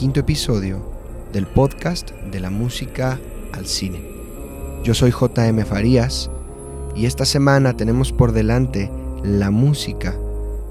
Quinto 0.00 0.20
episodio 0.20 0.80
del 1.30 1.46
podcast 1.46 2.12
de 2.32 2.40
la 2.40 2.48
música 2.48 3.20
al 3.52 3.66
cine. 3.66 4.00
Yo 4.82 4.94
soy 4.94 5.10
JM 5.10 5.62
Farías 5.66 6.30
y 6.96 7.04
esta 7.04 7.26
semana 7.26 7.76
tenemos 7.76 8.10
por 8.10 8.32
delante 8.32 8.90
la 9.22 9.50
música 9.50 10.16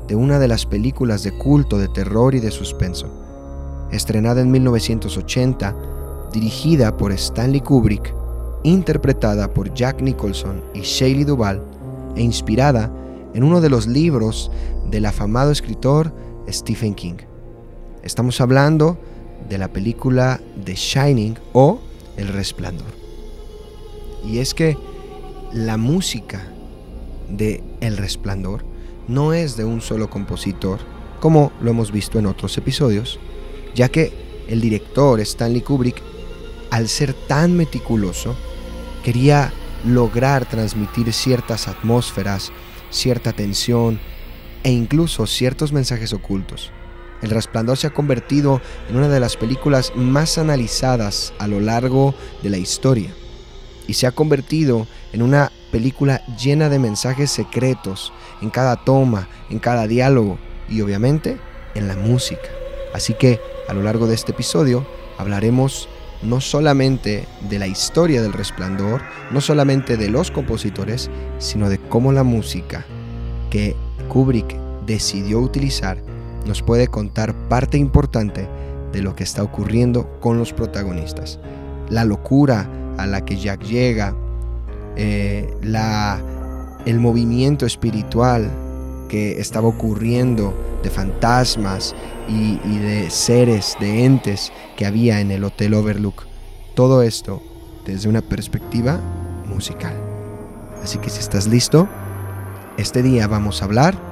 de 0.07 0.15
una 0.15 0.39
de 0.39 0.47
las 0.47 0.65
películas 0.65 1.21
de 1.21 1.31
culto 1.31 1.77
de 1.77 1.89
terror 1.89 2.33
y 2.33 2.39
de 2.39 2.49
suspenso. 2.49 3.87
Estrenada 3.91 4.41
en 4.41 4.49
1980, 4.49 5.75
dirigida 6.33 6.97
por 6.97 7.11
Stanley 7.11 7.61
Kubrick, 7.61 8.11
interpretada 8.63 9.53
por 9.53 9.71
Jack 9.75 10.01
Nicholson 10.01 10.63
y 10.73 10.79
Shelley 10.79 11.23
Duvall 11.23 11.61
e 12.15 12.23
inspirada 12.23 12.91
en 13.35 13.43
uno 13.43 13.61
de 13.61 13.69
los 13.69 13.85
libros 13.85 14.49
del 14.89 15.05
afamado 15.05 15.51
escritor 15.51 16.11
Stephen 16.49 16.95
King. 16.95 17.17
Estamos 18.01 18.41
hablando 18.41 18.97
de 19.49 19.57
la 19.57 19.67
película 19.67 20.39
The 20.63 20.75
Shining 20.75 21.37
o 21.53 21.79
El 22.17 22.27
Resplandor. 22.29 22.93
Y 24.25 24.39
es 24.39 24.53
que 24.53 24.77
la 25.51 25.77
música 25.77 26.47
de 27.29 27.63
El 27.81 27.97
Resplandor 27.97 28.63
no 29.07 29.33
es 29.33 29.57
de 29.57 29.65
un 29.65 29.81
solo 29.81 30.09
compositor, 30.09 30.79
como 31.19 31.51
lo 31.61 31.71
hemos 31.71 31.91
visto 31.91 32.19
en 32.19 32.27
otros 32.27 32.57
episodios, 32.57 33.19
ya 33.75 33.89
que 33.89 34.13
el 34.47 34.61
director 34.61 35.19
Stanley 35.19 35.61
Kubrick, 35.61 36.01
al 36.69 36.87
ser 36.87 37.13
tan 37.13 37.55
meticuloso, 37.55 38.35
quería 39.03 39.51
lograr 39.85 40.45
transmitir 40.45 41.11
ciertas 41.13 41.67
atmósferas, 41.67 42.51
cierta 42.89 43.33
tensión 43.33 43.99
e 44.63 44.71
incluso 44.71 45.25
ciertos 45.25 45.71
mensajes 45.71 46.13
ocultos. 46.13 46.71
El 47.21 47.31
Resplandor 47.31 47.77
se 47.77 47.87
ha 47.87 47.91
convertido 47.91 48.61
en 48.89 48.97
una 48.97 49.09
de 49.09 49.19
las 49.19 49.35
películas 49.35 49.91
más 49.95 50.37
analizadas 50.37 51.33
a 51.37 51.47
lo 51.47 51.59
largo 51.59 52.15
de 52.43 52.49
la 52.49 52.57
historia 52.57 53.13
y 53.87 53.95
se 53.95 54.07
ha 54.07 54.11
convertido 54.11 54.87
en 55.13 55.21
una 55.21 55.51
película 55.71 56.23
llena 56.37 56.69
de 56.69 56.79
mensajes 56.79 57.31
secretos 57.31 58.13
en 58.41 58.51
cada 58.51 58.77
toma, 58.77 59.27
en 59.49 59.59
cada 59.59 59.87
diálogo 59.87 60.37
y 60.69 60.81
obviamente 60.81 61.39
en 61.75 61.87
la 61.87 61.95
música. 61.95 62.49
Así 62.93 63.13
que 63.15 63.39
a 63.67 63.73
lo 63.73 63.81
largo 63.81 64.07
de 64.07 64.15
este 64.15 64.31
episodio 64.31 64.85
hablaremos 65.17 65.89
no 66.21 66.39
solamente 66.41 67.27
de 67.49 67.59
la 67.59 67.67
historia 67.67 68.21
del 68.21 68.33
resplandor, 68.33 69.01
no 69.31 69.41
solamente 69.41 69.97
de 69.97 70.09
los 70.09 70.31
compositores, 70.31 71.09
sino 71.39 71.69
de 71.69 71.79
cómo 71.79 72.11
la 72.11 72.23
música 72.23 72.85
que 73.49 73.75
Kubrick 74.07 74.55
decidió 74.85 75.39
utilizar 75.39 75.97
nos 76.45 76.61
puede 76.61 76.87
contar 76.87 77.33
parte 77.49 77.77
importante 77.77 78.47
de 78.91 79.01
lo 79.01 79.15
que 79.15 79.23
está 79.23 79.43
ocurriendo 79.43 80.19
con 80.19 80.37
los 80.37 80.53
protagonistas. 80.53 81.39
La 81.89 82.05
locura 82.05 82.69
a 82.97 83.05
la 83.05 83.23
que 83.23 83.37
Jack 83.37 83.63
llega, 83.63 84.15
eh, 84.95 85.53
la, 85.61 86.21
el 86.85 86.99
movimiento 86.99 87.65
espiritual 87.65 88.49
que 89.07 89.39
estaba 89.39 89.67
ocurriendo 89.67 90.53
de 90.83 90.89
fantasmas 90.89 91.95
y, 92.27 92.59
y 92.63 92.77
de 92.79 93.09
seres, 93.09 93.75
de 93.79 94.05
entes 94.05 94.51
que 94.77 94.85
había 94.85 95.19
en 95.19 95.31
el 95.31 95.43
Hotel 95.43 95.73
Overlook. 95.73 96.25
Todo 96.75 97.01
esto 97.01 97.41
desde 97.85 98.07
una 98.07 98.21
perspectiva 98.21 98.99
musical. 99.47 99.93
Así 100.83 100.99
que 100.99 101.09
si 101.09 101.19
estás 101.19 101.47
listo, 101.47 101.87
este 102.77 103.01
día 103.01 103.27
vamos 103.27 103.61
a 103.61 103.65
hablar 103.65 104.08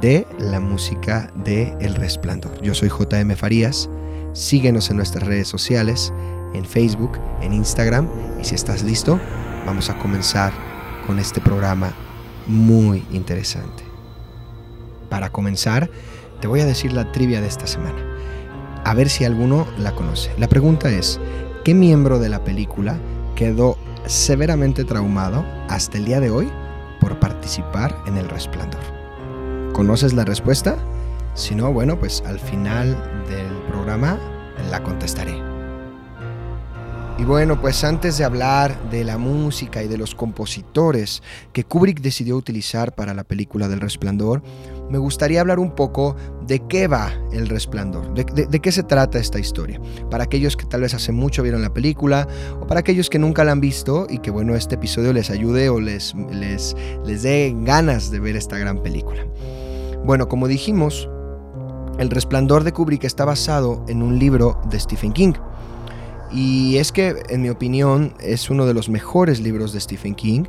de 0.00 0.26
la 0.38 0.60
música 0.60 1.30
de 1.44 1.76
El 1.80 1.94
Resplandor. 1.94 2.60
Yo 2.60 2.74
soy 2.74 2.88
JM 2.88 3.34
Farías, 3.36 3.88
síguenos 4.32 4.90
en 4.90 4.96
nuestras 4.96 5.26
redes 5.26 5.48
sociales, 5.48 6.12
en 6.54 6.64
Facebook, 6.64 7.18
en 7.40 7.52
Instagram 7.52 8.08
y 8.40 8.44
si 8.44 8.54
estás 8.54 8.82
listo, 8.82 9.18
vamos 9.64 9.90
a 9.90 9.98
comenzar 9.98 10.52
con 11.06 11.18
este 11.18 11.40
programa 11.40 11.92
muy 12.46 13.04
interesante. 13.12 13.84
Para 15.08 15.30
comenzar, 15.30 15.90
te 16.40 16.48
voy 16.48 16.60
a 16.60 16.66
decir 16.66 16.92
la 16.92 17.10
trivia 17.12 17.40
de 17.40 17.48
esta 17.48 17.66
semana. 17.66 17.98
A 18.84 18.94
ver 18.94 19.08
si 19.08 19.24
alguno 19.24 19.66
la 19.78 19.92
conoce. 19.92 20.30
La 20.38 20.48
pregunta 20.48 20.90
es, 20.90 21.18
¿qué 21.64 21.74
miembro 21.74 22.18
de 22.18 22.28
la 22.28 22.44
película 22.44 22.98
quedó 23.34 23.78
severamente 24.06 24.84
traumado 24.84 25.44
hasta 25.68 25.98
el 25.98 26.04
día 26.04 26.20
de 26.20 26.30
hoy 26.30 26.48
por 27.00 27.18
participar 27.18 27.96
en 28.06 28.16
El 28.16 28.28
Resplandor? 28.28 28.95
¿Conoces 29.76 30.14
la 30.14 30.24
respuesta? 30.24 30.78
Si 31.34 31.54
no, 31.54 31.70
bueno, 31.70 32.00
pues 32.00 32.22
al 32.24 32.40
final 32.40 32.96
del 33.28 33.46
programa 33.68 34.18
la 34.70 34.82
contestaré. 34.82 35.34
Y 37.18 37.24
bueno, 37.24 37.60
pues 37.60 37.84
antes 37.84 38.16
de 38.16 38.24
hablar 38.24 38.88
de 38.88 39.04
la 39.04 39.18
música 39.18 39.82
y 39.82 39.88
de 39.88 39.98
los 39.98 40.14
compositores 40.14 41.22
que 41.52 41.64
Kubrick 41.64 42.00
decidió 42.00 42.38
utilizar 42.38 42.94
para 42.94 43.12
la 43.12 43.24
película 43.24 43.68
del 43.68 43.80
Resplandor, 43.80 44.42
me 44.88 44.96
gustaría 44.96 45.42
hablar 45.42 45.58
un 45.58 45.74
poco 45.74 46.16
de 46.46 46.60
qué 46.68 46.88
va 46.88 47.12
el 47.30 47.46
Resplandor, 47.46 48.14
de, 48.14 48.60
qué 48.60 48.72
se 48.72 48.82
trata 48.82 49.18
esta 49.18 49.38
historia. 49.38 49.78
Para 50.10 50.24
aquellos 50.24 50.56
que 50.56 50.64
tal 50.64 50.80
vez 50.80 50.94
hace 50.94 51.12
mucho 51.12 51.42
vieron 51.42 51.60
la 51.60 51.74
película 51.74 52.26
o 52.62 52.66
para 52.66 52.80
aquellos 52.80 53.10
que 53.10 53.18
nunca 53.18 53.44
la 53.44 53.52
han 53.52 53.60
visto 53.60 54.06
y 54.08 54.20
que 54.20 54.30
bueno, 54.30 54.56
este 54.56 54.76
episodio 54.76 55.12
les 55.12 55.28
ayude 55.28 55.68
o 55.68 55.80
les, 55.80 56.14
les, 56.30 56.74
les 57.04 57.22
dé 57.22 57.54
ganas 57.58 58.10
de 58.10 58.20
ver 58.20 58.36
esta 58.36 58.56
gran 58.56 58.82
película. 58.82 59.26
Bueno, 60.06 60.28
como 60.28 60.46
dijimos, 60.46 61.08
El 61.98 62.10
Resplandor 62.10 62.62
de 62.62 62.72
Kubrick 62.72 63.02
está 63.02 63.24
basado 63.24 63.84
en 63.88 64.04
un 64.04 64.20
libro 64.20 64.60
de 64.70 64.78
Stephen 64.78 65.12
King. 65.12 65.32
Y 66.30 66.76
es 66.76 66.92
que, 66.92 67.24
en 67.28 67.42
mi 67.42 67.48
opinión, 67.48 68.14
es 68.20 68.48
uno 68.48 68.66
de 68.66 68.74
los 68.74 68.88
mejores 68.88 69.40
libros 69.40 69.72
de 69.72 69.80
Stephen 69.80 70.14
King, 70.14 70.44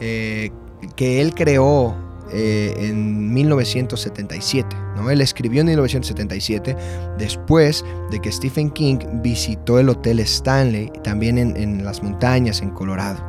eh, 0.00 0.50
que 0.96 1.20
él 1.20 1.32
creó 1.32 1.94
eh, 2.32 2.74
en 2.76 3.32
1977. 3.32 4.74
¿no? 4.96 5.10
Él 5.10 5.20
escribió 5.20 5.60
en 5.60 5.68
1977, 5.68 6.76
después 7.18 7.84
de 8.10 8.18
que 8.18 8.32
Stephen 8.32 8.70
King 8.70 8.98
visitó 9.22 9.78
el 9.78 9.90
Hotel 9.90 10.18
Stanley, 10.20 10.90
también 11.04 11.38
en, 11.38 11.56
en 11.56 11.84
las 11.84 12.02
montañas, 12.02 12.62
en 12.62 12.70
Colorado. 12.70 13.24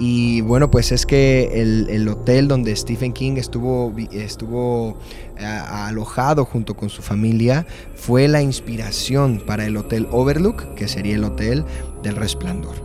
Y 0.00 0.40
bueno, 0.40 0.70
pues 0.70 0.92
es 0.92 1.04
que 1.04 1.60
el, 1.60 2.08
hotel 2.08 2.48
donde 2.48 2.74
Stephen 2.74 3.12
King 3.12 3.34
estuvo, 3.36 3.94
estuvo 4.12 4.96
eh, 5.38 5.44
alojado 5.44 6.46
junto 6.46 6.74
con 6.74 6.88
su 6.88 7.02
familia 7.02 7.66
fue 7.96 8.26
la 8.26 8.40
inspiración 8.40 9.42
para 9.46 9.66
el 9.66 9.76
Hotel 9.76 10.08
Overlook, 10.10 10.74
que 10.74 10.88
sería 10.88 11.16
el 11.16 11.24
Hotel 11.24 11.66
del 12.02 12.16
Resplandor. 12.16 12.76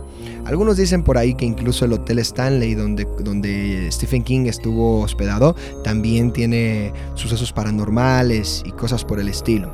Algunos 0.44 0.76
dicen 0.76 1.02
por 1.02 1.16
ahí 1.16 1.32
que 1.34 1.46
incluso 1.46 1.86
el 1.86 1.94
Hotel 1.94 2.18
Stanley, 2.18 2.74
donde, 2.74 3.08
donde 3.20 3.88
Stephen 3.90 4.22
King 4.22 4.44
estuvo 4.44 5.00
hospedado, 5.00 5.56
también 5.82 6.34
tiene 6.34 6.92
sucesos 7.14 7.50
paranormales 7.50 8.62
y 8.66 8.72
cosas 8.72 9.06
por 9.06 9.20
el 9.20 9.28
estilo. 9.30 9.72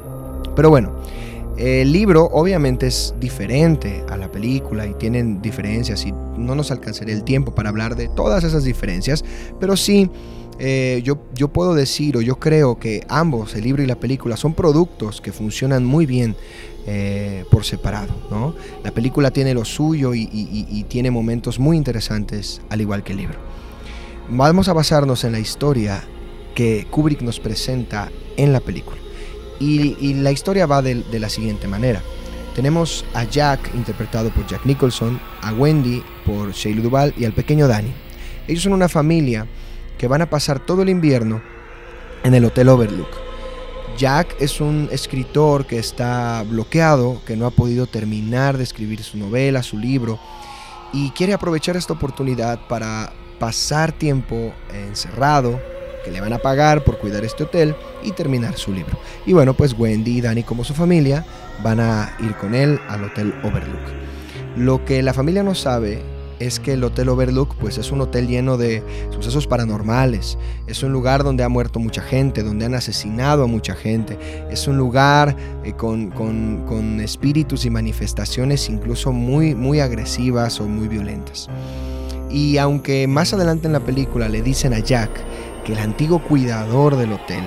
Pero 0.54 0.70
bueno, 0.70 0.92
el 1.56 1.92
libro 1.92 2.28
obviamente 2.32 2.86
es 2.86 3.14
diferente 3.20 4.04
a 4.08 4.16
la 4.16 4.30
película 4.30 4.86
y 4.86 4.94
tienen 4.94 5.42
diferencias 5.42 6.06
y 6.06 6.12
no 6.12 6.54
nos 6.54 6.70
alcanzaría 6.70 7.14
el 7.14 7.24
tiempo 7.24 7.54
para 7.54 7.68
hablar 7.68 7.96
de 7.96 8.08
todas 8.08 8.44
esas 8.44 8.64
diferencias, 8.64 9.24
pero 9.60 9.76
sí 9.76 10.10
eh, 10.58 11.00
yo, 11.04 11.18
yo 11.34 11.48
puedo 11.48 11.74
decir 11.74 12.16
o 12.16 12.20
yo 12.20 12.36
creo 12.36 12.78
que 12.78 13.04
ambos, 13.08 13.54
el 13.54 13.64
libro 13.64 13.82
y 13.82 13.86
la 13.86 13.96
película, 13.96 14.36
son 14.36 14.54
productos 14.54 15.20
que 15.20 15.32
funcionan 15.32 15.84
muy 15.84 16.06
bien 16.06 16.36
eh, 16.86 17.44
por 17.50 17.64
separado. 17.64 18.14
¿no? 18.30 18.54
La 18.84 18.90
película 18.90 19.30
tiene 19.30 19.54
lo 19.54 19.64
suyo 19.64 20.14
y, 20.14 20.84
tiene 20.88 21.10
momentos 21.10 21.58
muy 21.58 21.76
interesantes, 21.76 22.60
al 22.68 22.80
igual 22.80 23.02
que 23.02 23.12
el 23.12 23.18
libro. 23.18 23.38
Vamos 24.28 24.68
a 24.68 24.72
basarnos 24.72 25.24
en 25.24 25.32
la 25.32 25.38
historia 25.38 26.02
que 26.54 26.86
Kubrick 26.90 27.22
nos 27.22 27.40
presenta 27.40 28.10
en 28.36 28.52
la 28.52 28.60
película. 28.60 28.98
Y, 29.62 30.14
la 30.14 30.32
historia 30.32 30.66
va 30.66 30.82
de, 30.82 31.04
la 31.18 31.28
siguiente 31.28 31.68
manera. 31.68 32.02
Tenemos 32.54 33.04
a 33.14 33.24
Jack, 33.24 33.74
interpretado 33.74 34.30
por 34.30 34.46
Jack 34.46 34.66
Nicholson, 34.66 35.20
a 35.40 35.52
Wendy 35.52 36.02
por 36.26 36.52
Shelley 36.52 36.82
Duvall 36.82 37.14
y 37.16 37.24
al 37.24 37.32
pequeño 37.32 37.68
Danny. 37.68 37.92
Ellos 38.48 38.64
son 38.64 38.72
una 38.72 38.88
familia 38.88 39.46
que 39.96 40.08
van 40.08 40.22
a 40.22 40.28
pasar 40.28 40.58
todo 40.58 40.82
el 40.82 40.88
invierno 40.88 41.40
en 42.24 42.34
el 42.34 42.44
Hotel 42.44 42.68
Overlook 42.68 43.32
Jack 43.96 44.36
es 44.40 44.60
un 44.60 44.88
escritor 44.90 45.66
que 45.66 45.78
está 45.78 46.44
bloqueado, 46.48 47.20
que 47.26 47.36
no 47.36 47.46
ha 47.46 47.50
podido 47.50 47.86
terminar 47.86 48.56
de 48.56 48.64
escribir 48.64 49.02
su 49.02 49.18
novela, 49.18 49.62
su 49.62 49.78
libro, 49.78 50.18
y 50.92 51.10
quiere 51.10 51.34
aprovechar 51.34 51.76
esta 51.76 51.92
oportunidad 51.92 52.66
para 52.68 53.12
pasar 53.38 53.92
tiempo 53.92 54.52
encerrado, 54.72 55.60
que 56.02 56.10
le 56.10 56.20
van 56.20 56.32
a 56.32 56.38
pagar 56.38 56.84
por 56.84 56.98
cuidar 56.98 57.24
este 57.24 57.44
hotel 57.44 57.74
y 58.02 58.12
terminar 58.12 58.56
su 58.56 58.72
libro. 58.72 58.98
Y 59.26 59.32
bueno, 59.32 59.54
pues 59.54 59.74
Wendy 59.78 60.18
y 60.18 60.20
Danny 60.20 60.42
como 60.42 60.64
su 60.64 60.74
familia 60.74 61.24
van 61.62 61.80
a 61.80 62.16
ir 62.20 62.34
con 62.36 62.54
él 62.54 62.80
al 62.88 63.04
Hotel 63.04 63.34
Overlook. 63.42 63.82
Lo 64.56 64.84
que 64.84 65.02
la 65.02 65.14
familia 65.14 65.42
no 65.42 65.54
sabe 65.54 66.02
es 66.46 66.58
que 66.58 66.72
el 66.72 66.84
Hotel 66.84 67.08
Overlook 67.08 67.54
pues 67.56 67.78
es 67.78 67.92
un 67.92 68.00
hotel 68.00 68.26
lleno 68.26 68.56
de 68.56 68.82
sucesos 69.10 69.46
paranormales, 69.46 70.38
es 70.66 70.82
un 70.82 70.92
lugar 70.92 71.22
donde 71.22 71.44
ha 71.44 71.48
muerto 71.48 71.78
mucha 71.78 72.02
gente, 72.02 72.42
donde 72.42 72.64
han 72.64 72.74
asesinado 72.74 73.44
a 73.44 73.46
mucha 73.46 73.74
gente, 73.74 74.18
es 74.50 74.66
un 74.66 74.76
lugar 74.76 75.36
eh, 75.64 75.72
con, 75.74 76.10
con, 76.10 77.00
espíritus 77.00 77.64
y 77.64 77.70
manifestaciones 77.70 78.68
incluso 78.68 79.12
muy, 79.12 79.54
muy 79.54 79.80
agresivas 79.80 80.60
o 80.60 80.64
muy 80.64 80.88
violentas. 80.88 81.48
Y 82.30 82.58
aunque 82.58 83.06
más 83.06 83.32
adelante 83.34 83.66
en 83.66 83.74
la 83.74 83.80
película 83.80 84.28
le 84.28 84.42
dicen 84.42 84.72
a 84.72 84.78
Jack 84.78 85.10
que 85.64 85.72
el 85.72 85.78
antiguo 85.78 86.22
cuidador 86.22 86.96
del 86.96 87.12
hotel, 87.12 87.44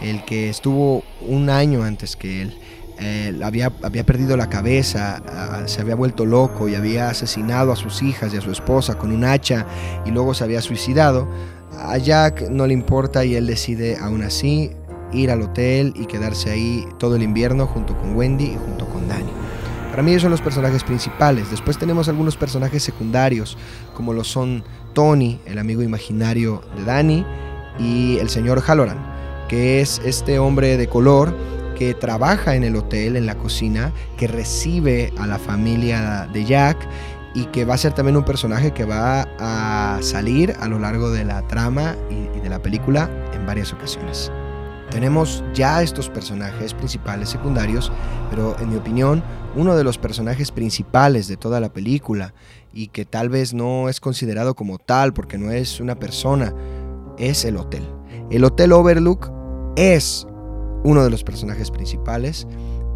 el 0.00 0.24
que 0.24 0.48
estuvo 0.48 1.02
un 1.20 1.50
año 1.50 1.82
antes 1.82 2.16
que 2.16 2.42
él, 2.42 2.58
eh, 3.02 3.38
había, 3.42 3.72
había 3.82 4.04
perdido 4.04 4.36
la 4.36 4.50
cabeza, 4.50 5.22
ah, 5.26 5.62
se 5.66 5.80
había 5.80 5.94
vuelto 5.94 6.26
loco 6.26 6.68
y 6.68 6.74
había 6.74 7.08
asesinado 7.08 7.72
a 7.72 7.76
sus 7.76 8.02
hijas 8.02 8.34
y 8.34 8.36
a 8.36 8.42
su 8.42 8.50
esposa 8.50 8.98
con 8.98 9.10
un 9.10 9.24
hacha 9.24 9.66
y 10.04 10.10
luego 10.10 10.34
se 10.34 10.44
había 10.44 10.60
suicidado. 10.60 11.26
A 11.78 11.96
Jack 11.96 12.50
no 12.50 12.66
le 12.66 12.74
importa 12.74 13.24
y 13.24 13.36
él 13.36 13.46
decide 13.46 13.96
aún 13.96 14.22
así 14.22 14.72
ir 15.12 15.30
al 15.30 15.40
hotel 15.42 15.94
y 15.96 16.06
quedarse 16.06 16.50
ahí 16.50 16.86
todo 16.98 17.16
el 17.16 17.22
invierno 17.22 17.66
junto 17.66 17.96
con 17.96 18.14
Wendy 18.16 18.44
y 18.44 18.56
junto 18.56 18.86
con 18.86 19.08
Danny. 19.08 19.30
Para 19.90 20.02
mí 20.02 20.10
ellos 20.10 20.22
son 20.22 20.30
los 20.30 20.42
personajes 20.42 20.84
principales. 20.84 21.50
Después 21.50 21.78
tenemos 21.78 22.08
algunos 22.08 22.36
personajes 22.36 22.82
secundarios, 22.82 23.56
como 23.94 24.12
lo 24.12 24.24
son 24.24 24.62
Tony, 24.92 25.40
el 25.46 25.58
amigo 25.58 25.82
imaginario 25.82 26.62
de 26.76 26.84
Danny, 26.84 27.26
y 27.80 28.18
el 28.18 28.28
señor 28.28 28.60
Halloran, 28.60 28.98
que 29.48 29.80
es 29.80 30.00
este 30.04 30.38
hombre 30.38 30.76
de 30.76 30.86
color 30.86 31.34
que 31.76 31.94
trabaja 31.94 32.54
en 32.54 32.62
el 32.62 32.76
hotel, 32.76 33.16
en 33.16 33.24
la 33.24 33.36
cocina, 33.36 33.92
que 34.18 34.28
recibe 34.28 35.12
a 35.18 35.26
la 35.26 35.38
familia 35.38 36.28
de 36.30 36.44
Jack 36.44 36.76
y 37.34 37.46
que 37.46 37.64
va 37.64 37.74
a 37.74 37.78
ser 37.78 37.92
también 37.94 38.16
un 38.16 38.24
personaje 38.24 38.72
que 38.72 38.84
va 38.84 39.26
a 39.38 39.98
salir 40.02 40.54
a 40.60 40.68
lo 40.68 40.78
largo 40.78 41.10
de 41.10 41.24
la 41.24 41.46
trama 41.48 41.96
y, 42.10 42.38
de 42.38 42.48
la 42.50 42.60
película 42.60 43.08
en 43.32 43.46
varias 43.46 43.72
ocasiones. 43.72 44.30
Tenemos 44.90 45.44
ya 45.54 45.82
estos 45.82 46.10
personajes 46.10 46.74
principales 46.74 47.28
secundarios, 47.28 47.92
pero 48.28 48.56
en 48.58 48.70
mi 48.70 48.76
opinión, 48.76 49.22
uno 49.54 49.76
de 49.76 49.84
los 49.84 49.98
personajes 49.98 50.50
principales 50.50 51.28
de 51.28 51.36
toda 51.36 51.60
la 51.60 51.72
película 51.72 52.34
y 52.72 52.88
que 52.88 53.04
tal 53.04 53.28
vez 53.28 53.54
no 53.54 53.88
es 53.88 54.00
considerado 54.00 54.54
como 54.54 54.78
tal 54.78 55.12
porque 55.12 55.38
no 55.38 55.50
es 55.50 55.80
una 55.80 55.94
persona, 55.94 56.52
es 57.20 57.44
el 57.44 57.56
hotel. 57.56 57.86
El 58.30 58.44
Hotel 58.44 58.72
Overlook 58.72 59.30
es 59.76 60.26
uno 60.82 61.04
de 61.04 61.10
los 61.10 61.22
personajes 61.22 61.70
principales, 61.70 62.46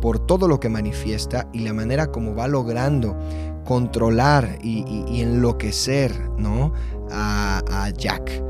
por 0.01 0.19
todo 0.19 0.49
lo 0.49 0.61
que 0.61 0.69
manifiesta 0.69 1.49
y 1.53 1.61
la 1.61 1.73
manera 1.73 2.09
como 2.09 2.35
va 2.35 2.47
logrando 2.47 3.17
controlar 3.65 4.59
y, 4.63 5.23
enloquecer 5.23 6.13
¿no? 6.37 6.73
a, 7.11 7.63
a, 7.71 7.91
Jack. 7.91 8.43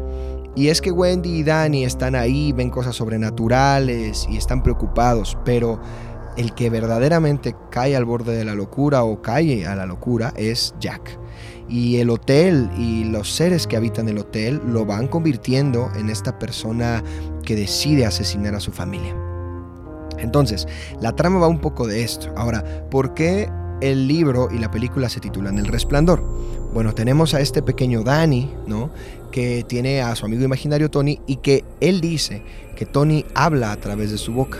Y 0.56 0.68
es 0.68 0.80
que 0.80 0.90
Wendy 0.90 1.38
y 1.38 1.42
Danny 1.44 1.84
están 1.84 2.16
ahí, 2.16 2.52
ven 2.52 2.70
cosas 2.70 2.96
sobrenaturales 2.96 4.26
y 4.28 4.36
están 4.36 4.62
preocupados, 4.62 5.36
pero 5.44 5.80
el 6.36 6.54
que 6.54 6.70
verdaderamente 6.70 7.54
cae 7.70 7.96
al 7.96 8.04
borde 8.04 8.36
de 8.36 8.44
la 8.44 8.54
locura 8.54 9.04
o 9.04 9.22
cae 9.22 9.66
a 9.66 9.76
la 9.76 9.86
locura 9.86 10.32
es 10.36 10.74
Jack. 10.80 11.18
Y 11.68 11.96
el 11.96 12.10
hotel 12.10 12.70
y 12.76 13.04
los 13.04 13.32
seres 13.32 13.66
que 13.66 13.76
habitan 13.76 14.08
el 14.08 14.18
hotel 14.18 14.60
lo 14.66 14.84
van 14.84 15.08
convirtiendo 15.08 15.90
en 15.96 16.10
esta 16.10 16.38
persona 16.38 17.02
que 17.44 17.56
decide 17.56 18.04
asesinar 18.04 18.54
a 18.54 18.60
su 18.60 18.70
familia. 18.70 19.14
Entonces, 20.18 20.68
la 21.00 21.14
trama 21.16 21.40
va 21.40 21.48
un 21.48 21.60
poco 21.60 21.86
de 21.86 22.02
esto. 22.02 22.32
Ahora, 22.36 22.88
¿por 22.90 23.14
qué 23.14 23.48
el 23.80 24.06
libro 24.06 24.48
y 24.50 24.58
la 24.58 24.70
película 24.70 25.08
se 25.08 25.20
titulan 25.20 25.58
El 25.58 25.66
Resplandor? 25.66 26.22
Bueno, 26.72 26.94
tenemos 26.94 27.34
a 27.34 27.40
este 27.40 27.62
pequeño 27.62 28.02
Danny, 28.02 28.52
¿no? 28.66 28.90
Que 29.30 29.64
tiene 29.66 30.02
a 30.02 30.14
su 30.16 30.26
amigo 30.26 30.44
imaginario 30.44 30.90
Tony 30.90 31.20
y 31.26 31.36
que 31.36 31.64
él 31.80 32.00
dice 32.00 32.42
que 32.76 32.86
Tony 32.86 33.24
habla 33.34 33.72
a 33.72 33.76
través 33.76 34.10
de 34.10 34.18
su 34.18 34.32
boca, 34.32 34.58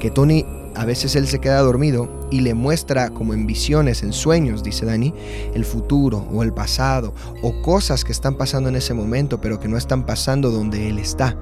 que 0.00 0.10
Tony 0.10 0.44
a 0.74 0.84
veces 0.84 1.16
él 1.16 1.26
se 1.26 1.40
queda 1.40 1.60
dormido 1.60 2.08
y 2.30 2.40
le 2.40 2.54
muestra 2.54 3.10
como 3.10 3.34
en 3.34 3.46
visiones, 3.46 4.02
en 4.02 4.12
sueños, 4.12 4.62
dice 4.62 4.86
Dani, 4.86 5.14
el 5.54 5.64
futuro 5.64 6.26
o 6.32 6.42
el 6.42 6.52
pasado 6.52 7.14
o 7.42 7.62
cosas 7.62 8.04
que 8.04 8.12
están 8.12 8.36
pasando 8.36 8.68
en 8.68 8.76
ese 8.76 8.94
momento 8.94 9.40
pero 9.40 9.60
que 9.60 9.68
no 9.68 9.76
están 9.76 10.04
pasando 10.06 10.50
donde 10.50 10.88
él 10.88 10.98
está. 10.98 11.36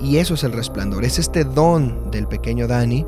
Y 0.00 0.18
eso 0.18 0.34
es 0.34 0.44
el 0.44 0.52
resplandor, 0.52 1.04
es 1.04 1.18
este 1.18 1.42
don 1.44 2.10
del 2.12 2.28
pequeño 2.28 2.68
Dani 2.68 3.04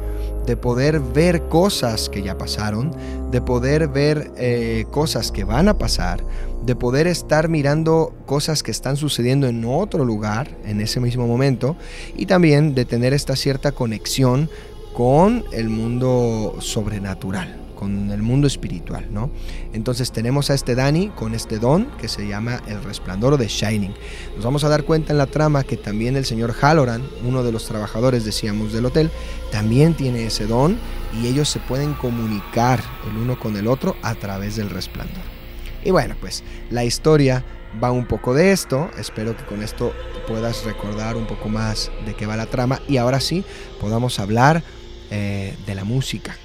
de 0.47 0.57
poder 0.57 0.99
ver 0.99 1.43
cosas 1.49 2.09
que 2.09 2.23
ya 2.23 2.37
pasaron, 2.37 2.90
de 3.31 3.40
poder 3.40 3.87
ver 3.87 4.33
eh, 4.37 4.87
cosas 4.90 5.31
que 5.31 5.45
van 5.45 5.69
a 5.69 5.79
pasar, 5.79 6.25
de 6.64 6.75
poder 6.75 7.07
estar 7.07 7.49
mirando 7.49 8.12
cosas 8.26 8.62
que 8.62 8.73
están 8.73 8.97
sucediendo 8.97 9.47
en 9.47 9.64
otro 9.64 10.05
lugar 10.05 10.57
en 10.64 10.81
ese 10.81 10.99
mismo 10.99 11.26
momento 11.26 11.76
y 12.17 12.26
también 12.26 12.75
de 12.75 12.85
tener 12.85 13.14
esta 13.14 13.37
cierta 13.37 13.71
conexión 13.73 14.50
con 15.00 15.47
el 15.52 15.71
mundo 15.71 16.57
sobrenatural, 16.59 17.57
con 17.75 18.11
el 18.11 18.21
mundo 18.21 18.47
espiritual, 18.47 19.07
¿no? 19.11 19.30
Entonces 19.73 20.12
tenemos 20.12 20.50
a 20.50 20.54
este 20.54 20.75
Dani 20.75 21.09
con 21.09 21.35
este 21.35 21.59
don 21.59 21.87
que 21.97 22.07
se 22.07 22.28
llama 22.28 22.61
el 22.69 22.85
resplandor 22.85 23.38
de 23.38 23.47
Shining. 23.47 23.95
Nos 24.37 24.45
vamos 24.45 24.62
a 24.62 24.69
dar 24.69 24.85
cuenta 24.85 25.12
en 25.12 25.16
la 25.16 25.25
trama 25.25 25.64
que 25.64 25.78
también 25.78 26.16
el 26.16 26.26
señor 26.26 26.52
Halloran, 26.52 27.02
uno 27.26 27.42
de 27.42 27.50
los 27.50 27.64
trabajadores, 27.64 28.26
decíamos, 28.26 28.75
del 28.75 28.85
hotel, 28.85 29.11
también 29.50 29.95
tiene 29.95 30.26
ese 30.26 30.47
don 30.47 30.76
y 31.19 31.28
ellos 31.28 31.49
se 31.49 31.61
pueden 31.61 31.95
comunicar 31.95 32.83
el 33.11 33.16
uno 33.16 33.40
con 33.40 33.57
el 33.57 33.69
otro 33.69 33.97
a 34.02 34.14
través 34.16 34.57
del 34.57 34.69
resplandor. 34.69 35.25
Y 35.83 35.92
bueno, 35.92 36.14
pues 36.21 36.45
la 36.69 36.85
historia 36.85 37.42
va 37.83 37.90
un 37.90 38.04
poco 38.04 38.35
de 38.35 38.52
esto. 38.52 38.90
Espero 38.99 39.35
que 39.35 39.45
con 39.45 39.62
esto 39.62 39.95
puedas 40.28 40.62
recordar 40.66 41.16
un 41.16 41.26
poco 41.26 41.49
más 41.49 41.90
de 42.04 42.12
qué 42.12 42.26
va 42.26 42.37
la 42.37 42.45
trama 42.45 42.83
y 42.87 42.99
ahora 42.99 43.19
sí 43.19 43.47
podamos 43.80 44.21
hablar 44.21 44.62
eh, 45.11 45.57
de 45.67 45.75
la 45.75 45.85
música. 45.85 46.37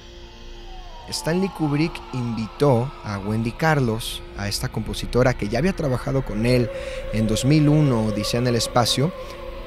Stanley 1.08 1.48
Kubrick 1.50 1.92
invitó 2.12 2.90
a 3.04 3.18
Wendy 3.18 3.52
Carlos, 3.52 4.22
a 4.36 4.48
esta 4.48 4.68
compositora 4.68 5.34
que 5.34 5.48
ya 5.48 5.58
había 5.58 5.72
trabajado 5.72 6.24
con 6.24 6.46
él 6.46 6.68
en 7.12 7.26
2001, 7.26 8.06
Odisea 8.06 8.40
en 8.40 8.48
el 8.48 8.56
Espacio, 8.56 9.12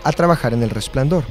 a 0.04 0.12
trabajar 0.12 0.54
en 0.54 0.64
El 0.64 0.70
Resplandor. 0.70 1.24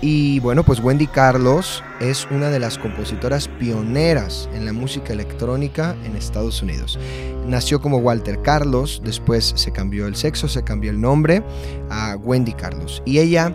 Y 0.00 0.38
bueno, 0.40 0.62
pues 0.62 0.78
Wendy 0.78 1.08
Carlos 1.08 1.82
es 1.98 2.28
una 2.30 2.50
de 2.50 2.60
las 2.60 2.78
compositoras 2.78 3.48
pioneras 3.48 4.48
en 4.54 4.64
la 4.64 4.72
música 4.72 5.12
electrónica 5.12 5.96
en 6.04 6.14
Estados 6.14 6.62
Unidos. 6.62 6.98
Nació 7.46 7.80
como 7.80 7.98
Walter 7.98 8.40
Carlos, 8.42 9.02
después 9.04 9.54
se 9.56 9.72
cambió 9.72 10.06
el 10.06 10.14
sexo, 10.14 10.46
se 10.46 10.62
cambió 10.62 10.92
el 10.92 11.00
nombre 11.00 11.42
a 11.90 12.16
Wendy 12.16 12.52
Carlos. 12.52 13.02
Y 13.06 13.18
ella 13.18 13.52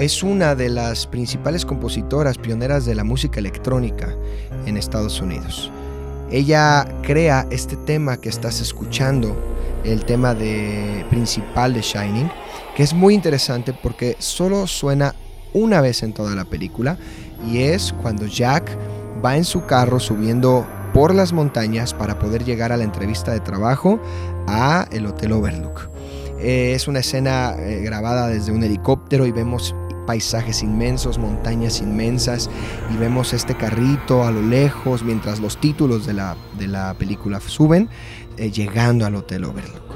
es 0.00 0.22
una 0.22 0.54
de 0.54 0.70
las 0.70 1.06
principales 1.06 1.66
compositoras 1.66 2.38
pioneras 2.38 2.86
de 2.86 2.94
la 2.94 3.04
música 3.04 3.38
electrónica 3.38 4.08
en 4.64 4.78
Estados 4.78 5.20
Unidos. 5.20 5.70
Ella 6.30 6.88
crea 7.02 7.46
este 7.50 7.76
tema 7.76 8.16
que 8.16 8.30
estás 8.30 8.62
escuchando, 8.62 9.36
el 9.84 10.06
tema 10.06 10.34
de, 10.34 11.04
principal 11.10 11.74
de 11.74 11.82
Shining, 11.82 12.30
que 12.74 12.82
es 12.82 12.94
muy 12.94 13.12
interesante 13.12 13.74
porque 13.74 14.16
solo 14.18 14.66
suena 14.66 15.14
una 15.52 15.82
vez 15.82 16.02
en 16.02 16.14
toda 16.14 16.34
la 16.34 16.46
película 16.46 16.96
y 17.46 17.58
es 17.58 17.92
cuando 18.00 18.24
Jack 18.24 18.74
va 19.22 19.36
en 19.36 19.44
su 19.44 19.66
carro 19.66 20.00
subiendo 20.00 20.66
por 20.94 21.14
las 21.14 21.34
montañas 21.34 21.92
para 21.92 22.18
poder 22.18 22.42
llegar 22.46 22.72
a 22.72 22.78
la 22.78 22.84
entrevista 22.84 23.32
de 23.32 23.40
trabajo 23.40 24.00
a 24.46 24.86
el 24.92 25.04
Hotel 25.04 25.32
Overlook. 25.32 25.90
Eh, 26.38 26.72
es 26.74 26.88
una 26.88 27.00
escena 27.00 27.54
eh, 27.58 27.82
grabada 27.82 28.28
desde 28.28 28.50
un 28.50 28.64
helicóptero 28.64 29.26
y 29.26 29.30
vemos 29.30 29.74
paisajes 30.06 30.62
inmensos, 30.62 31.18
montañas 31.18 31.80
inmensas 31.80 32.50
y 32.92 32.96
vemos 32.96 33.32
este 33.32 33.54
carrito 33.54 34.24
a 34.24 34.30
lo 34.30 34.42
lejos 34.42 35.02
mientras 35.02 35.40
los 35.40 35.60
títulos 35.60 36.06
de 36.06 36.14
la, 36.14 36.36
de 36.58 36.68
la 36.68 36.94
película 36.94 37.40
suben, 37.40 37.88
eh, 38.36 38.50
llegando 38.50 39.06
al 39.06 39.14
Hotel 39.14 39.44
Overlook. 39.44 39.90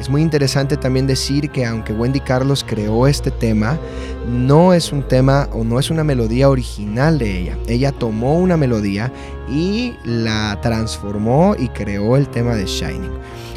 Es 0.00 0.08
muy 0.08 0.22
interesante 0.22 0.78
también 0.78 1.06
decir 1.06 1.50
que 1.50 1.66
aunque 1.66 1.92
Wendy 1.92 2.20
Carlos 2.20 2.64
creó 2.66 3.06
este 3.06 3.30
tema, 3.30 3.78
no 4.26 4.72
es 4.72 4.92
un 4.92 5.06
tema 5.06 5.46
o 5.52 5.62
no 5.62 5.78
es 5.78 5.90
una 5.90 6.04
melodía 6.04 6.48
original 6.48 7.18
de 7.18 7.38
ella. 7.38 7.58
Ella 7.68 7.92
tomó 7.92 8.38
una 8.38 8.56
melodía 8.56 9.12
y 9.46 9.92
la 10.04 10.58
transformó 10.62 11.54
y 11.58 11.68
creó 11.68 12.16
el 12.16 12.30
tema 12.30 12.54
de 12.54 12.64
Shining. 12.64 13.12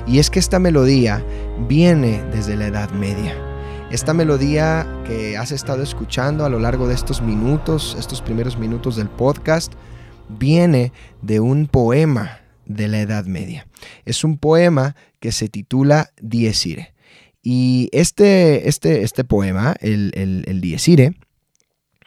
Y 0.06 0.20
es 0.20 0.30
que 0.30 0.40
esta 0.40 0.60
melodía 0.60 1.24
viene 1.70 2.22
desde 2.34 2.58
la 2.58 2.68
Edad 2.68 2.92
Media. 2.92 3.53
Esta 3.94 4.16
melodía 4.16 4.88
que 5.06 5.38
has 5.38 5.52
estado 5.52 5.84
escuchando 5.84 6.46
a 6.46 6.50
lo 6.50 6.60
largo 6.60 6.88
de 6.88 6.96
estos 6.96 7.22
minutos, 7.22 7.96
estos 8.00 8.24
primeros 8.24 8.58
minutos 8.58 8.96
del 8.96 9.08
podcast, 9.08 9.72
viene 10.30 10.92
de 11.22 11.40
un 11.40 11.68
poema 11.68 12.40
de 12.66 12.88
la 12.88 13.02
Edad 13.02 13.26
Media. 13.26 13.68
Es 14.04 14.24
un 14.24 14.40
poema 14.40 14.96
que 15.20 15.32
se 15.32 15.48
titula 15.48 16.10
Dies 16.20 16.66
Irae. 16.66 16.96
Y 17.44 17.90
este, 17.92 18.68
este, 18.68 19.04
este 19.04 19.24
poema, 19.26 19.76
el, 19.80 20.12
el, 20.16 20.66
Irae, 20.66 21.14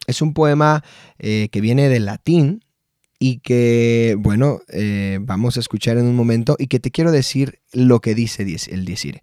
es 0.09 0.21
un 0.21 0.35
poema 0.35 0.83
eh, 1.21 1.51
que 1.53 1.61
viene 1.61 1.89
del 1.89 2.07
latín 2.07 2.65
y 3.21 3.39
que, 3.39 4.17
bueno, 4.19 4.59
eh, 4.73 5.19
vamos 5.21 5.57
a 5.57 5.61
escuchar 5.61 5.99
en 5.99 6.07
un 6.07 6.17
momento 6.17 6.57
y 6.59 6.67
que 6.67 6.81
te 6.81 6.91
quiero 6.91 7.13
decir 7.13 7.61
lo 7.73 8.01
que 8.01 8.17
dice 8.17 8.43
el 8.43 8.85
Dies 8.85 9.05
Irae. 9.05 9.23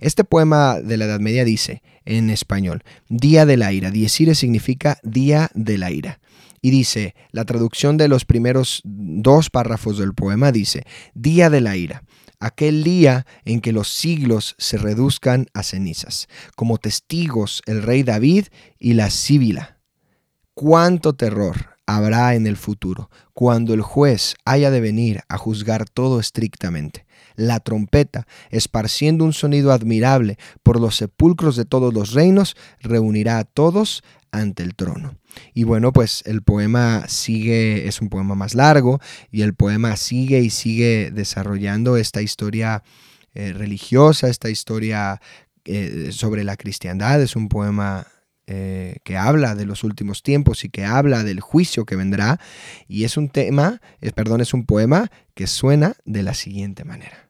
Este 0.00 0.24
poema 0.24 0.80
de 0.80 0.96
la 0.96 1.06
Edad 1.06 1.20
Media 1.20 1.44
dice, 1.44 1.82
en 2.04 2.30
español, 2.30 2.82
Día 3.08 3.46
de 3.46 3.56
la 3.56 3.72
ira. 3.72 3.90
Dies 3.90 4.20
Irae 4.20 4.34
significa 4.34 4.98
Día 5.02 5.50
de 5.54 5.78
la 5.78 5.90
ira. 5.90 6.20
Y 6.62 6.70
dice, 6.70 7.14
la 7.30 7.44
traducción 7.44 7.96
de 7.96 8.08
los 8.08 8.24
primeros 8.24 8.82
dos 8.84 9.50
párrafos 9.50 9.98
del 9.98 10.14
poema 10.14 10.52
dice, 10.52 10.84
Día 11.14 11.50
de 11.50 11.60
la 11.60 11.76
ira, 11.76 12.02
aquel 12.40 12.84
día 12.84 13.26
en 13.44 13.60
que 13.60 13.72
los 13.72 13.88
siglos 13.88 14.54
se 14.58 14.78
reduzcan 14.78 15.46
a 15.54 15.62
cenizas, 15.62 16.28
como 16.54 16.78
testigos 16.78 17.62
el 17.66 17.82
rey 17.82 18.02
David 18.02 18.46
y 18.78 18.94
la 18.94 19.10
Síbila. 19.10 19.78
Cuánto 20.54 21.14
terror 21.14 21.76
habrá 21.86 22.34
en 22.34 22.46
el 22.46 22.56
futuro, 22.56 23.10
cuando 23.32 23.74
el 23.74 23.82
juez 23.82 24.34
haya 24.44 24.70
de 24.70 24.80
venir 24.80 25.22
a 25.28 25.38
juzgar 25.38 25.88
todo 25.88 26.20
estrictamente. 26.20 27.05
La 27.36 27.60
trompeta, 27.60 28.26
esparciendo 28.50 29.24
un 29.24 29.32
sonido 29.32 29.72
admirable 29.72 30.38
por 30.62 30.80
los 30.80 30.96
sepulcros 30.96 31.56
de 31.56 31.64
todos 31.64 31.94
los 31.94 32.12
reinos, 32.12 32.56
reunirá 32.80 33.38
a 33.38 33.44
todos 33.44 34.02
ante 34.32 34.62
el 34.62 34.74
trono. 34.74 35.16
Y 35.54 35.64
bueno, 35.64 35.92
pues 35.92 36.22
el 36.26 36.42
poema 36.42 37.04
sigue, 37.08 37.88
es 37.88 38.00
un 38.00 38.08
poema 38.08 38.34
más 38.34 38.54
largo 38.54 39.00
y 39.30 39.42
el 39.42 39.54
poema 39.54 39.96
sigue 39.96 40.40
y 40.40 40.50
sigue 40.50 41.10
desarrollando 41.10 41.96
esta 41.96 42.22
historia 42.22 42.82
eh, 43.34 43.52
religiosa, 43.52 44.28
esta 44.28 44.48
historia 44.48 45.20
eh, 45.64 46.08
sobre 46.12 46.44
la 46.44 46.56
cristiandad. 46.56 47.20
Es 47.20 47.36
un 47.36 47.48
poema 47.48 48.06
eh, 48.46 48.96
que 49.04 49.16
habla 49.16 49.54
de 49.54 49.66
los 49.66 49.84
últimos 49.84 50.22
tiempos 50.22 50.64
y 50.64 50.68
que 50.68 50.84
habla 50.84 51.22
del 51.22 51.40
juicio 51.40 51.84
que 51.84 51.96
vendrá. 51.96 52.40
Y 52.88 53.04
es 53.04 53.16
un 53.16 53.28
tema, 53.28 53.80
perdón, 54.14 54.40
es 54.40 54.54
un 54.54 54.64
poema 54.64 55.10
que 55.34 55.46
suena 55.46 55.96
de 56.04 56.22
la 56.22 56.34
siguiente 56.34 56.84
manera. 56.84 57.25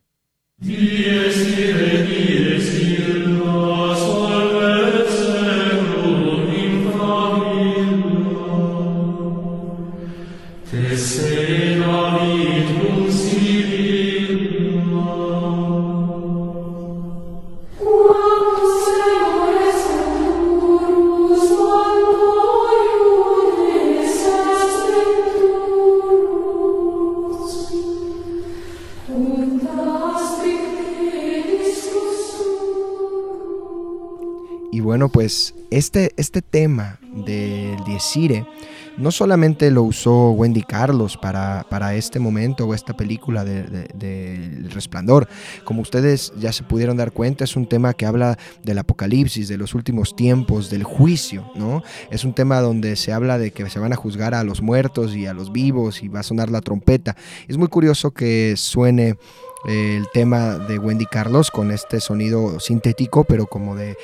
Dies 0.58 1.36
ire, 1.58 2.06
dies 2.06 2.68
ire, 2.80 2.95
bueno, 34.96 35.10
pues 35.10 35.54
este, 35.70 36.14
este 36.16 36.40
tema 36.40 36.98
del 37.12 37.76
Diezire 37.84 38.46
no 38.96 39.10
solamente 39.10 39.70
lo 39.70 39.82
usó 39.82 40.30
Wendy 40.30 40.62
Carlos 40.62 41.18
para, 41.18 41.66
para 41.68 41.94
este 41.94 42.18
momento 42.18 42.64
o 42.64 42.72
esta 42.72 42.96
película 42.96 43.44
de, 43.44 43.62
de, 43.94 44.70
Resplandor. 44.70 45.28
Como 45.64 45.82
ustedes 45.82 46.32
ya 46.38 46.50
se 46.50 46.62
pudieron 46.62 46.96
dar 46.96 47.12
cuenta, 47.12 47.44
es 47.44 47.56
un 47.56 47.66
tema 47.66 47.92
que 47.92 48.06
habla 48.06 48.38
del 48.62 48.78
apocalipsis, 48.78 49.48
de 49.48 49.58
los 49.58 49.74
últimos 49.74 50.16
tiempos, 50.16 50.70
del 50.70 50.84
juicio, 50.84 51.44
¿no? 51.54 51.82
Es 52.10 52.24
un 52.24 52.32
tema 52.32 52.62
donde 52.62 52.96
se 52.96 53.12
habla 53.12 53.36
de 53.36 53.50
que 53.50 53.68
se 53.68 53.78
van 53.78 53.92
a 53.92 53.96
juzgar 53.96 54.34
a 54.34 54.44
los 54.44 54.62
muertos 54.62 55.14
y 55.14 55.26
a 55.26 55.34
los 55.34 55.52
vivos 55.52 56.02
y 56.02 56.08
va 56.08 56.20
a 56.20 56.22
sonar 56.22 56.50
la 56.50 56.62
trompeta. 56.62 57.16
Es 57.48 57.58
muy 57.58 57.68
curioso 57.68 58.12
que 58.12 58.54
suene 58.56 59.18
el 59.64 60.08
tema 60.12 60.58
de 60.58 60.78
Wendy 60.78 61.06
Carlos 61.06 61.50
con 61.50 61.70
este 61.70 62.00
sonido 62.00 62.60
sintético, 62.60 63.24
pero 63.24 63.46
como 63.46 63.74
de, 63.74 63.96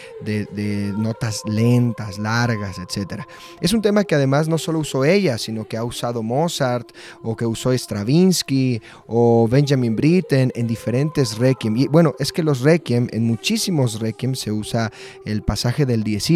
notas 0.97 1.43
lentas, 1.47 2.19
largas, 2.19 2.79
etc. 2.79 3.23
Es 3.61 3.73
un 3.73 3.83
tema 3.83 4.05
que 4.05 4.15
además 4.15 4.49
no 4.49 4.59
solo 4.59 4.81
usó 4.81 5.05
ella, 5.05 5.39
sino 5.39 5.65
que 5.67 5.77
ha 5.77 5.85
usado 5.85 6.23
Mozart 6.23 6.91
o 7.23 7.37
que 7.37 7.47
usó 7.47 7.73
Stravinsky 7.73 8.81
o 9.07 9.47
Benjamin 9.49 9.97
Britten 9.97 10.53
en 10.55 10.67
diferentes 10.67 11.39
requiem. 11.39 11.77
Y 11.77 11.87
bueno, 11.89 12.15
es 12.19 12.33
que 12.33 12.43
los 12.43 12.61
requiem, 12.61 13.09
en 13.13 13.27
muchísimos 13.27 14.01
requiem 14.01 14.35
se 14.35 14.53
usa 14.53 14.91
el 15.25 15.43
pasaje 15.43 15.87
del 15.87 16.03
Dies 16.03 16.31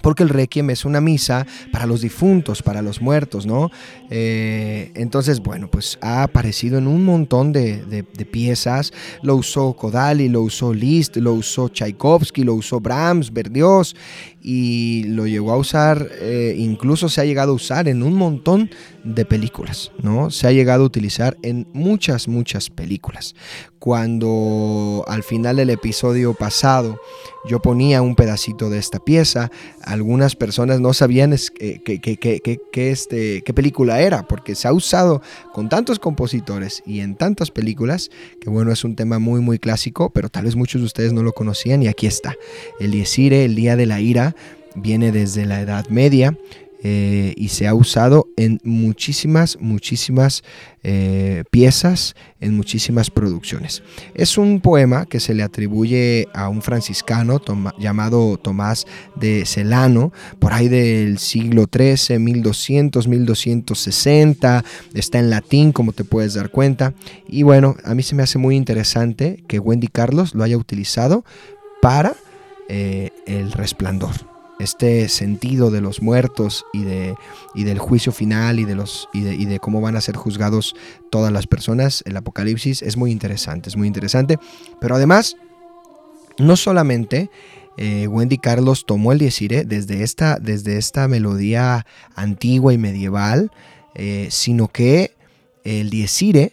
porque 0.00 0.22
el 0.22 0.28
requiem 0.28 0.70
es 0.70 0.84
una 0.84 1.00
misa 1.00 1.46
para 1.72 1.86
los 1.86 2.00
difuntos, 2.00 2.62
para 2.62 2.82
los 2.82 3.00
muertos, 3.00 3.46
¿no? 3.46 3.70
Eh, 4.10 4.92
entonces, 4.94 5.40
bueno, 5.40 5.68
pues 5.68 5.98
ha 6.00 6.22
aparecido 6.22 6.78
en 6.78 6.86
un 6.86 7.04
montón 7.04 7.52
de, 7.52 8.04
piezas. 8.30 8.92
Lo 9.22 9.36
usó 9.36 9.74
Kodali, 9.74 10.28
lo 10.28 10.42
usó 10.42 10.74
Liszt, 10.74 11.16
lo 11.16 11.32
usó 11.32 11.68
Tchaikovsky, 11.68 12.44
lo 12.44 12.54
usó 12.54 12.80
Brahms, 12.80 13.32
Berlioz 13.32 13.94
y 14.40 15.04
lo 15.04 15.26
llegó 15.26 15.52
a 15.52 15.56
usar, 15.56 16.08
eh, 16.20 16.54
incluso 16.58 17.08
se 17.08 17.20
ha 17.20 17.24
llegado 17.24 17.52
a 17.52 17.54
usar 17.54 17.88
en 17.88 18.02
un 18.02 18.14
montón 18.14 18.70
de 19.04 19.24
películas, 19.24 19.90
¿no? 20.02 20.30
Se 20.30 20.46
ha 20.46 20.52
llegado 20.52 20.82
a 20.82 20.86
utilizar 20.86 21.36
en 21.42 21.66
muchas, 21.72 22.28
muchas 22.28 22.68
películas. 22.70 23.34
Cuando 23.78 25.04
al 25.06 25.22
final 25.22 25.56
del 25.56 25.70
episodio 25.70 26.34
pasado 26.34 27.00
yo 27.48 27.62
ponía 27.62 28.02
un 28.02 28.16
pedacito 28.16 28.70
de 28.70 28.78
esta 28.78 28.98
pieza, 28.98 29.50
algunas 29.82 30.34
personas 30.36 30.80
no 30.80 30.92
sabían 30.92 31.34
qué 31.58 32.68
este, 32.74 33.42
qué 33.42 33.54
película 33.54 34.00
era, 34.00 34.26
porque 34.26 34.54
se 34.54 34.68
ha 34.68 34.72
usado 34.72 35.22
con 35.52 35.68
tantos 35.68 35.98
compositores 35.98 36.82
y 36.84 37.00
en 37.00 37.14
tantas 37.14 37.50
películas, 37.50 38.10
que 38.40 38.50
bueno, 38.50 38.72
es 38.72 38.84
un 38.84 38.96
tema 38.96 39.18
muy, 39.18 39.40
muy 39.40 39.58
clásico, 39.58 40.10
pero 40.10 40.28
tal 40.28 40.44
vez 40.44 40.56
muchos 40.56 40.80
de 40.80 40.86
ustedes 40.86 41.12
no 41.12 41.22
lo 41.22 41.32
conocían 41.32 41.82
y 41.82 41.88
aquí 41.88 42.06
está. 42.06 42.36
El 42.80 42.90
Diezire, 42.90 43.44
el 43.44 43.54
Día 43.54 43.76
de 43.76 43.86
la 43.86 44.00
Ira, 44.00 44.27
viene 44.74 45.12
desde 45.12 45.46
la 45.46 45.60
Edad 45.60 45.88
Media. 45.88 46.36
eh, 46.82 47.34
y 47.36 47.48
se 47.48 47.66
ha 47.66 47.74
usado 47.74 48.28
en 48.36 48.60
muchísimas, 48.62 49.58
muchísimas 49.60 50.44
eh, 50.84 51.42
piezas, 51.50 52.14
en 52.40 52.56
muchísimas 52.56 53.10
producciones. 53.10 53.82
Es 54.14 54.38
un 54.38 54.60
poema 54.60 55.06
que 55.06 55.18
se 55.18 55.34
le 55.34 55.42
atribuye 55.42 56.28
a 56.32 56.48
un 56.48 56.62
franciscano 56.62 57.40
llamado 57.78 58.36
Tomás 58.36 58.86
de 59.16 59.44
Celano, 59.44 60.12
por 60.38 60.52
ahí 60.52 60.68
del 60.68 61.18
siglo 61.18 61.66
XIII, 61.70 62.20
1200, 62.20 63.08
1260, 63.08 64.64
está 64.94 65.18
en 65.18 65.30
latín 65.30 65.72
como 65.72 65.92
te 65.92 66.04
puedes 66.04 66.34
dar 66.34 66.50
cuenta, 66.50 66.94
y 67.28 67.42
bueno, 67.42 67.76
a 67.84 67.94
mí 67.94 68.04
se 68.04 68.14
me 68.14 68.22
hace 68.22 68.38
muy 68.38 68.54
interesante 68.54 69.42
que 69.48 69.58
Wendy 69.58 69.88
Carlos 69.88 70.34
lo 70.34 70.44
haya 70.44 70.56
utilizado 70.56 71.24
para 71.82 72.14
eh, 72.68 73.10
el 73.26 73.52
resplandor 73.52 74.12
este 74.58 75.08
sentido 75.08 75.70
de 75.70 75.80
los 75.80 76.02
muertos 76.02 76.66
y, 76.72 76.82
de, 76.82 77.14
del 77.54 77.78
juicio 77.78 78.12
final 78.12 78.58
y 78.58 78.64
de, 78.64 78.74
los, 78.74 79.08
y 79.12 79.22
de, 79.22 79.60
cómo 79.60 79.80
van 79.80 79.96
a 79.96 80.00
ser 80.00 80.16
juzgados 80.16 80.74
todas 81.10 81.32
las 81.32 81.46
personas, 81.46 82.02
el 82.06 82.16
Apocalipsis, 82.16 82.82
es 82.82 82.96
muy 82.96 83.12
interesante, 83.12 83.68
es 83.68 83.76
muy 83.76 83.86
interesante. 83.86 84.38
Pero 84.80 84.96
además, 84.96 85.36
no 86.38 86.56
solamente 86.56 87.30
eh, 87.76 88.08
Wendy 88.08 88.38
Carlos 88.38 88.84
tomó 88.86 89.12
el 89.12 89.18
Diezire 89.18 89.64
desde 89.64 90.02
esta, 90.02 90.38
desde 90.40 90.76
esta 90.76 91.06
melodía 91.06 91.86
antigua 92.16 92.72
y 92.72 92.78
medieval, 92.78 93.52
eh, 93.94 94.28
sino 94.30 94.68
que 94.68 95.12
el 95.64 95.90
Diezire 95.90 96.52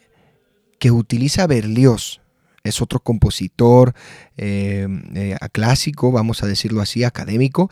que 0.77 0.91
utiliza 0.91 1.47
Berlioz, 1.47 2.21
es 2.65 2.81
otro 2.81 2.99
compositor 2.99 3.93
eh, 4.37 4.87
eh, 5.13 5.37
clásico, 5.51 6.11
vamos 6.11 6.43
a 6.43 6.47
decirlo 6.47 6.81
así, 6.81 7.03
académico. 7.03 7.69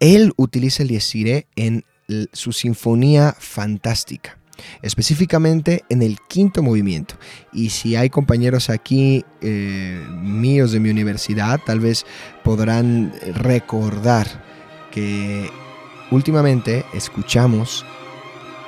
Él 0.00 0.32
utiliza 0.36 0.82
el 0.82 0.88
Yesire 0.90 1.46
en 1.56 1.84
su 2.32 2.52
sinfonía 2.52 3.34
fantástica 3.38 4.38
específicamente 4.82 5.84
en 5.88 6.02
el 6.02 6.18
quinto 6.28 6.62
movimiento. 6.62 7.16
Y 7.52 7.70
si 7.70 7.96
hay 7.96 8.10
compañeros 8.10 8.70
aquí 8.70 9.24
eh, 9.40 10.00
míos 10.20 10.72
de 10.72 10.78
mi 10.78 10.90
universidad, 10.90 11.60
tal 11.64 11.80
vez 11.80 12.06
podrán 12.44 13.12
recordar 13.34 14.26
que 14.92 15.50
últimamente 16.10 16.84
escuchamos 16.92 17.84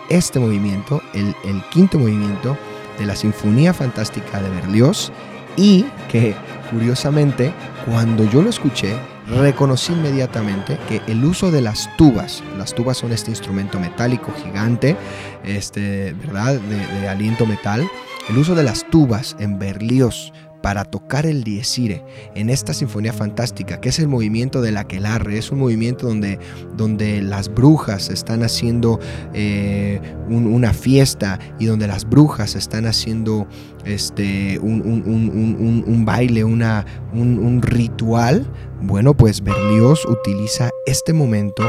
este 0.09 0.41
movimiento, 0.41 1.03
el, 1.13 1.35
el 1.45 1.63
quinto 1.71 1.99
movimiento 1.99 2.59
de 2.99 3.07
la 3.07 3.17
Sinfonía 3.17 3.75
Fantástica 3.75 4.41
de 4.41 4.51
Berlioz, 4.51 5.13
y 5.57 5.85
que 6.11 6.35
curiosamente 6.71 7.53
cuando 7.87 8.25
yo 8.31 8.43
lo 8.43 8.51
escuché 8.51 8.97
reconocí 9.27 9.93
inmediatamente 9.93 10.79
que 10.89 11.01
el 11.11 11.25
uso 11.25 11.51
de 11.51 11.63
las 11.63 11.95
tubas, 11.97 12.43
las 12.59 12.75
tubas 12.75 12.99
son 12.99 13.13
este 13.13 13.31
instrumento 13.31 13.81
metálico 13.81 14.33
gigante, 14.43 14.97
este, 15.45 16.13
¿verdad? 16.15 16.59
De, 16.61 17.09
aliento 17.09 17.47
metal, 17.47 17.89
el 18.29 18.39
uso 18.39 18.55
de 18.55 18.65
las 18.65 18.89
tubas 18.91 19.37
en 19.39 19.59
Berlioz 19.59 20.33
para 20.65 20.87
tocar 20.87 21.27
el 21.27 21.45
Diezire 21.45 22.03
en 22.35 22.49
esta 22.49 22.73
sinfonía 22.73 23.13
fantástica, 23.13 23.83
que 23.83 23.91
es 23.91 23.99
el 23.99 24.09
movimiento 24.09 24.63
del 24.63 24.79
aquelarre, 24.79 25.37
es 25.37 25.51
un 25.51 25.59
movimiento 25.59 26.07
donde, 26.07 26.39
donde 26.75 27.21
las 27.21 27.53
brujas 27.53 28.09
están 28.09 28.43
haciendo 28.43 28.99
eh, 29.35 30.01
una 30.31 30.73
fiesta 30.73 31.39
y 31.59 31.67
donde 31.67 31.87
las 31.87 32.09
brujas 32.09 32.55
están 32.55 32.87
haciendo 32.87 33.47
este, 33.85 34.59
un, 34.59 36.03
baile, 36.07 36.45
una, 36.45 36.87
un, 37.13 37.61
ritual. 37.61 38.51
Bueno, 38.81 39.15
pues 39.15 39.45
Berlioz 39.45 40.07
utiliza 40.07 40.71
este 40.87 41.13
momento 41.13 41.63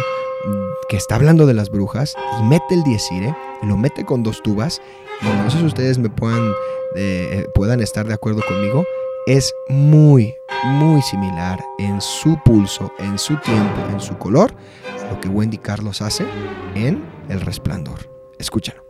que 0.90 0.98
está 0.98 1.16
hablando 1.16 1.46
de 1.46 1.54
las 1.54 1.70
brujas 1.70 2.16
y 2.40 2.44
mete 2.44 2.76
el 2.76 2.84
Diezire 2.84 3.36
y 3.62 3.66
lo 3.66 3.78
mete 3.78 4.06
con 4.06 4.24
dos 4.24 4.42
tubas 4.44 4.82
y 5.22 5.26
no 5.26 5.50
sé 5.50 5.60
si 5.60 5.66
ustedes 5.66 5.98
me 5.98 6.10
puedan 6.10 6.54
eh, 6.98 7.48
puedan 7.54 7.82
estar 7.82 8.08
de 8.08 8.14
acuerdo 8.14 8.42
conmigo, 8.48 8.86
es 9.28 9.54
muy, 9.68 10.34
muy 10.64 11.02
similar 11.02 11.60
en 11.78 12.00
su 12.00 12.38
pulso, 12.46 12.90
en 13.00 13.18
su 13.20 13.36
tiempo, 13.42 13.82
en 13.92 14.00
su 14.00 14.18
color, 14.18 14.54
a 15.04 15.14
lo 15.14 15.20
que 15.20 15.28
Wendy 15.28 15.58
Carlos 15.58 16.02
hace 16.02 16.26
en 16.74 17.04
El 17.28 17.42
Resplandor. 17.42 18.00
Escúchalo. 18.38 18.86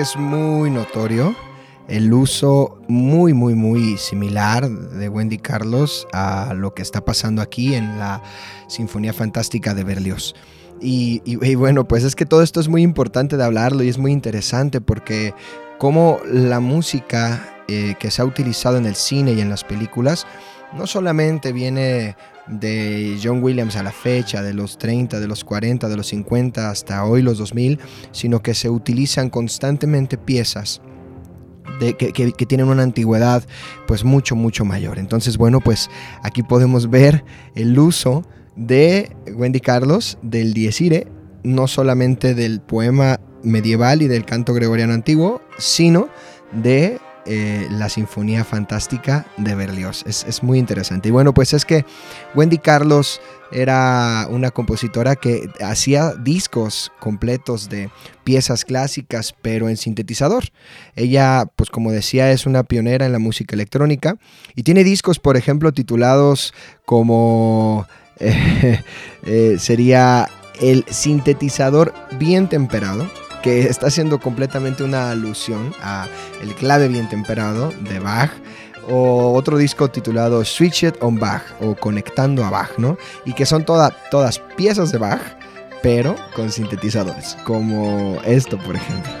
Es 0.00 0.16
muy 0.16 0.70
notorio 0.70 1.34
el 1.88 2.12
uso 2.12 2.78
muy, 2.88 3.32
muy, 3.32 3.54
muy 3.54 3.96
similar 3.96 4.68
de 4.68 5.08
Wendy 5.08 5.38
Carlos 5.38 6.06
a 6.12 6.52
lo 6.54 6.74
que 6.74 6.82
está 6.82 7.04
pasando 7.04 7.40
aquí 7.40 7.74
en 7.74 7.98
la 7.98 8.22
Sinfonía 8.66 9.12
Fantástica 9.12 9.74
de 9.74 9.84
Berlioz. 9.84 10.34
Y, 10.80 11.54
bueno, 11.54 11.88
pues 11.88 12.04
es 12.04 12.14
que 12.14 12.26
todo 12.26 12.42
esto 12.42 12.60
es 12.60 12.68
muy 12.68 12.82
importante 12.82 13.36
de 13.36 13.44
hablarlo 13.44 13.82
y 13.82 13.88
es 13.88 13.96
muy 13.96 14.12
interesante 14.12 14.80
porque 14.80 15.32
como 15.78 16.18
la 16.30 16.60
música 16.60 17.62
eh, 17.68 17.94
que 17.98 18.10
se 18.10 18.20
ha 18.20 18.24
utilizado 18.26 18.76
en 18.76 18.84
el 18.84 18.96
cine 18.96 19.32
y 19.32 19.40
en 19.40 19.48
las 19.48 19.64
películas 19.64 20.26
no 20.76 20.86
solamente 20.86 21.52
viene 21.52 22.16
de 22.48 23.18
John 23.22 23.42
Williams 23.42 23.76
a 23.76 23.82
la 23.82 23.92
fecha, 23.92 24.42
de 24.42 24.54
los 24.54 24.78
30, 24.78 25.20
de 25.20 25.26
los 25.26 25.44
40, 25.44 25.88
de 25.88 25.96
los 25.96 26.06
50 26.08 26.70
hasta 26.70 27.04
hoy 27.04 27.22
los 27.22 27.38
2000, 27.38 27.78
sino 28.12 28.42
que 28.42 28.54
se 28.54 28.70
utilizan 28.70 29.30
constantemente 29.30 30.16
piezas 30.16 30.80
de, 31.80 31.94
que, 31.94 32.12
que, 32.12 32.46
tienen 32.46 32.68
una 32.68 32.82
antigüedad 32.82 33.44
pues 33.86 34.04
mucho, 34.04 34.36
mucho 34.36 34.64
mayor. 34.64 34.98
Entonces, 34.98 35.36
bueno, 35.36 35.60
pues 35.60 35.90
aquí 36.22 36.42
podemos 36.42 36.88
ver 36.88 37.24
el 37.54 37.78
uso 37.78 38.24
de 38.54 39.14
Wendy 39.34 39.60
Carlos 39.60 40.18
del 40.22 40.54
Diezire, 40.54 41.08
no 41.42 41.66
solamente 41.66 42.34
del 42.34 42.60
poema 42.60 43.20
medieval 43.42 44.02
y 44.02 44.08
del 44.08 44.24
canto 44.24 44.54
gregoriano 44.54 44.94
antiguo, 44.94 45.42
sino 45.58 46.08
de 46.52 46.98
eh, 47.26 47.66
la 47.70 47.88
Sinfonía 47.88 48.44
Fantástica 48.44 49.26
de 49.36 49.54
Berlioz. 49.54 50.04
Es, 50.06 50.42
muy 50.42 50.58
interesante. 50.58 51.08
Y 51.08 51.12
bueno, 51.12 51.34
pues 51.34 51.52
es 51.52 51.64
que 51.64 51.84
Wendy 52.34 52.58
Carlos 52.58 53.20
era 53.50 54.26
una 54.30 54.50
compositora 54.50 55.16
que 55.16 55.50
hacía 55.60 56.14
discos 56.14 56.92
completos 57.00 57.68
de 57.68 57.90
piezas 58.24 58.64
clásicas, 58.64 59.34
pero 59.42 59.68
en 59.68 59.76
sintetizador. 59.76 60.44
Ella, 60.94 61.46
pues 61.56 61.70
como 61.70 61.92
decía, 61.92 62.30
es 62.30 62.46
una 62.46 62.62
pionera 62.62 63.06
en 63.06 63.12
la 63.12 63.18
música 63.18 63.54
electrónica 63.54 64.16
y 64.54 64.62
tiene 64.62 64.84
discos, 64.84 65.18
por 65.18 65.36
ejemplo, 65.36 65.72
titulados 65.72 66.54
como 66.84 67.86
eh, 68.18 69.56
sería 69.58 70.28
el 70.60 70.84
sintetizador 70.88 71.92
bien 72.18 72.48
temperado 72.48 73.06
que 73.46 73.60
está 73.60 73.86
haciendo 73.86 74.18
completamente 74.18 74.82
una 74.82 75.12
alusión 75.12 75.72
a 75.80 76.08
el 76.42 76.52
clave 76.56 76.88
bien 76.88 77.08
temperado 77.08 77.72
de 77.88 78.00
Bach 78.00 78.32
o 78.88 79.34
otro 79.34 79.56
disco 79.56 79.88
titulado 79.88 80.44
Switch 80.44 80.82
It 80.82 80.96
on 81.00 81.20
Bach 81.20 81.44
o 81.60 81.76
Conectando 81.76 82.44
a 82.44 82.50
Bach, 82.50 82.76
¿no? 82.76 82.98
Y 83.24 83.34
que 83.34 83.46
son 83.46 83.64
todas 83.64 84.38
piezas 84.56 84.90
de 84.90 84.98
Bach, 84.98 85.20
pero 85.80 86.16
con 86.34 86.50
sintetizadores, 86.50 87.36
como 87.44 88.18
esto, 88.24 88.58
por 88.58 88.74
ejemplo. 88.74 89.12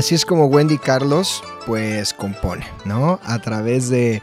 Así 0.00 0.14
es 0.14 0.24
como 0.24 0.46
Wendy 0.46 0.78
Carlos 0.78 1.44
pues 1.66 2.14
compone, 2.14 2.66
¿no? 2.86 3.20
A 3.22 3.38
través 3.38 3.90
de 3.90 4.22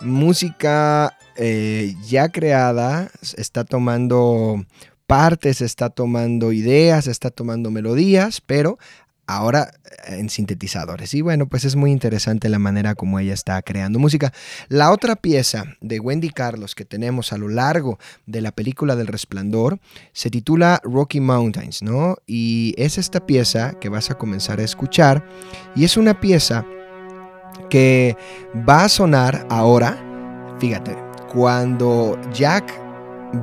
música 0.00 1.18
eh, 1.36 1.94
ya 2.06 2.30
creada, 2.30 3.10
está 3.36 3.64
tomando 3.64 4.64
partes, 5.06 5.60
está 5.60 5.90
tomando 5.90 6.50
ideas, 6.50 7.08
está 7.08 7.28
tomando 7.30 7.70
melodías, 7.70 8.40
pero 8.40 8.78
ahora 9.28 9.70
eh, 9.84 10.16
en 10.18 10.28
sintetizadores. 10.30 11.14
Y 11.14 11.20
bueno, 11.20 11.46
pues 11.46 11.64
es 11.64 11.76
muy 11.76 11.92
interesante 11.92 12.48
la 12.48 12.58
manera 12.58 12.96
como 12.96 13.20
ella 13.20 13.34
está 13.34 13.62
creando 13.62 14.00
música. 14.00 14.32
La 14.68 14.90
otra 14.90 15.14
pieza 15.14 15.64
de 15.80 16.00
Wendy 16.00 16.30
Carlos 16.30 16.74
que 16.74 16.84
tenemos 16.84 17.32
a 17.32 17.38
lo 17.38 17.48
largo 17.48 17.98
de 18.26 18.40
la 18.40 18.50
película 18.50 18.96
del 18.96 19.06
resplandor 19.06 19.78
se 20.12 20.30
titula 20.30 20.80
Rocky 20.82 21.20
Mountains, 21.20 21.82
¿no? 21.82 22.16
Y 22.26 22.74
es 22.76 22.98
esta 22.98 23.24
pieza 23.24 23.74
que 23.78 23.88
vas 23.88 24.10
a 24.10 24.16
comenzar 24.16 24.58
a 24.58 24.64
escuchar 24.64 25.24
y 25.76 25.84
es 25.84 25.96
una 25.96 26.18
pieza 26.20 26.64
que 27.70 28.16
va 28.68 28.84
a 28.84 28.88
sonar 28.88 29.46
ahora, 29.50 30.56
fíjate, 30.58 30.96
cuando 31.30 32.18
Jack 32.32 32.72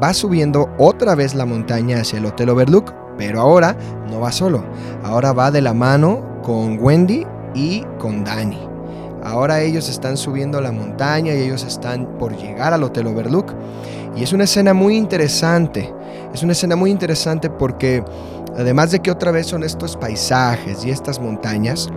va 0.02 0.14
subiendo 0.16 0.74
otra 0.80 1.14
vez 1.14 1.36
la 1.36 1.46
montaña 1.46 2.02
hacia 2.02 2.18
el 2.18 2.26
Hotel 2.26 2.50
Overlook, 2.50 3.05
pero 3.18 3.42
ahora 3.42 3.76
no 4.10 4.20
va 4.20 4.32
solo, 4.32 4.64
ahora 5.04 5.34
va 5.34 5.52
de 5.52 5.62
la 5.62 5.74
mano 5.74 6.42
con 6.44 6.78
Wendy 6.80 7.26
y 7.54 7.82
con 8.00 8.24
Danny. 8.24 8.76
Ahora 9.26 9.62
ellos 9.62 9.90
están 9.90 10.18
subiendo 10.18 10.62
la 10.62 10.72
montaña 10.72 11.34
y 11.34 11.42
ellos 11.42 11.64
están 11.64 12.06
por 12.20 12.38
llegar 12.38 12.74
al 12.74 12.84
Hotel 12.84 13.08
Overlook. 13.08 13.54
Y 14.16 14.22
es 14.22 14.34
una 14.34 14.44
escena 14.44 14.76
muy 14.76 14.96
interesante. 14.96 15.92
Es 16.32 16.44
una 16.44 16.52
escena 16.52 16.76
muy 16.76 16.92
interesante 16.92 17.50
porque 17.50 18.04
además 18.56 18.92
de 18.92 19.00
que 19.00 19.10
otra 19.10 19.32
vez 19.32 19.48
son 19.48 19.64
estos 19.64 19.98
paisajes 19.98 20.86
y 20.86 20.92
estas 20.92 21.20
montañas, 21.20 21.90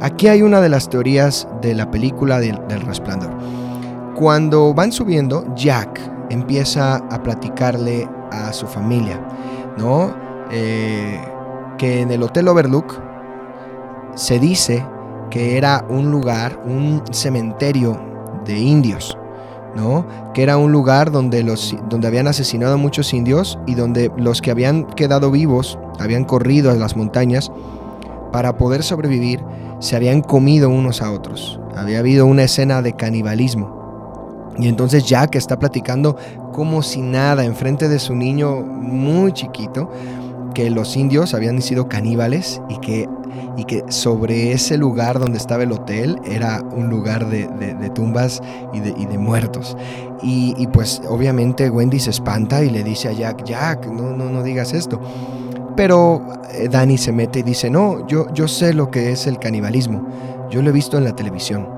aquí 0.00 0.26
hay 0.28 0.40
una 0.40 0.62
de 0.62 0.70
las 0.70 0.88
teorías 0.88 1.46
de 1.60 1.74
la 1.74 1.90
película 1.90 2.40
del, 2.40 2.58
resplandor. 2.86 3.30
Cuando 4.14 4.72
van 4.72 4.90
subiendo, 4.90 5.44
Jack 5.54 6.00
empieza 6.30 6.96
a 6.96 7.22
platicarle 7.22 8.08
a 8.30 8.54
su 8.54 8.66
familia, 8.66 9.20
¿no? 9.76 10.23
Eh, 10.56 11.20
que 11.78 12.02
en 12.02 12.12
el 12.12 12.22
Hotel 12.22 12.46
Overlook 12.46 13.00
se 14.14 14.38
dice 14.38 14.86
que 15.28 15.56
era 15.56 15.84
un 15.88 16.12
lugar, 16.12 16.62
un 16.64 17.02
cementerio 17.10 18.00
de 18.44 18.56
indios, 18.56 19.18
¿no? 19.74 20.06
Que 20.32 20.44
era 20.44 20.56
un 20.56 20.70
lugar 20.70 21.10
donde, 21.10 21.42
los, 21.42 21.76
donde 21.88 22.06
habían 22.06 22.28
asesinado 22.28 22.74
a 22.74 22.76
muchos 22.76 23.12
indios 23.12 23.58
y 23.66 23.74
donde 23.74 24.12
los 24.16 24.40
que 24.40 24.52
habían 24.52 24.84
quedado 24.84 25.32
vivos 25.32 25.76
habían 25.98 26.24
corrido 26.24 26.70
a 26.70 26.74
las 26.74 26.96
montañas 26.96 27.50
para 28.30 28.56
poder 28.56 28.84
sobrevivir, 28.84 29.44
se 29.80 29.96
habían 29.96 30.20
comido 30.20 30.70
unos 30.70 31.02
a 31.02 31.10
otros. 31.10 31.58
Había 31.74 31.98
habido 31.98 32.26
una 32.26 32.44
escena 32.44 32.80
de 32.80 32.92
canibalismo. 32.92 34.52
Y 34.56 34.68
entonces 34.68 35.04
Jack 35.04 35.34
está 35.34 35.58
platicando 35.58 36.16
como 36.52 36.82
si 36.82 37.02
nada 37.02 37.44
enfrente 37.44 37.88
de 37.88 37.98
su 37.98 38.14
niño 38.14 38.60
muy 38.60 39.32
chiquito 39.32 39.90
que 40.54 40.70
los 40.70 40.96
indios 40.96 41.34
habían 41.34 41.60
sido 41.60 41.88
caníbales 41.88 42.62
y 42.68 42.78
que, 42.78 43.08
y 43.56 43.64
que 43.64 43.84
sobre 43.88 44.52
ese 44.52 44.78
lugar 44.78 45.18
donde 45.18 45.36
estaba 45.38 45.64
el 45.64 45.72
hotel 45.72 46.18
era 46.24 46.62
un 46.62 46.88
lugar 46.88 47.28
de, 47.28 47.46
tumbas 47.94 48.40
y 48.72 48.80
de, 48.80 48.94
y 48.96 49.06
de 49.06 49.18
muertos. 49.18 49.76
Y, 50.22 50.66
pues 50.68 51.02
obviamente 51.08 51.68
Wendy 51.68 52.00
se 52.00 52.10
espanta 52.10 52.64
y 52.64 52.70
le 52.70 52.82
dice 52.82 53.08
a 53.08 53.12
Jack, 53.12 53.44
Jack, 53.44 53.86
no, 53.86 54.16
no, 54.16 54.30
no 54.30 54.42
digas 54.42 54.72
esto. 54.72 55.00
Pero 55.76 56.22
eh, 56.52 56.68
Danny 56.70 56.96
se 56.96 57.12
mete 57.12 57.40
y 57.40 57.42
dice, 57.42 57.68
no, 57.68 58.06
yo, 58.06 58.32
yo 58.32 58.48
sé 58.48 58.72
lo 58.72 58.90
que 58.90 59.10
es 59.12 59.26
el 59.26 59.38
canibalismo, 59.38 60.06
yo 60.48 60.62
lo 60.62 60.70
he 60.70 60.72
visto 60.72 60.96
en 60.96 61.04
la 61.04 61.14
televisión. 61.14 61.68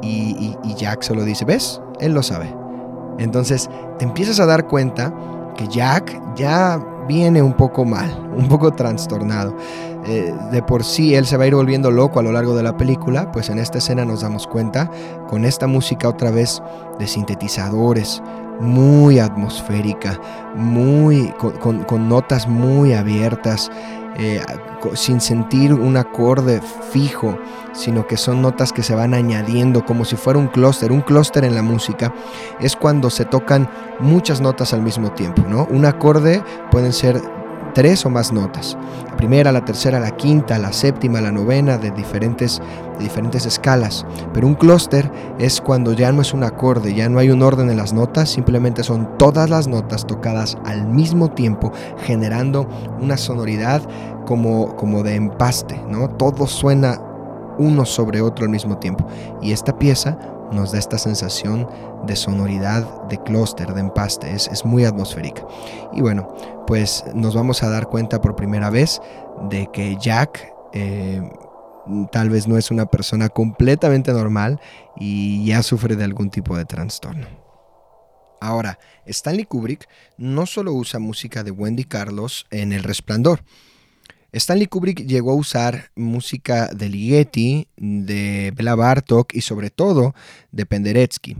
Y, 0.00 0.56
y 0.62 0.74
Jack 0.74 1.02
solo 1.02 1.24
dice, 1.24 1.44
¿ves? 1.44 1.80
Él 2.00 2.12
lo 2.12 2.22
sabe. 2.22 2.54
Entonces 3.18 3.68
te 3.98 4.04
empiezas 4.04 4.38
a 4.38 4.46
dar 4.46 4.68
cuenta 4.68 5.12
que 5.56 5.66
Jack 5.66 6.36
ya 6.36 6.80
viene 7.08 7.42
un 7.42 7.54
poco 7.54 7.84
mal, 7.84 8.30
un 8.36 8.48
poco 8.48 8.72
trastornado. 8.72 9.56
Eh, 10.06 10.32
de 10.52 10.62
por 10.62 10.84
sí 10.84 11.14
él 11.14 11.26
se 11.26 11.36
va 11.36 11.44
a 11.44 11.46
ir 11.48 11.54
volviendo 11.54 11.90
loco 11.90 12.20
a 12.20 12.22
lo 12.22 12.32
largo 12.32 12.54
de 12.54 12.62
la 12.62 12.76
película, 12.76 13.32
pues 13.32 13.50
en 13.50 13.58
esta 13.58 13.78
escena 13.78 14.04
nos 14.04 14.20
damos 14.20 14.46
cuenta 14.46 14.90
con 15.28 15.44
esta 15.44 15.66
música 15.66 16.08
otra 16.08 16.30
vez 16.30 16.62
de 16.98 17.06
sintetizadores, 17.06 18.22
muy 18.60 19.18
atmosférica, 19.18 20.18
muy, 20.54 21.32
con 21.38 22.08
notas 22.08 22.48
muy 22.48 22.92
abiertas. 22.92 23.70
Eh, 24.20 24.42
sin 24.94 25.20
sentir 25.20 25.72
un 25.72 25.96
acorde 25.96 26.60
fijo, 26.90 27.38
sino 27.72 28.08
que 28.08 28.16
son 28.16 28.42
notas 28.42 28.72
que 28.72 28.82
se 28.82 28.96
van 28.96 29.14
añadiendo 29.14 29.84
como 29.84 30.04
si 30.04 30.16
fuera 30.16 30.40
un 30.40 30.48
clúster. 30.48 30.90
Un 30.90 31.02
clúster 31.02 31.44
en 31.44 31.54
la 31.54 31.62
música 31.62 32.12
es 32.58 32.74
cuando 32.74 33.10
se 33.10 33.24
tocan 33.24 33.70
muchas 34.00 34.40
notas 34.40 34.72
al 34.72 34.82
mismo 34.82 35.12
tiempo, 35.12 35.42
¿no? 35.48 35.68
Un 35.70 35.84
acorde 35.84 36.42
pueden 36.72 36.92
ser 36.92 37.22
tres 37.74 38.04
o 38.06 38.10
más 38.10 38.32
notas. 38.32 38.76
La 39.08 39.16
primera, 39.16 39.52
la 39.52 39.64
tercera, 39.64 40.00
la 40.00 40.16
quinta, 40.16 40.58
la 40.58 40.72
séptima, 40.72 41.20
la 41.20 41.32
novena, 41.32 41.78
de 41.78 41.90
diferentes, 41.90 42.60
de 42.98 43.04
diferentes 43.04 43.46
escalas. 43.46 44.06
Pero 44.32 44.46
un 44.46 44.54
clúster 44.54 45.10
es 45.38 45.60
cuando 45.60 45.92
ya 45.92 46.12
no 46.12 46.22
es 46.22 46.32
un 46.34 46.44
acorde, 46.44 46.94
ya 46.94 47.08
no 47.08 47.18
hay 47.18 47.30
un 47.30 47.42
orden 47.42 47.70
en 47.70 47.76
las 47.76 47.92
notas, 47.92 48.30
simplemente 48.30 48.82
son 48.82 49.16
todas 49.18 49.50
las 49.50 49.68
notas 49.68 50.06
tocadas 50.06 50.58
al 50.64 50.86
mismo 50.86 51.30
tiempo, 51.30 51.72
generando 52.04 52.68
una 53.00 53.16
sonoridad 53.16 53.82
como, 54.26 54.76
como 54.76 55.02
de 55.02 55.14
empaste, 55.14 55.82
¿no? 55.88 56.10
Todo 56.10 56.46
suena 56.46 57.00
uno 57.58 57.84
sobre 57.84 58.20
otro 58.20 58.44
al 58.44 58.50
mismo 58.50 58.78
tiempo. 58.78 59.06
Y 59.42 59.52
esta 59.52 59.78
pieza 59.78 60.18
nos 60.52 60.72
da 60.72 60.78
esta 60.78 60.98
sensación 60.98 61.68
de 62.06 62.16
sonoridad, 62.16 63.06
de 63.08 63.22
clúster, 63.22 63.74
de 63.74 63.80
empaste, 63.80 64.32
es, 64.32 64.64
muy 64.64 64.84
atmosférica. 64.84 65.46
Y 65.92 66.00
bueno, 66.00 66.34
pues 66.66 67.04
nos 67.14 67.34
vamos 67.34 67.62
a 67.62 67.70
dar 67.70 67.88
cuenta 67.88 68.20
por 68.20 68.36
primera 68.36 68.70
vez 68.70 69.00
de 69.50 69.68
que 69.72 69.96
Jack 70.00 70.52
eh, 70.72 71.22
tal 72.10 72.30
vez 72.30 72.46
no 72.48 72.56
es 72.56 72.70
una 72.70 72.86
persona 72.86 73.28
completamente 73.28 74.12
normal 74.12 74.60
y 74.96 75.44
ya 75.46 75.62
sufre 75.62 75.96
de 75.96 76.04
algún 76.04 76.30
tipo 76.30 76.56
de 76.56 76.64
trastorno. 76.64 77.26
Ahora, 78.40 78.78
Stanley 79.06 79.44
Kubrick 79.44 79.88
no 80.16 80.46
solo 80.46 80.72
usa 80.72 81.00
música 81.00 81.42
de 81.42 81.50
Wendy 81.50 81.84
Carlos 81.84 82.46
en 82.50 82.72
El 82.72 82.84
Resplandor, 82.84 83.42
Stanley 84.32 84.66
Kubrick 84.66 85.06
llegó 85.06 85.32
a 85.32 85.36
usar 85.36 85.90
música 85.96 86.68
de 86.68 86.88
Ligeti, 86.88 87.68
de 87.76 88.52
Bela 88.54 88.74
Bartok 88.74 89.34
y 89.34 89.40
sobre 89.40 89.70
todo 89.70 90.14
de 90.52 90.66
Penderecki. 90.66 91.36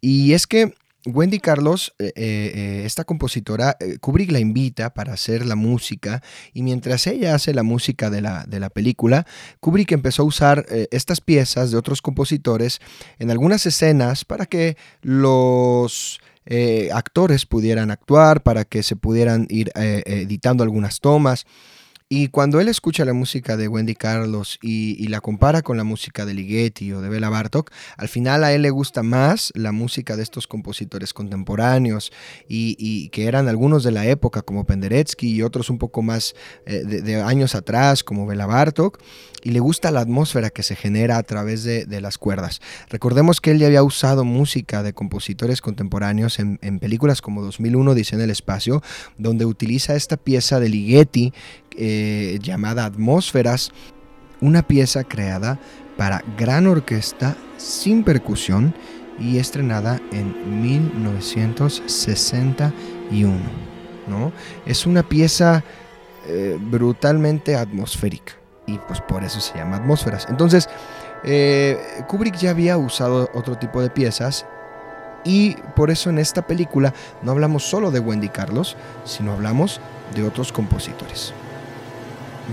Y 0.00 0.32
es 0.32 0.46
que 0.46 0.74
Wendy 1.04 1.40
Carlos, 1.40 1.94
eh, 1.98 2.12
eh, 2.14 2.52
eh, 2.54 2.82
esta 2.84 3.04
compositora, 3.04 3.76
Kubrick 4.00 4.30
la 4.30 4.38
invita 4.38 4.94
para 4.94 5.12
hacer 5.12 5.44
la 5.44 5.56
música 5.56 6.22
y 6.54 6.62
mientras 6.62 7.06
ella 7.06 7.34
hace 7.34 7.52
la 7.54 7.64
música 7.64 8.08
de 8.08 8.20
la, 8.20 8.44
de 8.46 8.60
la 8.60 8.70
película, 8.70 9.26
Kubrick 9.60 9.92
empezó 9.92 10.22
a 10.22 10.26
usar 10.26 10.66
estas 10.90 11.20
piezas 11.20 11.70
de 11.70 11.76
otros 11.76 12.02
compositores 12.02 12.80
en 13.18 13.30
algunas 13.30 13.66
escenas 13.66 14.24
para 14.24 14.46
que 14.46 14.76
los 15.00 16.20
actores 16.92 17.46
pudieran 17.46 17.90
actuar, 17.90 18.42
para 18.42 18.64
que 18.64 18.82
se 18.82 18.96
pudieran 18.96 19.46
ir 19.48 19.70
editando 19.74 20.62
algunas 20.62 21.00
tomas. 21.00 21.46
Y 22.14 22.28
cuando 22.28 22.60
él 22.60 22.68
escucha 22.68 23.06
la 23.06 23.14
música 23.14 23.56
de 23.56 23.68
Wendy 23.68 23.94
Carlos 23.94 24.58
y, 24.60 25.08
la 25.08 25.22
compara 25.22 25.62
con 25.62 25.78
la 25.78 25.84
música 25.84 26.26
de 26.26 26.34
Ligeti 26.34 26.92
o 26.92 27.00
de 27.00 27.08
Bela 27.08 27.30
Bartok, 27.30 27.70
al 27.96 28.06
final 28.06 28.44
a 28.44 28.52
él 28.52 28.60
le 28.60 28.68
gusta 28.68 29.02
más 29.02 29.50
la 29.54 29.72
música 29.72 30.14
de 30.14 30.22
estos 30.22 30.46
compositores 30.46 31.14
contemporáneos 31.14 32.12
y, 32.46 33.08
que 33.08 33.28
eran 33.28 33.48
algunos 33.48 33.82
de 33.82 33.92
la 33.92 34.04
época 34.04 34.42
como 34.42 34.66
Penderecki 34.66 35.26
y 35.26 35.40
otros 35.40 35.70
un 35.70 35.78
poco 35.78 36.02
más 36.02 36.34
eh, 36.66 36.84
de, 36.84 37.22
años 37.22 37.54
atrás 37.54 38.04
como 38.04 38.26
Bela 38.26 38.44
Bartok 38.44 38.98
y 39.42 39.50
le 39.50 39.60
gusta 39.60 39.90
la 39.90 40.00
atmósfera 40.00 40.50
que 40.50 40.62
se 40.62 40.76
genera 40.76 41.16
a 41.16 41.22
través 41.22 41.64
de, 41.64 42.00
las 42.02 42.18
cuerdas. 42.18 42.60
Recordemos 42.90 43.40
que 43.40 43.52
él 43.52 43.58
ya 43.58 43.68
había 43.68 43.82
usado 43.82 44.24
música 44.24 44.82
de 44.82 44.92
compositores 44.92 45.60
contemporáneos 45.60 46.38
en, 46.38 46.58
películas 46.78 47.22
como 47.22 47.42
2001 47.42 47.94
Dice 47.94 48.16
en 48.16 48.22
el 48.22 48.30
Espacio, 48.30 48.82
donde 49.18 49.44
utiliza 49.44 49.94
esta 49.94 50.16
pieza 50.16 50.60
de 50.60 50.68
Ligeti 50.68 51.32
eh, 51.76 52.38
llamada 52.42 52.84
Atmósferas, 52.84 53.70
una 54.40 54.62
pieza 54.62 55.04
creada 55.04 55.60
para 55.96 56.22
gran 56.36 56.66
orquesta 56.66 57.36
sin 57.56 58.04
percusión 58.04 58.74
y 59.18 59.38
estrenada 59.38 59.98
en 60.10 60.60
1961. 60.62 63.32
¿no? 64.08 64.32
Es 64.66 64.84
una 64.86 65.02
pieza 65.02 65.64
eh, 66.26 66.58
brutalmente 66.60 67.56
atmosférica 67.56 68.34
y 68.66 68.76
pues 68.78 69.00
por 69.00 69.24
eso 69.24 69.40
se 69.40 69.56
llama 69.56 69.76
Atmósferas. 69.76 70.26
Entonces, 70.28 70.68
eh, 71.24 72.04
Kubrick 72.08 72.36
ya 72.36 72.50
había 72.50 72.76
usado 72.78 73.30
otro 73.34 73.56
tipo 73.58 73.80
de 73.80 73.90
piezas 73.90 74.44
y 75.24 75.54
por 75.76 75.90
eso 75.90 76.10
en 76.10 76.18
esta 76.18 76.44
película 76.46 76.92
no 77.22 77.32
hablamos 77.32 77.64
solo 77.64 77.92
de 77.92 78.00
Wendy 78.00 78.28
Carlos, 78.28 78.76
sino 79.04 79.32
hablamos 79.32 79.80
de 80.16 80.24
otros 80.24 80.52
compositores 80.52 81.32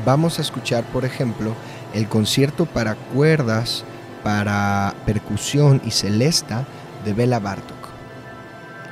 vamos 0.05 0.39
a 0.39 0.41
escuchar, 0.41 0.83
por 0.85 1.05
ejemplo, 1.05 1.53
el 1.93 2.07
concierto 2.07 2.65
para 2.65 2.95
cuerdas, 2.95 3.83
para 4.23 4.93
percusión 5.05 5.81
y 5.85 5.91
celesta 5.91 6.65
de 7.05 7.13
Bela 7.13 7.39
Bartok. 7.39 7.78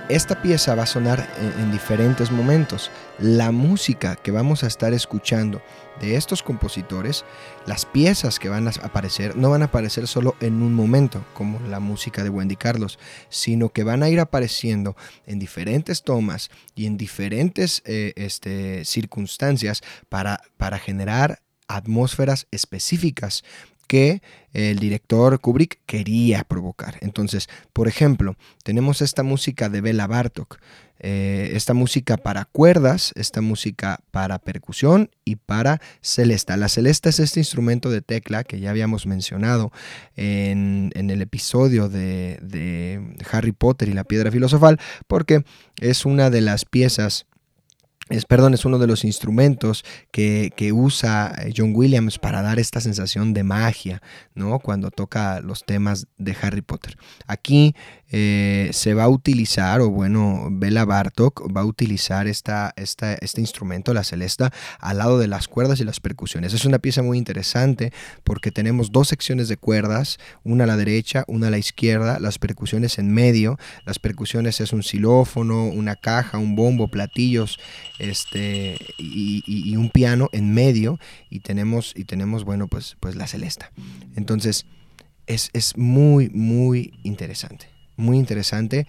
Esta 0.09 0.41
pieza 0.41 0.73
va 0.75 0.83
a 0.83 0.87
sonar 0.87 1.27
en, 1.59 1.71
diferentes 1.71 2.31
momentos. 2.31 2.91
La 3.19 3.51
música 3.51 4.15
que 4.15 4.31
vamos 4.31 4.63
a 4.63 4.67
estar 4.67 4.93
escuchando 4.93 5.61
de 5.99 6.15
estos 6.15 6.43
compositores, 6.43 7.25
las 7.65 7.85
piezas 7.85 8.39
que 8.39 8.49
van 8.49 8.67
a 8.67 8.71
aparecer, 8.83 9.35
no 9.35 9.49
van 9.49 9.63
a 9.63 9.65
aparecer 9.65 10.07
solo 10.07 10.35
en 10.39 10.61
un 10.61 10.73
momento, 10.73 11.25
como 11.33 11.59
la 11.67 11.79
música 11.79 12.23
de 12.23 12.29
Wendy 12.29 12.55
Carlos, 12.55 12.99
sino 13.29 13.69
que 13.69 13.83
van 13.83 14.01
a 14.01 14.09
ir 14.09 14.19
apareciendo 14.19 14.95
en 15.25 15.39
diferentes 15.39 16.03
tomas 16.03 16.51
y 16.73 16.85
en 16.85 16.97
diferentes 16.97 17.81
eh, 17.85 18.13
este, 18.15 18.85
circunstancias 18.85 19.81
para, 20.07 20.41
para 20.57 20.79
generar 20.79 21.41
atmósferas 21.67 22.47
específicas 22.51 23.43
que 23.87 24.21
el 24.53 24.79
director 24.79 25.39
Kubrick 25.39 25.79
quería 25.85 26.43
provocar. 26.43 26.97
Entonces, 27.01 27.47
por 27.73 27.87
ejemplo, 27.87 28.35
tenemos 28.63 29.01
esta 29.01 29.23
música 29.23 29.69
de 29.69 29.81
Bela 29.81 30.07
Bartok, 30.07 30.59
eh, 30.99 31.51
esta 31.53 31.73
música 31.75 32.17
para 32.17 32.45
cuerdas, 32.45 33.13
esta 33.15 33.41
música 33.41 33.99
para 34.09 34.39
percusión 34.39 35.11
y 35.25 35.35
para 35.35 35.79
celesta. 36.01 36.57
La 36.57 36.69
celesta 36.69 37.09
es 37.09 37.19
este 37.19 37.39
instrumento 37.39 37.91
de 37.91 38.01
tecla 38.01 38.43
que 38.43 38.59
ya 38.59 38.71
habíamos 38.71 39.05
mencionado 39.05 39.71
en, 40.15 40.91
el 40.95 41.21
episodio 41.21 41.87
de, 41.87 42.39
de 42.41 43.15
Harry 43.31 43.51
Potter 43.51 43.89
y 43.89 43.93
la 43.93 44.05
piedra 44.05 44.31
filosofal, 44.31 44.79
porque 45.05 45.43
es 45.79 46.05
una 46.05 46.29
de 46.31 46.41
las 46.41 46.65
piezas 46.65 47.27
es, 48.09 48.25
perdón, 48.25 48.53
es 48.53 48.65
uno 48.65 48.79
de 48.79 48.87
los 48.87 49.03
instrumentos 49.03 49.83
que, 50.11 50.51
usa 50.73 51.33
eh, 51.39 51.53
John 51.55 51.73
Williams 51.75 52.19
para 52.19 52.41
dar 52.41 52.59
esta 52.59 52.81
sensación 52.81 53.33
de 53.33 53.43
magia, 53.43 54.01
¿no? 54.35 54.59
Cuando 54.59 54.91
toca 54.91 55.41
los 55.41 55.63
temas 55.65 56.07
de 56.17 56.35
Harry 56.41 56.61
Potter. 56.61 56.97
Aquí 57.25 57.75
eh, 58.09 58.69
se 58.71 58.93
va 58.93 59.03
a 59.03 59.09
utilizar, 59.09 59.81
o 59.81 59.89
bueno, 59.89 60.47
Bela 60.49 60.85
Bartok 60.85 61.53
va 61.55 61.61
a 61.61 61.65
utilizar 61.65 62.27
esta, 62.27 62.73
esta, 62.77 63.15
este 63.15 63.41
instrumento, 63.41 63.93
la 63.93 64.03
celesta, 64.03 64.53
al 64.79 64.99
lado 64.99 65.19
de 65.19 65.27
las 65.27 65.47
cuerdas 65.47 65.81
y 65.81 65.83
las 65.83 65.99
percusiones. 65.99 66.53
Es 66.53 66.63
una 66.63 66.79
pieza 66.79 67.01
muy 67.01 67.17
interesante 67.17 67.91
porque 68.23 68.51
tenemos 68.51 68.91
dos 68.91 69.09
secciones 69.09 69.49
de 69.49 69.57
cuerdas, 69.57 70.19
una 70.43 70.63
a 70.63 70.67
la 70.67 70.77
derecha, 70.77 71.25
una 71.27 71.47
a 71.47 71.51
la 71.51 71.57
izquierda, 71.57 72.19
las 72.19 72.39
percusiones 72.39 72.97
en 72.97 73.13
medio. 73.13 73.57
Las 73.85 73.99
percusiones 73.99 74.61
es 74.61 74.71
un 74.71 74.83
xilófono, 74.83 75.65
una 75.65 75.95
caja, 75.95 76.37
un 76.37 76.55
bombo, 76.55 76.87
platillos 76.87 77.59
este, 77.99 78.77
y, 78.97 79.75
un 79.75 79.89
piano 79.89 80.29
en 80.31 80.53
medio 80.53 80.97
y 81.29 81.41
tenemos, 81.41 81.93
y 81.95 82.05
tenemos 82.05 82.45
bueno, 82.45 82.67
pues, 82.67 82.95
pues 82.99 83.15
la 83.15 83.27
celesta. 83.27 83.71
Entonces, 84.15 84.65
es, 85.27 85.49
es 85.53 85.77
muy, 85.77 86.29
muy 86.29 86.93
interesante 87.03 87.76
muy 87.97 88.17
interesante 88.17 88.87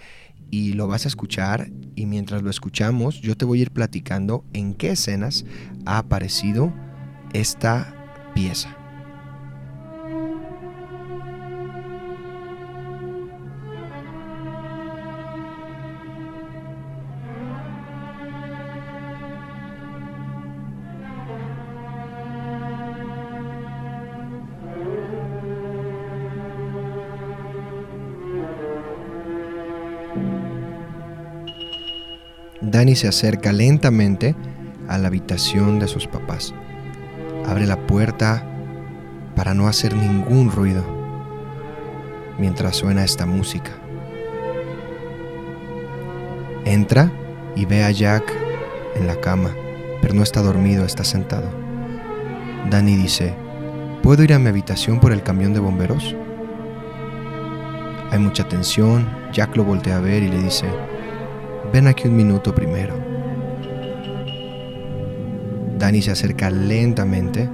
y 0.50 0.74
lo 0.74 0.86
vas 0.86 1.04
a 1.04 1.08
escuchar 1.08 1.68
y 1.94 2.06
mientras 2.06 2.42
lo 2.42 2.50
escuchamos 2.50 3.20
yo 3.20 3.36
te 3.36 3.44
voy 3.44 3.58
a 3.58 3.62
ir 3.62 3.70
platicando 3.70 4.44
en 4.52 4.74
qué 4.74 4.90
escenas 4.92 5.44
ha 5.84 5.98
aparecido 5.98 6.72
esta 7.32 7.94
pieza. 8.34 8.77
Danny 32.60 32.96
se 32.96 33.06
acerca 33.06 33.52
lentamente 33.52 34.34
a 34.88 34.98
la 34.98 35.08
habitación 35.08 35.78
de 35.78 35.86
sus 35.86 36.08
papás. 36.08 36.54
Abre 37.46 37.66
la 37.66 37.86
puerta 37.86 38.44
para 39.36 39.54
no 39.54 39.68
hacer 39.68 39.94
ningún 39.94 40.50
ruido 40.50 40.84
mientras 42.38 42.76
suena 42.76 43.04
esta 43.04 43.26
música. 43.26 43.70
Entra 46.64 47.12
y 47.54 47.64
ve 47.64 47.84
a 47.84 47.92
Jack 47.92 48.24
en 48.96 49.06
la 49.06 49.20
cama, 49.20 49.50
pero 50.02 50.14
no 50.14 50.22
está 50.24 50.42
dormido, 50.42 50.84
está 50.84 51.04
sentado. 51.04 51.48
Danny 52.70 52.96
dice, 52.96 53.34
¿puedo 54.02 54.24
ir 54.24 54.34
a 54.34 54.38
mi 54.40 54.48
habitación 54.48 54.98
por 54.98 55.12
el 55.12 55.22
camión 55.22 55.54
de 55.54 55.60
bomberos? 55.60 56.16
Hay 58.10 58.18
mucha 58.18 58.48
tensión, 58.48 59.08
Jack 59.32 59.56
lo 59.56 59.64
voltea 59.64 59.98
a 59.98 60.00
ver 60.00 60.22
y 60.24 60.28
le 60.28 60.42
dice, 60.42 60.66
Ven 61.72 61.86
aquí 61.86 62.08
un 62.08 62.16
minuto 62.16 62.54
primero. 62.54 62.94
Danny 65.78 66.00
se 66.00 66.10
acerca 66.10 66.50
lentamente. 66.50 67.48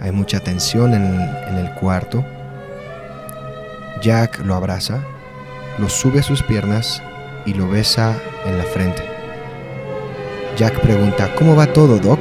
Hay 0.00 0.10
mucha 0.10 0.40
tensión 0.40 0.94
en 0.94 1.04
el, 1.04 1.70
cuarto. 1.74 2.24
Jack 4.02 4.40
lo 4.44 4.54
abraza, 4.54 5.02
lo 5.78 5.88
sube 5.88 6.20
a 6.20 6.22
sus 6.22 6.42
piernas 6.42 7.02
y 7.44 7.52
lo 7.54 7.68
besa 7.68 8.16
en 8.46 8.56
la 8.56 8.64
frente. 8.64 9.02
Jack 10.56 10.80
pregunta, 10.80 11.34
¿cómo 11.34 11.54
va 11.54 11.66
todo, 11.72 11.98
Doc? 11.98 12.18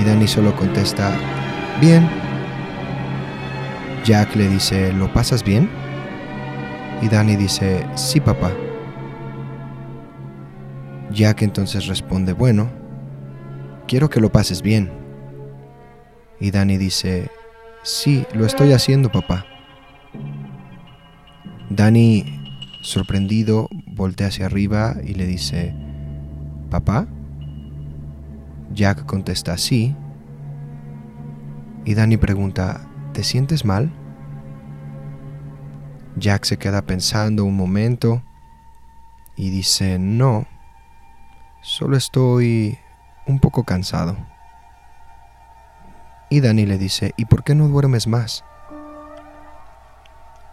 Y 0.00 0.04
Danny 0.04 0.26
solo 0.26 0.56
contesta, 0.56 1.12
bien. 1.80 2.08
Jack 4.04 4.34
le 4.34 4.48
dice, 4.48 4.92
¿lo 4.92 5.12
pasas 5.12 5.44
bien? 5.44 5.68
Y 7.02 7.08
Danny 7.08 7.36
dice, 7.36 7.84
sí, 7.94 8.20
papá. 8.20 8.50
Jack 11.22 11.42
entonces 11.42 11.86
responde, 11.86 12.32
bueno, 12.32 12.68
quiero 13.86 14.10
que 14.10 14.18
lo 14.18 14.32
pases 14.32 14.60
bien. 14.60 14.90
Y 16.40 16.50
Danny 16.50 16.78
dice, 16.78 17.30
sí, 17.84 18.26
lo 18.34 18.44
estoy 18.44 18.72
haciendo, 18.72 19.12
papá. 19.12 19.46
Danny, 21.70 22.24
sorprendido, 22.80 23.68
voltea 23.86 24.26
hacia 24.26 24.46
arriba 24.46 24.96
y 25.00 25.14
le 25.14 25.26
dice, 25.26 25.76
¿papá? 26.70 27.06
Jack 28.74 29.06
contesta, 29.06 29.56
sí. 29.58 29.94
Y 31.84 31.94
Danny 31.94 32.16
pregunta, 32.16 32.80
¿te 33.12 33.22
sientes 33.22 33.64
mal? 33.64 33.92
Jack 36.16 36.46
se 36.46 36.56
queda 36.56 36.82
pensando 36.82 37.44
un 37.44 37.56
momento 37.56 38.24
y 39.36 39.50
dice, 39.50 40.00
no, 40.00 40.48
Solo 41.62 41.96
estoy 41.96 42.76
un 43.24 43.38
poco 43.38 43.62
cansado. 43.62 44.16
Y 46.28 46.40
Danny 46.40 46.66
le 46.66 46.76
dice, 46.76 47.14
¿y 47.16 47.26
por 47.26 47.44
qué 47.44 47.54
no 47.54 47.68
duermes 47.68 48.08
más? 48.08 48.44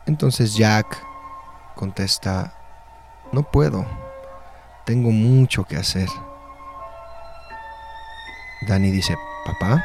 Entonces 0.06 0.56
Jack 0.56 1.04
contesta, 1.76 2.54
no 3.32 3.42
puedo, 3.42 3.88
tengo 4.86 5.10
mucho 5.10 5.64
que 5.64 5.78
hacer. 5.78 6.08
Danny 8.68 8.92
dice, 8.92 9.18
¿papá? 9.46 9.84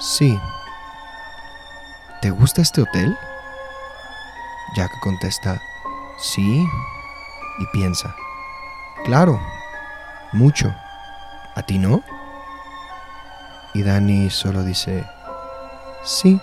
Sí. 0.00 0.36
¿Te 2.20 2.30
gusta 2.30 2.62
este 2.62 2.80
hotel? 2.80 3.16
Jack 4.74 4.90
contesta, 5.00 5.62
sí, 6.18 6.66
y 7.58 7.66
piensa, 7.72 8.14
Claro, 9.04 9.40
mucho. 10.32 10.74
¿A 11.54 11.62
ti 11.62 11.78
no? 11.78 12.02
Y 13.74 13.82
Dani 13.82 14.30
solo 14.30 14.62
dice, 14.62 15.04
sí. 16.04 16.40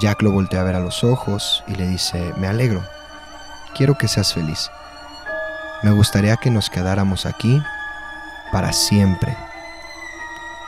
Jack 0.00 0.22
lo 0.22 0.32
voltea 0.32 0.60
a 0.60 0.64
ver 0.64 0.76
a 0.76 0.80
los 0.80 1.04
ojos 1.04 1.62
y 1.66 1.74
le 1.74 1.86
dice, 1.86 2.32
me 2.38 2.48
alegro, 2.48 2.82
quiero 3.74 3.96
que 3.96 4.08
seas 4.08 4.32
feliz. 4.32 4.70
Me 5.82 5.90
gustaría 5.90 6.36
que 6.36 6.50
nos 6.50 6.70
quedáramos 6.70 7.26
aquí 7.26 7.62
para 8.52 8.72
siempre. 8.72 9.36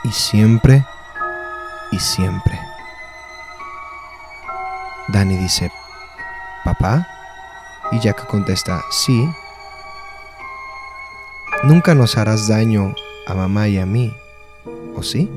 Y 0.03 0.11
siempre 0.11 0.85
y 1.91 1.99
siempre. 1.99 2.59
Dani 5.07 5.37
dice, 5.37 5.71
¿papá? 6.63 7.07
Y 7.91 7.99
Jack 7.99 8.27
contesta, 8.27 8.83
sí. 8.89 9.29
Nunca 11.63 11.95
nos 11.95 12.17
harás 12.17 12.47
daño 12.47 12.93
a 13.27 13.33
mamá 13.33 13.67
y 13.67 13.77
a 13.77 13.85
mí, 13.85 14.13
¿o 14.95 15.03
sí? 15.03 15.29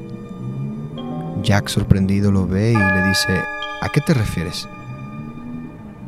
Jack 1.43 1.69
sorprendido 1.69 2.31
lo 2.33 2.47
ve 2.47 2.73
y 2.73 2.77
le 2.77 3.09
dice, 3.09 3.41
¿a 3.81 3.89
qué 3.89 4.01
te 4.01 4.15
refieres? 4.15 4.69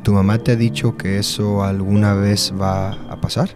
¿Tu 0.03 0.13
mamá 0.13 0.39
te 0.39 0.53
ha 0.53 0.57
dicho 0.57 0.97
que 0.97 1.19
eso 1.19 1.63
alguna 1.63 2.15
vez 2.15 2.53
va 2.59 2.93
a 3.11 3.21
pasar? 3.21 3.51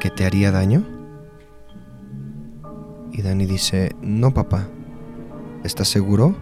¿Que 0.00 0.10
te 0.10 0.26
haría 0.26 0.50
daño? 0.50 0.84
Y 3.12 3.22
Danny 3.22 3.46
dice, 3.46 3.94
no 4.02 4.34
papá. 4.34 4.66
¿Estás 5.62 5.88
seguro? 5.88 6.34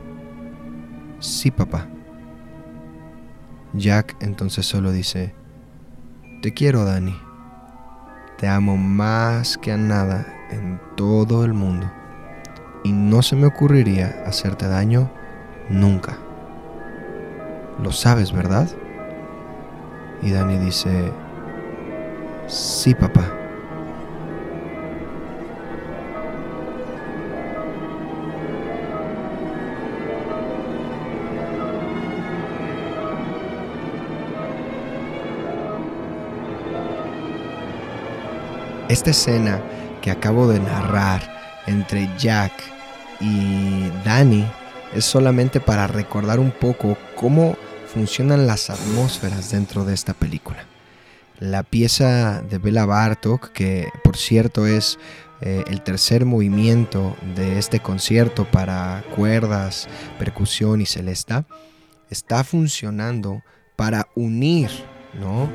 Sí 1.20 1.50
papá. 1.50 1.91
Jack 3.74 4.16
entonces 4.20 4.66
solo 4.66 4.92
dice, 4.92 5.34
te 6.42 6.52
quiero 6.52 6.84
Dani, 6.84 7.16
te 8.38 8.48
amo 8.48 8.76
más 8.76 9.56
que 9.56 9.72
a 9.72 9.76
nada 9.76 10.26
en 10.50 10.80
todo 10.96 11.44
el 11.44 11.54
mundo 11.54 11.90
y 12.84 12.92
no 12.92 13.22
se 13.22 13.36
me 13.36 13.46
ocurriría 13.46 14.24
hacerte 14.26 14.66
daño 14.66 15.10
nunca. 15.68 16.18
Lo 17.82 17.92
sabes, 17.92 18.32
¿verdad? 18.32 18.68
Y 20.20 20.30
Dani 20.30 20.58
dice, 20.58 21.12
sí, 22.46 22.94
papá. 22.94 23.41
Esta 38.92 39.08
escena 39.08 39.62
que 40.02 40.10
acabo 40.10 40.46
de 40.48 40.60
narrar 40.60 41.62
entre 41.66 42.10
Jack 42.18 42.52
y 43.20 43.88
Danny 44.04 44.46
es 44.94 45.06
solamente 45.06 45.60
para 45.60 45.86
recordar 45.86 46.38
un 46.38 46.50
poco 46.50 46.98
cómo 47.14 47.56
funcionan 47.86 48.46
las 48.46 48.68
atmósferas 48.68 49.50
dentro 49.50 49.86
de 49.86 49.94
esta 49.94 50.12
película. 50.12 50.66
La 51.38 51.62
pieza 51.62 52.42
de 52.42 52.58
Bela 52.58 52.84
Bartok, 52.84 53.48
que 53.52 53.88
por 54.04 54.18
cierto 54.18 54.66
es 54.66 54.98
eh, 55.40 55.64
el 55.68 55.80
tercer 55.80 56.26
movimiento 56.26 57.16
de 57.34 57.58
este 57.58 57.80
concierto 57.80 58.44
para 58.44 59.04
cuerdas, 59.16 59.88
percusión 60.18 60.82
y 60.82 60.86
celesta, 60.86 61.46
está 62.10 62.44
funcionando 62.44 63.42
para 63.74 64.08
unir, 64.14 64.68
¿no? 65.18 65.48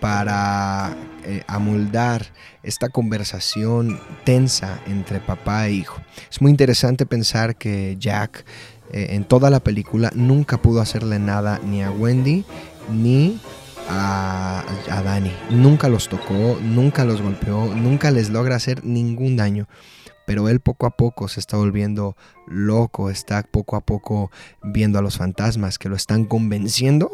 Para 0.00 0.96
eh, 1.24 1.42
amoldar 1.46 2.26
esta 2.62 2.88
conversación 2.88 4.00
tensa 4.24 4.80
entre 4.86 5.20
papá 5.20 5.68
e 5.68 5.72
hijo. 5.72 6.00
Es 6.30 6.40
muy 6.40 6.50
interesante 6.50 7.06
pensar 7.06 7.56
que 7.56 7.96
Jack 7.98 8.44
eh, 8.92 9.08
en 9.10 9.24
toda 9.24 9.50
la 9.50 9.60
película 9.60 10.10
nunca 10.14 10.60
pudo 10.60 10.80
hacerle 10.80 11.18
nada 11.18 11.60
ni 11.64 11.82
a 11.82 11.90
Wendy 11.90 12.44
ni 12.90 13.40
a, 13.88 14.64
a 14.90 15.02
Danny. 15.02 15.32
Nunca 15.50 15.88
los 15.88 16.08
tocó, 16.08 16.58
nunca 16.62 17.04
los 17.04 17.22
golpeó, 17.22 17.66
nunca 17.74 18.10
les 18.10 18.30
logra 18.30 18.56
hacer 18.56 18.84
ningún 18.84 19.36
daño 19.36 19.68
pero 20.30 20.48
él 20.48 20.60
poco 20.60 20.86
a 20.86 20.90
poco 20.90 21.26
se 21.26 21.40
está 21.40 21.56
volviendo 21.56 22.16
loco, 22.46 23.10
está 23.10 23.42
poco 23.42 23.74
a 23.74 23.80
poco 23.80 24.30
viendo 24.62 24.96
a 24.96 25.02
los 25.02 25.18
fantasmas 25.18 25.76
que 25.76 25.88
lo 25.88 25.96
están 25.96 26.24
convenciendo 26.24 27.10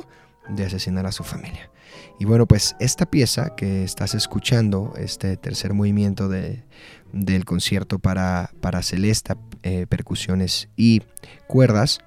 de 0.51 0.67
asesinar 0.67 1.07
a 1.07 1.13
su 1.13 1.25
familia. 1.25 1.71
Y 2.19 2.25
bueno, 2.25 2.47
pues 2.47 2.77
esta 2.81 3.07
pieza 3.07 3.55
que 3.57 3.85
estás 3.85 4.15
escuchando, 4.15 4.93
este 4.97 5.37
tercer 5.37 5.75
movimiento 5.75 6.29
de, 6.29 6.65
del 7.13 7.45
concierto 7.45 7.99
para, 7.99 8.51
para 8.61 8.83
celesta, 8.83 9.37
eh, 9.63 9.87
percusiones 9.89 10.69
y 10.77 11.03
cuerdas, 11.47 12.01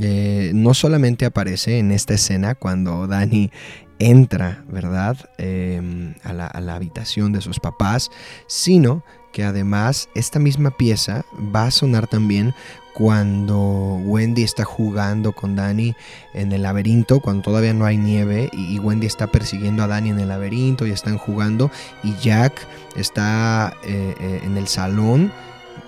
eh, 0.00 0.50
no 0.54 0.74
solamente 0.74 1.24
aparece 1.24 1.78
en 1.78 1.92
esta 1.92 2.14
escena 2.14 2.54
cuando 2.54 3.06
Dani 3.06 3.50
entra, 3.98 4.64
¿verdad?, 4.68 5.16
em, 5.38 6.14
a, 6.24 6.32
la, 6.32 6.46
a 6.46 6.60
la 6.60 6.74
habitación 6.74 7.32
de 7.32 7.40
sus 7.40 7.60
papás, 7.60 8.10
sino 8.48 9.04
que 9.34 9.44
además 9.44 10.08
esta 10.14 10.38
misma 10.38 10.70
pieza 10.70 11.24
va 11.54 11.66
a 11.66 11.70
sonar 11.72 12.06
también 12.06 12.54
cuando 12.94 13.98
Wendy 14.04 14.44
está 14.44 14.64
jugando 14.64 15.32
con 15.32 15.56
Danny 15.56 15.96
en 16.34 16.52
el 16.52 16.62
laberinto, 16.62 17.18
cuando 17.18 17.42
todavía 17.42 17.74
no 17.74 17.84
hay 17.84 17.98
nieve 17.98 18.48
y, 18.52 18.78
Wendy 18.78 19.08
está 19.08 19.26
persiguiendo 19.26 19.82
a 19.82 19.88
Danny 19.88 20.10
en 20.10 20.20
el 20.20 20.28
laberinto 20.28 20.86
y 20.86 20.92
están 20.92 21.18
jugando 21.18 21.72
y 22.04 22.14
Jack 22.22 22.64
está 22.94 23.76
eh, 23.82 24.14
eh, 24.20 24.40
en 24.44 24.56
el 24.56 24.68
salón 24.68 25.32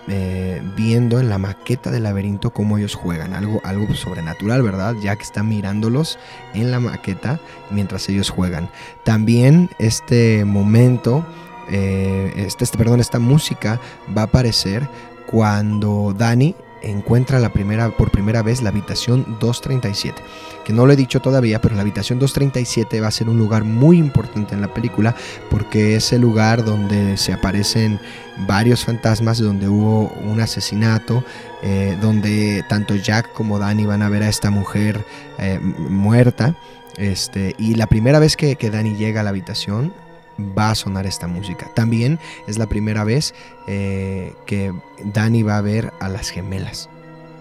eh, 0.08 0.62
viendo 0.76 1.18
en 1.18 1.28
la 1.28 1.38
maqueta 1.38 1.90
del 1.90 2.04
laberinto 2.04 2.52
cómo 2.52 2.78
ellos 2.78 2.94
juegan, 2.94 3.32
algo, 3.32 3.60
algo 3.64 3.92
sobrenatural, 3.94 4.62
¿verdad? 4.62 4.94
Jack 5.00 5.20
está 5.22 5.44
mirándolos 5.44 6.18
en 6.54 6.72
la 6.72 6.80
maqueta 6.80 7.40
mientras 7.70 8.08
ellos 8.08 8.30
juegan. 8.30 8.68
También 9.04 9.68
este 9.78 10.44
momento, 10.44 11.24
este, 11.68 12.64
este, 12.64 12.78
perdón, 12.78 13.00
esta 13.00 13.18
música 13.18 13.80
va 14.16 14.22
a 14.22 14.24
aparecer 14.26 14.88
cuando 15.26 16.14
Danny 16.16 16.54
encuentra 16.82 17.38
la 17.38 17.52
primera, 17.52 17.90
por 17.90 18.10
primera 18.10 18.42
vez 18.42 18.62
la 18.62 18.70
habitación 18.70 19.36
237. 19.40 20.22
Que 20.64 20.72
no 20.72 20.86
lo 20.86 20.92
he 20.92 20.96
dicho 20.96 21.20
todavía, 21.20 21.60
pero 21.60 21.74
la 21.74 21.82
habitación 21.82 22.18
237 22.18 23.00
va 23.00 23.08
a 23.08 23.10
ser 23.10 23.28
un 23.28 23.38
lugar 23.38 23.64
muy 23.64 23.98
importante 23.98 24.54
en 24.54 24.60
la 24.60 24.72
película 24.72 25.14
porque 25.50 25.96
es 25.96 26.12
el 26.12 26.20
lugar 26.20 26.64
donde 26.64 27.16
se 27.16 27.32
aparecen 27.32 28.00
varios 28.46 28.84
fantasmas, 28.84 29.38
donde 29.38 29.68
hubo 29.68 30.08
un 30.24 30.40
asesinato, 30.40 31.24
eh, 31.62 31.96
donde 32.00 32.64
tanto 32.68 32.94
Jack 32.96 33.32
como 33.32 33.58
Danny 33.58 33.86
van 33.86 34.02
a 34.02 34.08
ver 34.08 34.22
a 34.22 34.28
esta 34.28 34.50
mujer 34.50 35.04
eh, 35.38 35.58
muerta. 35.60 36.54
Este, 36.96 37.54
y 37.58 37.74
la 37.74 37.86
primera 37.86 38.18
vez 38.18 38.36
que, 38.36 38.56
que 38.56 38.70
Danny 38.70 38.96
llega 38.96 39.20
a 39.20 39.24
la 39.24 39.30
habitación, 39.30 39.92
va 40.38 40.70
a 40.70 40.74
sonar 40.74 41.06
esta 41.06 41.26
música. 41.26 41.70
También 41.74 42.18
es 42.46 42.58
la 42.58 42.66
primera 42.66 43.04
vez 43.04 43.34
eh, 43.66 44.32
que 44.46 44.72
Danny 45.04 45.42
va 45.42 45.58
a 45.58 45.62
ver 45.62 45.92
a 46.00 46.08
las 46.08 46.30
gemelas. 46.30 46.88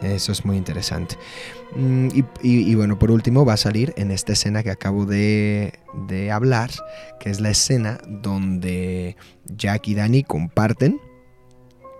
Eso 0.01 0.31
es 0.31 0.45
muy 0.45 0.57
interesante. 0.57 1.17
Mm, 1.75 2.09
y, 2.41 2.75
bueno, 2.75 2.99
por 2.99 3.11
último 3.11 3.45
va 3.45 3.53
a 3.53 3.57
salir 3.57 3.93
en 3.97 4.11
esta 4.11 4.33
escena 4.33 4.63
que 4.63 4.71
acabo 4.71 5.05
de, 5.05 5.73
hablar, 6.31 6.71
que 7.19 7.29
es 7.29 7.39
la 7.39 7.49
escena 7.49 7.99
donde 8.07 9.17
Jack 9.45 9.87
y 9.87 9.95
Danny 9.95 10.23
comparten 10.23 10.99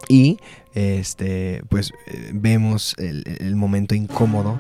y 0.08 0.38
este, 0.73 1.63
pues 1.69 1.91
eh, 2.08 2.31
vemos 2.34 2.95
el, 2.99 3.23
el, 3.39 3.55
momento 3.55 3.95
incómodo, 3.95 4.60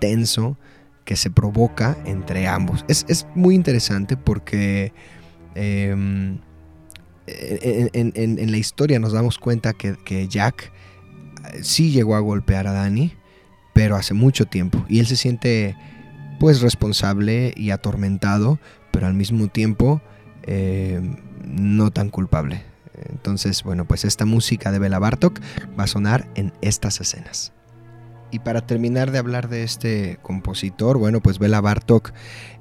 tenso, 0.00 0.56
que 1.04 1.16
se 1.16 1.30
provoca 1.30 1.96
entre 2.04 2.48
ambos. 2.48 2.84
Es, 2.88 3.06
es 3.08 3.26
muy 3.34 3.54
interesante 3.54 4.16
porque 4.16 4.92
Em, 5.56 6.38
en, 7.26 8.50
la 8.50 8.56
historia 8.58 8.98
nos 8.98 9.12
damos 9.12 9.38
cuenta 9.38 9.72
que, 9.72 10.28
Jack 10.28 10.70
eh, 11.52 11.62
sí 11.62 11.90
llegó 11.90 12.14
a 12.14 12.20
golpear 12.20 12.66
a 12.66 12.72
Danny, 12.72 13.14
pero 13.72 13.96
hace 13.96 14.14
mucho 14.14 14.44
tiempo. 14.44 14.84
Y 14.88 15.00
él 15.00 15.06
se 15.06 15.16
siente 15.16 15.76
pues 16.38 16.60
responsable 16.60 17.54
y 17.56 17.70
atormentado, 17.70 18.60
pero 18.90 19.06
al 19.06 19.14
mismo 19.14 19.48
tiempo 19.48 20.02
em, 20.42 21.16
no 21.42 21.90
tan 21.90 22.10
culpable. 22.10 22.62
Entonces, 23.08 23.62
bueno, 23.62 23.86
pues 23.86 24.04
esta 24.04 24.24
música 24.24 24.72
de 24.72 24.78
Bela 24.78 24.98
Bartok 24.98 25.40
va 25.78 25.84
a 25.84 25.86
sonar 25.86 26.28
en 26.34 26.52
estas 26.60 27.00
escenas. 27.00 27.52
Y 28.30 28.40
para 28.40 28.66
terminar 28.66 29.12
de 29.12 29.18
hablar 29.18 29.48
de 29.48 29.62
este 29.62 30.18
compositor, 30.20 30.98
bueno, 30.98 31.20
pues 31.20 31.38
Bela 31.38 31.60
Bartok 31.60 32.12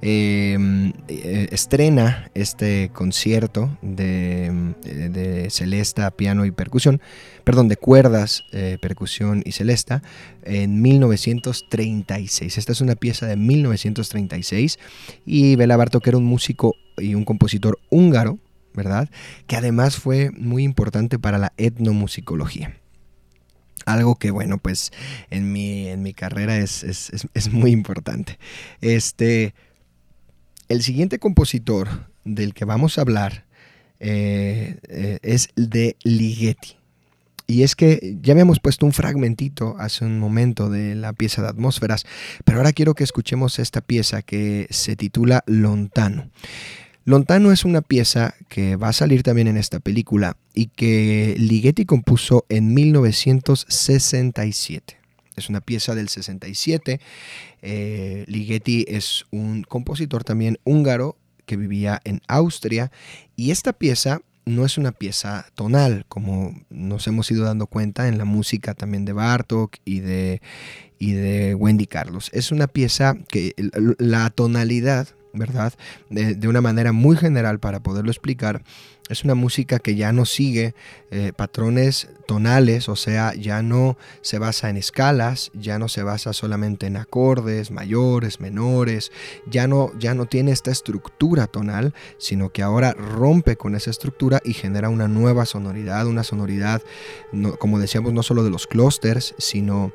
em, 0.01 0.93
eh, 1.07 1.47
estrena 1.51 2.29
este 2.35 2.91
concierto 2.93 3.75
de, 3.81 4.73
de, 4.83 5.49
celesta, 5.49 6.11
piano 6.11 6.45
y 6.45 6.51
percusión, 6.51 7.01
perdón, 7.43 7.67
de 7.67 7.77
cuerdas, 7.77 8.43
eh, 8.51 8.77
percusión 8.79 9.41
y 9.43 9.53
celesta 9.53 10.03
en 10.43 10.81
1936. 10.83 12.57
Esta 12.57 12.71
es 12.71 12.81
una 12.81 12.95
pieza 12.95 13.25
de 13.25 13.35
1936 13.35 14.77
y 15.25 15.55
Bela 15.55 15.77
Bartok 15.77 16.07
era 16.07 16.17
un 16.17 16.25
músico 16.25 16.75
y 16.97 17.15
un 17.15 17.25
compositor 17.25 17.79
húngaro, 17.89 18.37
¿verdad? 18.75 19.09
Que 19.47 19.55
además 19.55 19.95
fue 19.95 20.29
muy 20.31 20.63
importante 20.63 21.17
para 21.17 21.39
la 21.39 21.53
etnomusicología. 21.57 22.75
Algo 23.85 24.15
que, 24.15 24.31
bueno, 24.31 24.57
pues 24.57 24.91
en 25.29 25.51
mi, 25.51 25.87
en 25.87 26.01
mi 26.01 26.13
carrera 26.13 26.57
es, 26.57 27.13
muy 27.51 27.71
importante. 27.71 28.39
Este, 28.81 29.53
el 30.69 30.81
siguiente 30.81 31.19
compositor 31.19 32.09
del 32.23 32.53
que 32.53 32.65
vamos 32.65 32.97
a 32.97 33.01
hablar 33.01 33.45
eh, 33.99 34.79
eh, 34.89 35.19
es 35.21 35.49
de 35.55 35.95
Ligeti. 36.03 36.77
Y 37.47 37.61
es 37.61 37.75
que 37.75 38.17
ya 38.21 38.33
habíamos 38.33 38.59
puesto 38.59 38.87
un 38.87 38.91
fragmentito 38.91 39.75
hace 39.77 40.03
un 40.03 40.19
momento 40.19 40.69
de 40.69 40.95
la 40.95 41.13
pieza 41.13 41.43
de 41.43 41.49
atmósferas, 41.49 42.05
pero 42.43 42.57
ahora 42.57 42.73
quiero 42.73 42.95
que 42.95 43.03
escuchemos 43.03 43.59
esta 43.59 43.81
pieza 43.81 44.23
que 44.23 44.67
se 44.71 44.95
titula 44.95 45.43
Lontano. 45.45 46.29
Lontano 47.05 47.51
es 47.51 47.65
una 47.65 47.81
pieza 47.81 48.33
que 48.49 48.77
va 48.77 48.89
a 48.89 48.93
salir 48.93 49.21
también 49.21 49.47
en 49.47 49.57
esta 49.57 49.79
película 49.79 50.37
y 50.55 50.65
que 50.67 51.35
Ligeti 51.37 51.85
compuso 51.85 52.45
en 52.49 52.73
1967. 52.73 54.97
Es 55.35 55.49
una 55.49 55.61
pieza 55.61 55.93
del 55.93 56.09
67. 56.09 56.99
Eh, 57.61 58.25
Ligeti 58.27 58.85
es 58.87 59.25
un 59.29 59.61
compositor 59.61 60.23
también 60.23 60.57
húngaro 60.63 61.15
que 61.45 61.57
vivía 61.57 62.01
en 62.05 62.21
Austria 62.27 62.91
y 63.35 63.51
esta 63.51 63.73
pieza 63.73 64.21
no 64.45 64.65
es 64.65 64.79
una 64.79 64.91
pieza 64.91 65.45
tonal, 65.53 66.05
como 66.07 66.59
nos 66.71 67.05
hemos 67.07 67.29
ido 67.29 67.45
dando 67.45 67.67
cuenta 67.67 68.07
en 68.07 68.17
la 68.17 68.25
música 68.25 68.73
también 68.73 69.05
de 69.05 69.13
Bartok 69.13 69.75
y 69.85 69.99
de, 69.99 70.41
y 70.97 71.13
de 71.13 71.53
Wendy 71.55 71.85
Carlos. 71.85 72.31
Es 72.33 72.51
una 72.51 72.65
pieza 72.67 73.15
que 73.27 73.53
la 73.99 74.29
tonalidad, 74.29 75.07
¿verdad? 75.35 75.73
De, 76.09 76.35
de 76.35 76.47
una 76.47 76.61
manera 76.61 76.91
muy 76.91 77.17
general 77.17 77.59
para 77.59 77.81
poderlo 77.81 78.11
explicar, 78.11 78.63
es 79.09 79.23
una 79.23 79.35
música 79.35 79.79
que 79.79 79.95
ya 79.95 80.11
no 80.11 80.25
sigue 80.25 80.73
eh, 81.11 81.31
patrones 81.35 82.09
tonales, 82.25 82.89
o 82.89 82.95
sea, 82.95 83.35
ya 83.35 83.61
no 83.61 83.97
se 84.21 84.39
basa 84.39 84.69
en 84.69 84.77
escalas, 84.77 85.51
ya 85.53 85.77
no 85.77 85.89
se 85.89 86.01
basa 86.01 86.33
solamente 86.33 86.87
en 86.87 86.97
acordes 86.97 87.69
mayores, 87.69 88.39
menores, 88.39 89.11
ya 89.45 89.67
no, 89.67 89.91
ya 89.99 90.15
no 90.15 90.25
tiene 90.25 90.51
esta 90.51 90.71
estructura 90.71 91.45
tonal, 91.45 91.93
sino 92.17 92.49
que 92.49 92.63
ahora 92.63 92.93
rompe 92.93 93.57
con 93.57 93.75
esa 93.75 93.91
estructura 93.91 94.41
y 94.43 94.53
genera 94.53 94.89
una 94.89 95.07
nueva 95.07 95.45
sonoridad, 95.45 96.07
una 96.07 96.23
sonoridad, 96.23 96.81
como 97.59 97.77
decíamos, 97.77 98.11
no 98.13 98.23
solo 98.23 98.43
de 98.43 98.49
los 98.49 98.65
clústeres, 98.65 99.35
sino 99.37 99.91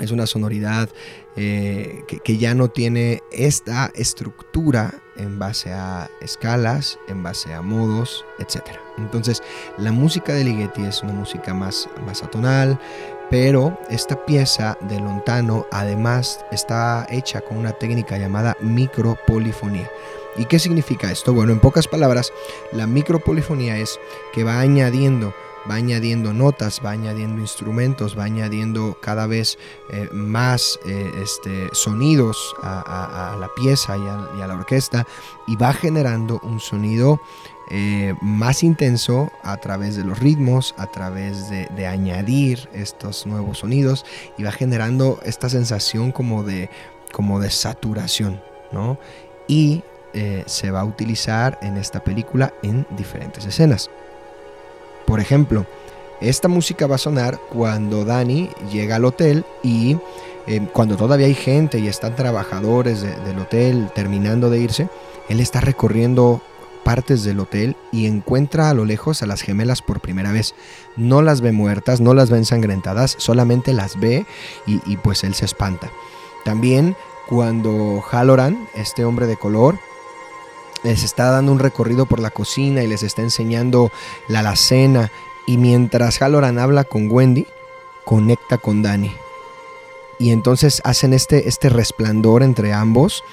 es 0.00 0.10
una 0.10 0.26
sonoridad 0.26 0.88
eh, 1.36 2.02
que, 2.06 2.36
ya 2.36 2.54
no 2.54 2.68
tiene 2.68 3.22
esta 3.30 3.90
estructura 3.94 4.94
en 5.16 5.38
base 5.38 5.72
a 5.72 6.10
escalas, 6.20 6.98
en 7.08 7.22
base 7.22 7.54
a 7.54 7.62
modos, 7.62 8.24
etc. 8.38 8.62
Entonces, 8.98 9.42
la 9.78 9.92
música 9.92 10.32
de 10.32 10.44
Ligeti 10.44 10.84
es 10.84 11.02
una 11.02 11.12
música 11.12 11.54
más, 11.54 11.88
más 12.06 12.22
atonal, 12.22 12.78
pero 13.30 13.78
esta 13.88 14.24
pieza 14.26 14.76
de 14.88 15.00
Lontano 15.00 15.66
además 15.70 16.44
está 16.50 17.06
hecha 17.10 17.40
con 17.40 17.58
una 17.58 17.72
técnica 17.72 18.18
llamada 18.18 18.56
micropolifonía. 18.60 19.90
¿Y 20.36 20.46
qué 20.46 20.58
significa 20.58 21.12
esto? 21.12 21.32
Bueno, 21.32 21.52
en 21.52 21.60
pocas 21.60 21.86
palabras, 21.86 22.32
la 22.72 22.88
micropolifonía 22.88 23.78
es 23.78 24.00
que 24.32 24.42
va 24.42 24.60
añadiendo 24.60 25.32
va 25.68 25.76
añadiendo 25.76 26.32
notas, 26.32 26.80
va 26.84 26.90
añadiendo 26.90 27.40
instrumentos, 27.40 28.18
va 28.18 28.24
añadiendo 28.24 28.98
cada 29.00 29.26
vez 29.26 29.58
eh, 29.90 30.08
más 30.12 30.78
eh, 30.86 31.10
este, 31.22 31.68
sonidos 31.72 32.54
a, 32.62 33.36
la 33.38 33.48
pieza 33.54 33.96
y 33.96 34.40
a, 34.42 34.46
la 34.46 34.54
orquesta 34.54 35.06
y 35.46 35.56
va 35.56 35.72
generando 35.72 36.40
un 36.42 36.60
sonido 36.60 37.20
eh, 37.70 38.14
más 38.20 38.62
intenso 38.62 39.30
a 39.42 39.56
través 39.56 39.96
de 39.96 40.04
los 40.04 40.18
ritmos, 40.18 40.74
a 40.76 40.90
través 40.90 41.48
de, 41.48 41.86
añadir 41.86 42.68
estos 42.72 43.26
nuevos 43.26 43.58
sonidos 43.58 44.04
y 44.38 44.42
va 44.42 44.52
generando 44.52 45.20
esta 45.24 45.48
sensación 45.48 46.12
como 46.12 46.42
de, 46.42 46.70
como 47.12 47.40
de 47.40 47.50
saturación, 47.50 48.42
¿no? 48.72 48.98
Y 49.48 49.82
se 50.46 50.70
va 50.70 50.82
a 50.82 50.84
utilizar 50.84 51.58
en 51.60 51.76
esta 51.76 52.04
película 52.04 52.54
en 52.62 52.86
diferentes 52.96 53.44
escenas. 53.46 53.90
Por 55.06 55.20
ejemplo, 55.20 55.66
esta 56.20 56.48
música 56.48 56.86
va 56.86 56.94
a 56.96 56.98
sonar 56.98 57.38
cuando 57.52 58.04
Dani 58.04 58.50
llega 58.72 58.96
al 58.96 59.04
hotel 59.04 59.44
y 59.62 59.98
eh, 60.46 60.66
cuando 60.72 60.96
todavía 60.96 61.26
hay 61.26 61.34
gente 61.34 61.78
y 61.78 61.88
están 61.88 62.16
trabajadores 62.16 63.02
del 63.02 63.38
hotel 63.38 63.90
terminando 63.94 64.50
de 64.50 64.60
irse, 64.60 64.88
él 65.28 65.40
está 65.40 65.60
recorriendo 65.60 66.40
partes 66.84 67.24
del 67.24 67.40
hotel 67.40 67.76
y 67.92 68.06
encuentra 68.06 68.68
a 68.68 68.74
lo 68.74 68.84
lejos 68.84 69.22
a 69.22 69.26
las 69.26 69.40
gemelas 69.40 69.82
por 69.82 70.00
primera 70.00 70.32
vez. 70.32 70.54
No 70.96 71.22
las 71.22 71.40
ve 71.40 71.52
muertas, 71.52 72.00
no 72.00 72.14
las 72.14 72.30
ve 72.30 72.38
ensangrentadas, 72.38 73.16
solamente 73.18 73.72
las 73.72 73.98
ve 73.98 74.26
y, 74.66 74.80
y 74.86 74.98
pues 74.98 75.24
él 75.24 75.34
se 75.34 75.46
espanta. 75.46 75.90
También 76.44 76.94
cuando 77.26 78.02
Halloran, 78.10 78.68
este 78.74 79.04
hombre 79.04 79.26
de 79.26 79.36
color, 79.36 79.78
les 80.84 81.02
está 81.02 81.30
dando 81.30 81.50
un 81.50 81.58
recorrido 81.58 82.06
por 82.06 82.20
la 82.20 82.30
cocina 82.30 82.82
y 82.82 82.86
les 82.86 83.02
está 83.02 83.22
enseñando 83.22 83.90
la 84.28 84.40
alacena. 84.40 85.10
Y 85.46 85.58
mientras 85.58 86.18
Halloran 86.18 86.58
habla 86.58 86.84
con 86.84 87.10
Wendy, 87.10 87.46
conecta 88.04 88.58
con 88.58 88.82
Dani. 88.82 89.12
Y 90.18 90.30
entonces 90.30 90.80
hacen 90.84 91.12
este, 91.12 91.48
este 91.48 91.70
resplandor 91.70 92.42
entre 92.42 92.72
ambos 92.72 93.24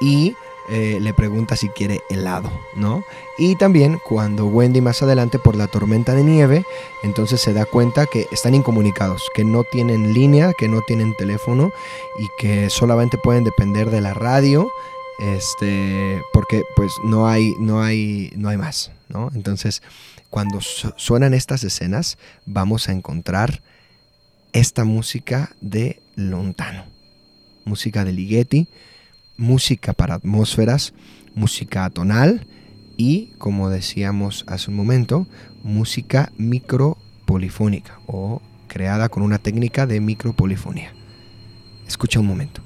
y 0.00 0.34
eh, 0.68 0.98
le 1.00 1.14
pregunta 1.14 1.54
si 1.54 1.68
quiere 1.68 2.00
helado, 2.08 2.50
¿no? 2.74 3.04
Y 3.38 3.54
también 3.54 4.00
cuando 4.02 4.46
Wendy 4.46 4.80
más 4.80 5.00
adelante 5.00 5.38
por 5.38 5.54
la 5.54 5.68
tormenta 5.68 6.12
de 6.14 6.24
nieve, 6.24 6.64
entonces 7.04 7.40
se 7.40 7.52
da 7.52 7.66
cuenta 7.66 8.06
que 8.06 8.26
están 8.32 8.54
incomunicados, 8.54 9.30
que 9.32 9.44
no 9.44 9.62
tienen 9.62 10.12
línea, 10.12 10.54
que 10.54 10.66
no 10.66 10.82
tienen 10.82 11.14
teléfono 11.14 11.70
y 12.18 12.28
que 12.36 12.68
solamente 12.68 13.16
pueden 13.16 13.44
depender 13.44 13.90
de 13.90 14.00
la 14.00 14.12
radio 14.12 14.72
este, 15.18 16.20
porque 16.32 16.62
pues 16.74 16.92
no 17.04 17.28
hay, 17.28 17.54
no 17.58 17.82
hay, 17.82 18.32
no 18.36 18.48
hay 18.48 18.56
más, 18.56 18.92
¿no? 19.08 19.30
Entonces, 19.34 19.82
cuando 20.30 20.60
suenan 20.60 21.34
estas 21.34 21.64
escenas, 21.64 22.18
vamos 22.44 22.88
a 22.88 22.92
encontrar 22.92 23.62
esta 24.52 24.84
música 24.84 25.54
de 25.60 26.00
Lontano, 26.14 26.84
música 27.64 28.04
de 28.04 28.12
Ligeti, 28.12 28.68
música 29.36 29.92
para 29.92 30.14
atmósferas, 30.14 30.94
música 31.34 31.84
atonal 31.84 32.46
y, 32.96 33.32
como 33.38 33.68
decíamos 33.68 34.44
hace 34.48 34.70
un 34.70 34.76
momento, 34.76 35.26
música 35.62 36.32
micropolifónica 36.38 38.00
o 38.06 38.40
creada 38.68 39.08
con 39.08 39.22
una 39.22 39.38
técnica 39.38 39.86
de 39.86 40.00
micropolifonía. 40.00 40.92
Escucha 41.86 42.20
un 42.20 42.26
momento. 42.26 42.65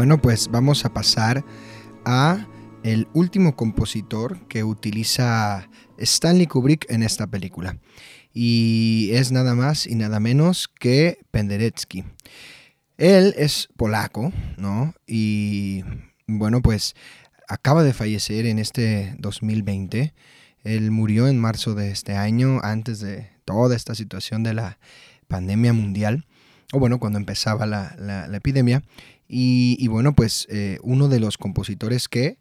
Bueno, 0.00 0.18
pues 0.18 0.48
vamos 0.50 0.86
a 0.86 0.94
pasar 0.94 1.44
a 2.06 2.46
el 2.84 3.06
último 3.12 3.54
compositor 3.54 4.38
que 4.48 4.64
utiliza 4.64 5.68
Stanley 5.98 6.46
Kubrick 6.46 6.90
en 6.90 7.02
esta 7.02 7.26
película. 7.26 7.76
Y 8.32 9.10
es 9.12 9.30
nada 9.30 9.54
más 9.54 9.86
y 9.86 9.96
nada 9.96 10.18
menos 10.18 10.68
que 10.68 11.18
Penderecki. 11.30 12.04
Él 12.96 13.34
es 13.36 13.68
polaco, 13.76 14.32
¿no? 14.56 14.94
Y 15.06 15.84
bueno, 16.26 16.62
pues 16.62 16.94
acaba 17.46 17.82
de 17.82 17.92
fallecer 17.92 18.46
en 18.46 18.58
este 18.58 19.14
2020. 19.18 20.14
Él 20.64 20.90
murió 20.90 21.28
en 21.28 21.38
marzo 21.38 21.74
de 21.74 21.90
este 21.90 22.16
año, 22.16 22.58
antes 22.62 23.00
de 23.00 23.28
toda 23.44 23.76
esta 23.76 23.94
situación 23.94 24.44
de 24.44 24.54
la 24.54 24.78
pandemia 25.28 25.74
mundial, 25.74 26.24
o 26.72 26.78
bueno, 26.78 26.98
cuando 26.98 27.18
empezaba 27.18 27.66
la, 27.66 27.94
la 27.98 28.34
epidemia. 28.34 28.82
Y, 29.32 29.86
bueno, 29.86 30.12
pues 30.12 30.48
eh, 30.50 30.80
uno 30.82 31.06
de 31.06 31.20
los 31.20 31.38
compositores 31.38 32.08
que 32.08 32.38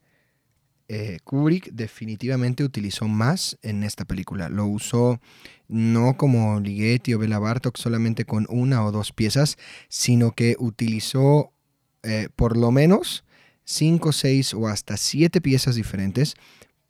eh, 0.88 1.20
Kubrick 1.24 1.70
definitivamente 1.72 2.64
utilizó 2.64 3.08
más 3.08 3.60
en 3.62 3.84
esta 3.84 4.06
película. 4.06 4.50
Lo 4.50 4.66
usó 4.66 5.22
no 5.68 6.18
como 6.18 6.60
Ligeti 6.60 7.14
o 7.14 7.20
Bela 7.20 7.38
Bartok 7.38 7.78
solamente 7.78 8.26
con 8.26 8.48
una 8.50 8.84
o 8.84 8.92
dos 8.92 9.14
piezas, 9.14 9.58
sino 9.88 10.32
que 10.32 10.56
utilizó 10.58 11.54
eh, 12.02 12.30
por 12.36 12.58
lo 12.58 12.72
menos 12.72 13.24
cinco, 13.66 14.12
seis 14.12 14.56
o 14.56 14.68
hasta 14.68 14.98
siete 14.98 15.42
piezas 15.42 15.76
diferentes 15.76 16.34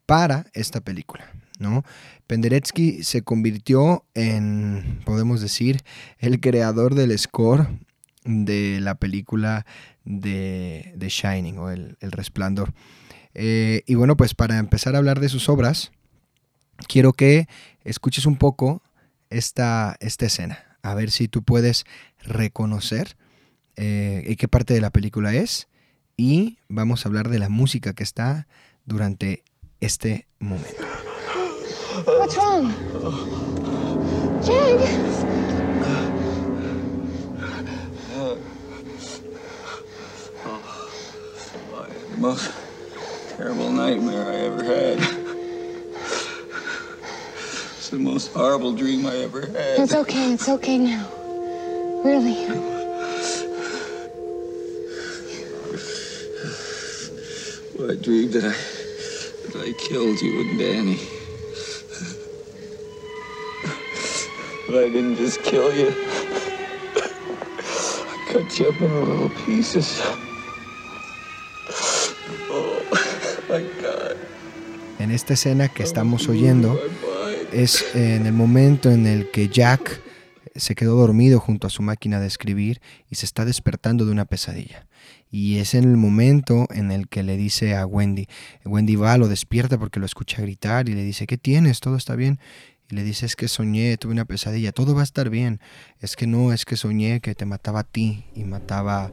para 0.06 0.46
esta 0.54 0.80
película. 0.80 1.30
¿no? 1.60 1.84
Penderecki 2.26 3.04
se 3.04 3.22
convirtió 3.22 4.06
en, 4.14 5.02
podemos 5.04 5.42
decir, 5.42 5.82
el 6.20 6.40
creador 6.40 6.96
del 6.96 7.20
score 7.20 7.68
de 8.30 8.80
la 8.80 8.96
película 8.96 9.66
de, 10.06 10.94
de 10.96 11.10
Shining 11.10 11.58
o 11.58 11.70
el, 11.70 11.98
Resplandor. 12.02 12.74
Eh, 13.34 13.84
y 13.86 13.96
bueno, 13.96 14.16
pues 14.16 14.34
para 14.36 14.58
empezar 14.58 14.96
a 14.96 15.00
hablar 15.00 15.20
de 15.20 15.30
sus 15.30 15.50
obras, 15.50 15.92
quiero 16.88 17.14
que 17.14 17.48
escuches 17.84 18.26
un 18.26 18.38
poco 18.38 18.82
esta, 19.30 19.98
esta 20.00 20.26
escena, 20.26 20.78
a 20.82 20.94
ver 20.96 21.12
si 21.12 21.28
tú 21.28 21.44
puedes 21.44 21.86
reconocer 22.20 23.18
eh, 23.76 24.36
qué 24.38 24.48
parte 24.48 24.74
de 24.74 24.82
la 24.82 24.92
película 24.92 25.34
es. 25.34 25.68
Y 26.18 26.58
vamos 26.68 27.06
a 27.06 27.10
hablar 27.10 27.30
de 27.30 27.40
la 27.40 27.48
música 27.48 27.94
que 27.94 28.04
está 28.04 28.48
durante 28.86 29.44
este 29.80 30.28
momento. 30.40 30.84
Most 42.20 42.52
terrible 43.30 43.72
nightmare 43.72 44.30
I 44.30 44.36
ever 44.36 44.62
had. 44.62 44.98
It's 47.78 47.90
the 47.90 47.98
most 47.98 48.34
horrible 48.34 48.74
dream 48.74 49.06
I 49.06 49.16
ever 49.20 49.46
had. 49.46 49.80
It's 49.80 49.94
okay. 49.94 50.34
It's 50.34 50.50
okay 50.50 50.78
now. 50.78 51.10
Really. 52.04 52.46
Well, 57.78 57.92
I 57.92 57.96
dreamed 57.96 58.34
that 58.34 58.44
I, 58.44 58.56
that 59.52 59.64
I 59.66 59.72
killed 59.78 60.22
you 60.22 60.42
and 60.42 60.60
Danny. 60.60 61.00
But 64.68 64.84
I 64.84 64.90
didn't 64.90 65.16
just 65.16 65.42
kill 65.44 65.74
you. 65.74 65.94
I 66.98 68.26
cut 68.28 68.60
you 68.60 68.68
up 68.68 68.82
into 68.82 69.00
little 69.00 69.30
pieces. 69.46 70.02
En 75.10 75.16
esta 75.16 75.34
escena 75.34 75.70
que 75.70 75.82
estamos 75.82 76.30
oyendo 76.30 76.80
es 77.52 77.84
en 77.96 78.28
el 78.28 78.34
momento 78.34 78.92
en 78.92 79.08
el 79.08 79.32
que 79.32 79.48
Jack 79.48 80.04
se 80.54 80.76
quedó 80.76 80.96
dormido 80.98 81.40
junto 81.40 81.66
a 81.66 81.72
su 81.72 81.82
máquina 81.82 82.20
de 82.20 82.28
escribir 82.28 82.80
y 83.10 83.16
se 83.16 83.26
está 83.26 83.44
despertando 83.44 84.06
de 84.06 84.12
una 84.12 84.26
pesadilla. 84.26 84.86
Y 85.32 85.58
es 85.58 85.74
en 85.74 85.86
el 85.86 85.98
momento 85.98 86.68
en 86.70 86.92
el 86.92 87.08
que 87.08 87.24
le 87.24 87.38
dice 87.38 87.76
a 87.76 87.88
Wendy, 87.88 88.28
Wendy 88.64 88.98
va, 88.98 89.18
lo 89.18 89.28
despierta 89.28 89.80
porque 89.80 90.00
lo 90.00 90.06
escucha 90.06 90.44
gritar 90.44 90.88
y 90.90 90.94
le 90.94 91.04
dice, 91.04 91.26
¿qué 91.26 91.40
tienes? 91.40 91.80
¿Todo 91.80 91.96
está 91.96 92.16
bien? 92.16 92.40
Y 92.92 92.94
le 92.94 93.04
dice, 93.04 93.26
es 93.26 93.36
que 93.36 93.48
soñé, 93.48 93.98
tuve 93.98 94.12
una 94.12 94.26
pesadilla, 94.26 94.74
todo 94.74 94.94
va 94.94 95.02
a 95.02 95.06
estar 95.06 95.32
bien. 95.32 95.60
Es 96.02 96.16
que 96.16 96.28
no, 96.28 96.54
es 96.54 96.66
que 96.66 96.78
soñé 96.78 97.20
que 97.20 97.34
te 97.34 97.46
mataba 97.48 97.80
a 97.80 97.84
ti 97.84 98.26
y 98.36 98.44
mataba 98.44 99.12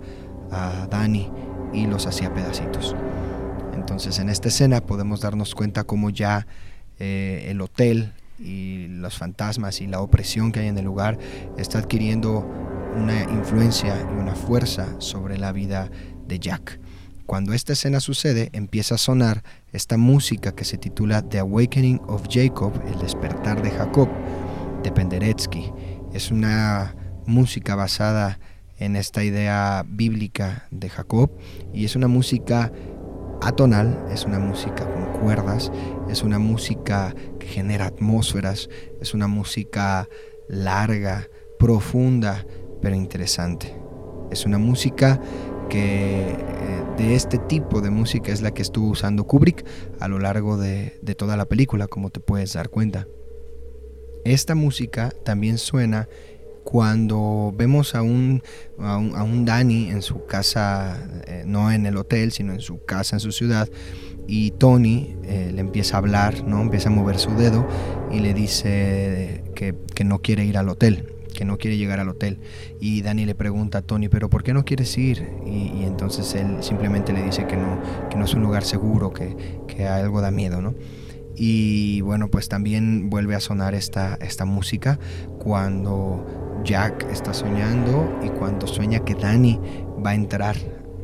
a 0.50 0.88
Danny 0.90 1.30
y 1.72 1.86
los 1.86 2.06
hacía 2.06 2.34
pedacitos. 2.34 2.94
Entonces 3.86 4.18
en 4.18 4.28
esta 4.28 4.48
escena 4.48 4.80
podemos 4.80 5.20
darnos 5.20 5.54
cuenta 5.54 5.84
cómo 5.84 6.10
ya 6.10 6.48
eh, 6.98 7.46
el 7.50 7.60
hotel 7.60 8.14
y 8.36 8.88
los 8.88 9.16
fantasmas 9.16 9.80
y 9.80 9.86
la 9.86 10.00
opresión 10.00 10.50
que 10.50 10.58
hay 10.58 10.66
en 10.66 10.76
el 10.76 10.84
lugar 10.84 11.18
está 11.56 11.78
adquiriendo 11.78 12.40
una 12.96 13.22
influencia 13.22 13.96
y 14.00 14.20
una 14.20 14.34
fuerza 14.34 15.00
sobre 15.00 15.38
la 15.38 15.52
vida 15.52 15.88
de 16.26 16.40
Jack. 16.40 16.80
Cuando 17.26 17.52
esta 17.52 17.74
escena 17.74 18.00
sucede, 18.00 18.50
empieza 18.54 18.96
a 18.96 18.98
sonar 18.98 19.44
esta 19.72 19.96
música 19.96 20.50
que 20.50 20.64
se 20.64 20.78
titula 20.78 21.22
The 21.22 21.38
Awakening 21.38 22.00
of 22.08 22.26
Jacob, 22.28 22.72
el 22.92 22.98
despertar 22.98 23.62
de 23.62 23.70
Jacob, 23.70 24.08
de 24.82 24.90
Penderecki. 24.90 25.70
Es 26.12 26.32
una 26.32 26.96
música 27.24 27.76
basada 27.76 28.40
en 28.78 28.96
esta 28.96 29.22
idea 29.22 29.84
bíblica 29.86 30.66
de 30.72 30.88
Jacob 30.88 31.30
y 31.72 31.84
es 31.84 31.94
una 31.94 32.08
música 32.08 32.72
atonal, 33.40 34.04
es 34.10 34.24
una 34.24 34.38
música 34.38 34.84
con 34.84 35.20
cuerdas, 35.20 35.70
es 36.08 36.22
una 36.22 36.38
música 36.38 37.14
que 37.38 37.46
genera 37.46 37.86
atmósferas, 37.86 38.68
es 39.00 39.14
una 39.14 39.26
música 39.26 40.08
larga, 40.48 41.28
profunda, 41.58 42.46
pero 42.80 42.94
interesante. 42.94 43.74
Es 44.30 44.44
una 44.44 44.58
música 44.58 45.20
que 45.68 46.30
eh, 46.30 46.36
de 46.96 47.14
este 47.14 47.38
tipo 47.38 47.80
de 47.80 47.90
música 47.90 48.32
es 48.32 48.42
la 48.42 48.52
que 48.52 48.62
estuvo 48.62 48.88
usando 48.88 49.24
Kubrick 49.24 49.64
a 50.00 50.08
lo 50.08 50.18
largo 50.18 50.56
de, 50.56 50.98
de 51.02 51.14
toda 51.14 51.36
la 51.36 51.46
película, 51.46 51.88
como 51.88 52.10
te 52.10 52.20
puedes 52.20 52.52
dar 52.52 52.68
cuenta. 52.68 53.06
Esta 54.24 54.54
música 54.54 55.12
también 55.24 55.58
suena 55.58 56.08
cuando 56.66 57.54
vemos 57.56 57.94
a 57.94 58.02
un, 58.02 58.42
a 58.80 58.96
un, 58.96 59.14
a 59.14 59.52
Danny 59.52 59.88
en 59.88 60.02
su 60.02 60.26
casa, 60.26 60.98
eh, 61.28 61.44
no 61.46 61.70
en 61.70 61.86
el 61.86 61.96
hotel, 61.96 62.32
sino 62.32 62.52
en 62.52 62.60
su 62.60 62.84
casa, 62.84 63.14
en 63.14 63.20
su 63.20 63.30
ciudad, 63.30 63.68
y 64.26 64.50
Tony 64.50 65.14
eh, 65.22 65.52
le 65.54 65.60
empieza 65.60 65.94
a 65.94 65.98
hablar, 65.98 66.42
¿no? 66.44 66.60
empieza 66.60 66.88
a 66.88 66.92
mover 66.92 67.20
su 67.20 67.30
dedo 67.36 67.68
y 68.10 68.18
le 68.18 68.34
dice 68.34 69.44
que, 69.54 69.76
que 69.94 70.02
no 70.02 70.18
quiere 70.18 70.44
ir 70.44 70.58
al 70.58 70.68
hotel, 70.68 71.14
que 71.32 71.44
no 71.44 71.56
quiere 71.56 71.76
llegar 71.76 72.00
al 72.00 72.08
hotel. 72.08 72.40
Y 72.80 73.00
Danny 73.02 73.26
le 73.26 73.36
pregunta 73.36 73.78
a 73.78 73.82
Tony, 73.82 74.08
pero 74.08 74.28
¿por 74.28 74.42
qué 74.42 74.52
no 74.52 74.64
quieres 74.64 74.98
ir? 74.98 75.24
Y, 75.46 75.70
y 75.80 75.84
entonces 75.84 76.34
él 76.34 76.64
simplemente 76.64 77.12
le 77.12 77.22
dice 77.22 77.46
que 77.46 77.56
no, 77.56 77.80
que 78.10 78.16
no 78.16 78.24
es 78.24 78.34
un 78.34 78.42
lugar 78.42 78.64
seguro, 78.64 79.12
que, 79.12 79.36
que 79.68 79.86
algo 79.86 80.20
da 80.20 80.32
miedo, 80.32 80.60
¿no? 80.60 80.74
Y 81.36 82.00
bueno, 82.00 82.28
pues 82.28 82.48
también 82.48 83.10
vuelve 83.10 83.34
a 83.34 83.40
sonar 83.40 83.74
esta, 83.74 84.16
esta 84.22 84.46
música 84.46 84.98
cuando 85.38 86.24
Jack 86.64 87.06
está 87.12 87.34
soñando 87.34 88.18
y 88.24 88.30
cuando 88.30 88.66
sueña 88.66 89.04
que 89.04 89.14
Danny 89.14 89.60
va 90.04 90.10
a 90.10 90.14
entrar 90.14 90.56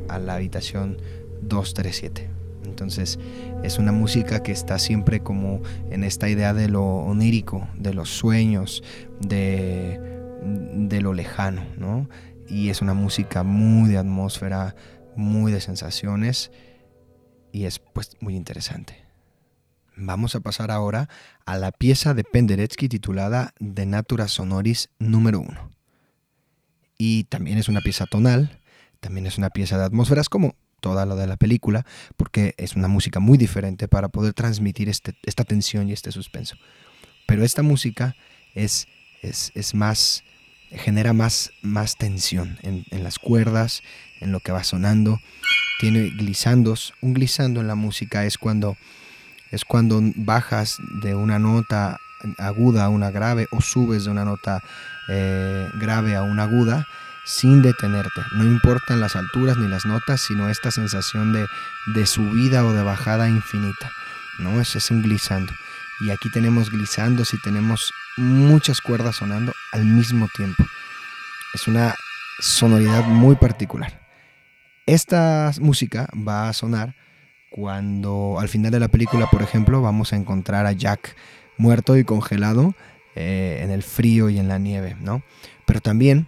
a 0.09 0.19
la 0.19 0.37
habitación 0.37 0.97
237. 1.43 2.31
Entonces 2.65 3.19
es 3.63 3.79
una 3.79 3.93
música 3.93 4.43
que 4.43 4.53
está 4.53 4.79
siempre 4.79 5.21
como 5.21 5.61
en 5.91 6.05
esta 6.05 6.29
idea 6.29 6.55
de 6.55 6.69
lo 6.69 6.83
onírico, 6.83 7.69
de 7.77 7.93
los 7.93 8.09
sueños, 8.09 8.83
de, 9.21 10.01
de 10.43 11.01
lo 11.03 11.13
lejano, 11.13 11.63
¿no? 11.77 12.09
Y 12.49 12.71
es 12.71 12.81
una 12.81 12.95
música 12.95 13.43
muy 13.43 13.91
de 13.91 13.99
atmósfera, 13.99 14.75
muy 15.15 15.53
de 15.53 15.61
sensaciones 15.61 16.51
y 17.53 17.65
es 17.65 17.79
pues 17.79 18.17
muy 18.21 18.37
interesante. 18.37 19.02
Vamos 19.97 20.35
a 20.35 20.41
pasar 20.41 20.71
ahora 20.71 21.09
a 21.45 21.59
la 21.59 21.71
pieza 21.71 22.15
de 22.15 22.25
Penderecki 22.25 22.89
titulada 22.89 23.53
De 23.61 23.85
Natura 23.85 24.27
Sonoris 24.27 24.89
número 24.99 25.41
1. 25.41 25.71
Y 26.97 27.25
también 27.25 27.59
es 27.59 27.69
una 27.69 27.81
pieza 27.81 28.07
tonal, 28.07 28.61
también 29.01 29.27
es 29.27 29.37
una 29.37 29.51
pieza 29.51 29.77
de 29.77 29.85
atmósferas 29.85 30.29
como 30.29 30.57
toda 30.81 31.05
lo 31.05 31.17
de 31.17 31.27
la 31.27 31.37
película, 31.37 31.85
porque 32.17 32.55
es 32.57 32.75
una 32.75 32.89
música 32.89 33.21
muy 33.21 33.37
diferente 33.37 33.87
para 33.87 34.09
poder 34.09 34.33
transmitir 34.33 34.89
este, 34.89 35.15
esta 35.25 35.45
tensión 35.45 35.89
y 35.89 35.93
este 35.93 36.11
suspenso. 36.11 36.57
Pero 37.27 37.45
esta 37.45 37.63
música 37.63 38.17
es, 38.55 38.87
es, 39.21 39.53
es 39.55 39.75
más, 39.75 40.25
genera 40.71 41.13
más, 41.13 41.51
más 41.61 41.97
tensión 41.97 42.59
en, 42.63 42.85
en 42.91 43.05
las 43.05 43.19
cuerdas, 43.19 43.83
en 44.21 44.33
lo 44.33 44.41
que 44.41 44.53
va 44.53 44.65
sonando. 44.65 45.19
Tiene 45.81 46.11
glisandos. 46.11 46.95
Un 47.03 47.15
glisando 47.15 47.61
en 47.61 47.69
la 47.69 47.75
música 47.75 48.25
es 48.25 48.39
cuando 48.39 48.77
es 49.53 49.65
cuando 49.65 50.01
bajas 50.17 50.79
de 50.81 51.15
una 51.15 51.39
nota 51.39 52.01
aguda 52.39 52.85
a 52.85 52.89
una 52.89 53.11
grave 53.11 53.49
o 53.51 53.61
subes 53.61 54.05
de 54.05 54.11
una 54.11 54.25
nota 54.25 54.63
eh, 55.09 55.69
grave 55.75 56.17
a 56.17 56.23
una 56.23 56.45
aguda 56.45 56.87
sin 57.25 57.63
detenerte. 57.63 58.23
No 58.35 58.45
importan 58.45 59.01
las 59.01 59.15
alturas 59.15 59.57
ni 59.59 59.69
las 59.69 59.87
notas, 59.87 60.21
sino 60.21 60.49
esta 60.49 60.71
sensación 60.71 61.33
de, 61.33 61.47
de 61.95 62.07
subida 62.07 62.65
o 62.65 62.73
de 62.73 62.83
bajada 62.83 63.29
infinita. 63.29 63.93
¿no? 64.39 64.61
Ese 64.61 64.79
es 64.79 64.91
un 64.91 65.03
glissando. 65.03 65.53
Y 66.01 66.11
aquí 66.11 66.31
tenemos 66.31 66.71
glissandos 66.71 67.33
y 67.35 67.41
tenemos 67.41 67.93
muchas 68.17 68.81
cuerdas 68.81 69.17
sonando 69.17 69.53
al 69.73 69.85
mismo 69.85 70.29
tiempo. 70.35 70.65
Es 71.55 71.69
una 71.69 71.95
sonoridad 72.41 73.05
muy 73.05 73.37
particular. 73.37 74.01
Esta 74.87 75.53
música 75.61 76.09
va 76.17 76.49
a 76.49 76.53
sonar 76.53 76.95
cuando 77.55 78.37
al 78.39 78.49
final 78.49 78.73
de 78.73 78.81
la 78.81 78.89
película, 78.89 79.29
por 79.31 79.43
ejemplo, 79.43 79.83
vamos 79.83 80.13
a 80.13 80.17
encontrar 80.17 80.67
a 80.67 80.73
Jack 80.73 81.17
muerto 81.59 81.97
y 81.97 82.05
congelado 82.05 82.75
eh, 83.15 83.61
en 83.63 83.71
el 83.71 83.83
frío 83.83 84.31
y 84.31 84.39
en 84.39 84.49
la 84.49 84.59
nieve, 84.59 84.97
¿no? 85.01 85.23
Pero 85.67 85.81
también 85.81 86.27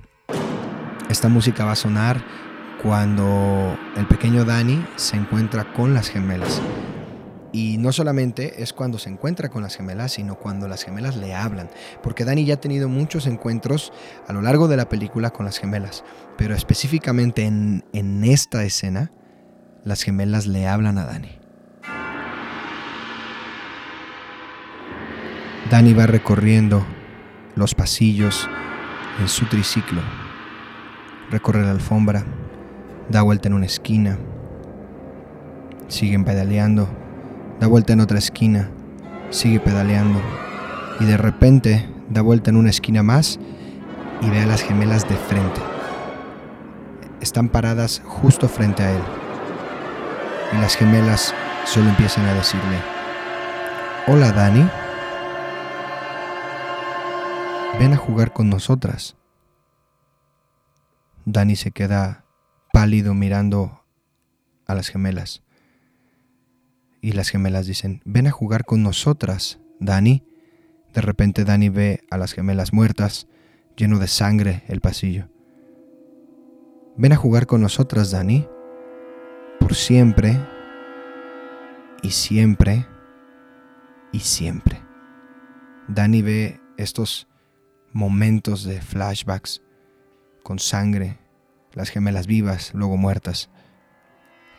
esta 1.09 1.29
música 1.29 1.65
va 1.65 1.73
a 1.73 1.77
sonar 1.77 2.25
cuando 2.83 3.79
el 3.97 4.07
pequeño 4.07 4.45
Danny 4.45 4.85
se 4.97 5.17
encuentra 5.17 5.73
con 5.73 5.95
las 5.95 6.09
gemelas. 6.09 6.61
Y 7.53 7.79
no 7.79 7.93
solamente 7.93 8.63
es 8.63 8.73
cuando 8.73 8.99
se 8.99 9.09
encuentra 9.09 9.49
con 9.49 9.63
las 9.63 9.77
gemelas, 9.77 10.13
sino 10.13 10.35
cuando 10.35 10.67
las 10.67 10.83
gemelas 10.83 11.17
le 11.17 11.35
hablan. 11.35 11.71
Porque 12.03 12.25
Danny 12.25 12.45
ya 12.45 12.55
ha 12.55 12.61
tenido 12.61 12.89
muchos 12.89 13.29
encuentros 13.29 13.93
a 14.27 14.33
lo 14.33 14.43
largo 14.43 14.67
de 14.67 14.77
la 14.77 14.89
película 14.89 15.31
con 15.31 15.47
las 15.47 15.59
gemelas. 15.59 16.05
Pero 16.37 16.55
específicamente 16.55 17.45
en, 17.45 17.85
en 17.93 18.25
esta 18.25 18.65
escena, 18.65 19.13
las 19.85 20.03
gemelas 20.03 20.47
le 20.47 20.67
hablan 20.67 20.97
a 20.97 21.05
Dani. 21.05 21.29
Dani 25.71 25.93
va 25.93 26.07
recorriendo 26.07 26.85
los 27.55 27.75
pasillos 27.75 28.49
en 29.21 29.29
su 29.29 29.45
triciclo. 29.47 30.01
Recorre 31.31 31.63
la 31.63 31.71
alfombra, 31.71 32.25
da 33.11 33.23
vuelta 33.23 33.49
en 33.49 33.55
una 33.55 33.67
esquina, 33.67 34.19
siguen 35.89 36.25
pedaleando, 36.25 36.89
da 37.61 37.67
vuelta 37.67 37.93
en 37.93 38.01
otra 38.01 38.19
esquina, 38.19 38.71
sigue 39.31 39.61
pedaleando 39.61 40.21
y 41.01 41.05
de 41.05 41.17
repente 41.17 41.89
da 42.09 42.23
vuelta 42.23 42.51
en 42.51 42.57
una 42.57 42.71
esquina 42.71 43.03
más 43.03 43.39
y 44.23 44.31
ve 44.31 44.41
a 44.41 44.47
las 44.47 44.63
gemelas 44.63 45.09
de 45.09 45.17
frente. 45.17 45.61
Están 47.21 47.49
paradas 47.49 48.03
justo 48.05 48.49
frente 48.49 48.83
a 48.83 48.93
él 48.93 49.24
y 50.53 50.57
las 50.57 50.77
gemelas 50.77 51.35
solo 51.65 51.89
empiezan 51.89 52.27
a 52.27 52.35
decirle, 52.35 52.79
hola 54.07 54.33
Dani, 54.33 54.69
ven 57.79 57.93
a 57.93 57.97
jugar 57.97 58.33
con 58.33 58.51
nosotras. 58.51 59.17
Dani 61.25 61.57
se 61.57 61.71
queda 61.71 62.25
pálido 62.73 63.15
mirando 63.15 63.85
a 64.67 64.75
las 64.75 64.89
gemelas. 64.89 65.43
Y 67.01 67.13
las 67.13 67.29
gemelas 67.29 67.67
dicen, 67.67 68.01
ven 68.05 68.27
a 68.27 68.31
jugar 68.31 68.65
con 68.65 68.83
nosotras, 68.83 69.59
Dani. 69.81 70.25
De 70.93 71.01
repente 71.01 71.45
Dani 71.45 71.69
ve 71.69 72.05
a 72.11 72.19
las 72.19 72.33
gemelas 72.33 72.73
muertas, 72.73 73.27
lleno 73.77 73.99
de 73.99 74.09
sangre 74.09 74.63
el 74.69 74.81
pasillo. 74.81 75.29
Ven 76.97 77.13
a 77.13 77.17
jugar 77.17 77.47
con 77.47 77.61
nosotras, 77.61 78.11
Dani. 78.11 78.47
Siempre, 79.75 80.39
y 82.01 82.11
siempre, 82.13 82.87
y 84.13 84.21
siempre. 84.21 84.81
Dani 85.89 86.23
ve 86.23 86.61
estos 86.77 87.27
momentos 87.93 88.63
de 88.63 88.81
flashbacks 88.81 89.63
con 90.45 90.61
sangre, 90.61 91.19
las 91.73 91.91
gemelas 91.91 92.29
vivas, 92.29 92.73
luego 92.73 92.97
muertas. 92.97 93.51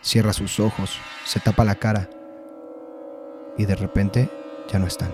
Cierra 0.02 0.34
sus 0.34 0.60
ojos, 0.60 1.00
se 1.24 1.40
tapa 1.40 1.64
la 1.64 1.76
cara 1.76 2.10
y 3.58 3.66
de 3.66 3.76
repente 3.76 4.30
ya 4.70 4.80
no 4.80 4.86
están. 4.86 5.14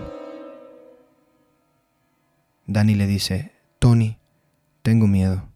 Danny 2.66 2.96
le 2.96 3.06
dice, 3.06 3.52
Tony, 3.78 4.18
tengo 4.82 5.06
miedo. 5.06 5.51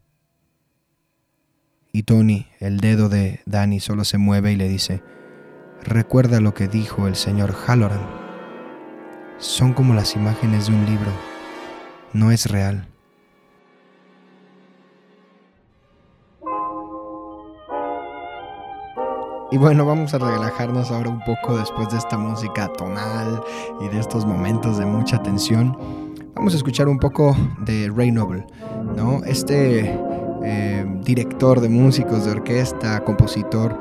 Y 1.97 2.03
Tony, 2.03 2.47
el 2.61 2.80
dedo 2.80 3.09
de 3.09 3.40
Danny, 3.47 3.80
solo 3.80 4.05
se 4.05 4.18
mueve 4.18 4.53
y 4.53 4.57
le 4.57 4.68
dice, 4.68 5.03
recuerda 5.82 6.42
lo 6.42 6.53
que 6.53 6.68
dijo 6.68 7.09
el 7.09 7.16
señor 7.16 7.55
Halloran. 7.55 8.07
Son 9.38 9.72
como 9.72 9.94
las 9.94 10.14
imágenes 10.14 10.66
de 10.66 10.74
un 10.74 10.84
libro, 10.84 11.11
no 12.12 12.32
es 12.32 12.51
real. 12.51 12.86
Y 19.51 19.57
bueno, 19.57 19.86
vamos 19.86 20.12
a 20.12 20.18
relajarnos 20.18 20.90
ahora 20.90 21.09
un 21.09 21.24
poco 21.24 21.57
después 21.57 21.88
de 21.88 21.97
esta 21.97 22.18
música 22.18 22.70
tonal 22.74 23.42
y 23.80 23.88
de 23.88 24.01
estos 24.01 24.26
momentos 24.26 24.76
de 24.76 24.84
mucha 24.84 25.22
tensión. 25.22 25.74
Vamos 26.34 26.53
a 26.53 26.59
escuchar 26.59 26.88
un 26.88 26.99
poco 26.99 27.34
de 27.61 27.90
Ray 27.97 28.11
Noble, 28.11 28.44
¿no? 28.94 29.24
Este 29.24 29.99
eh, 30.49 30.86
director 31.03 31.61
de 31.61 31.68
músicos 31.68 32.24
de 32.24 32.30
orquesta, 32.30 33.03
compositor 33.03 33.76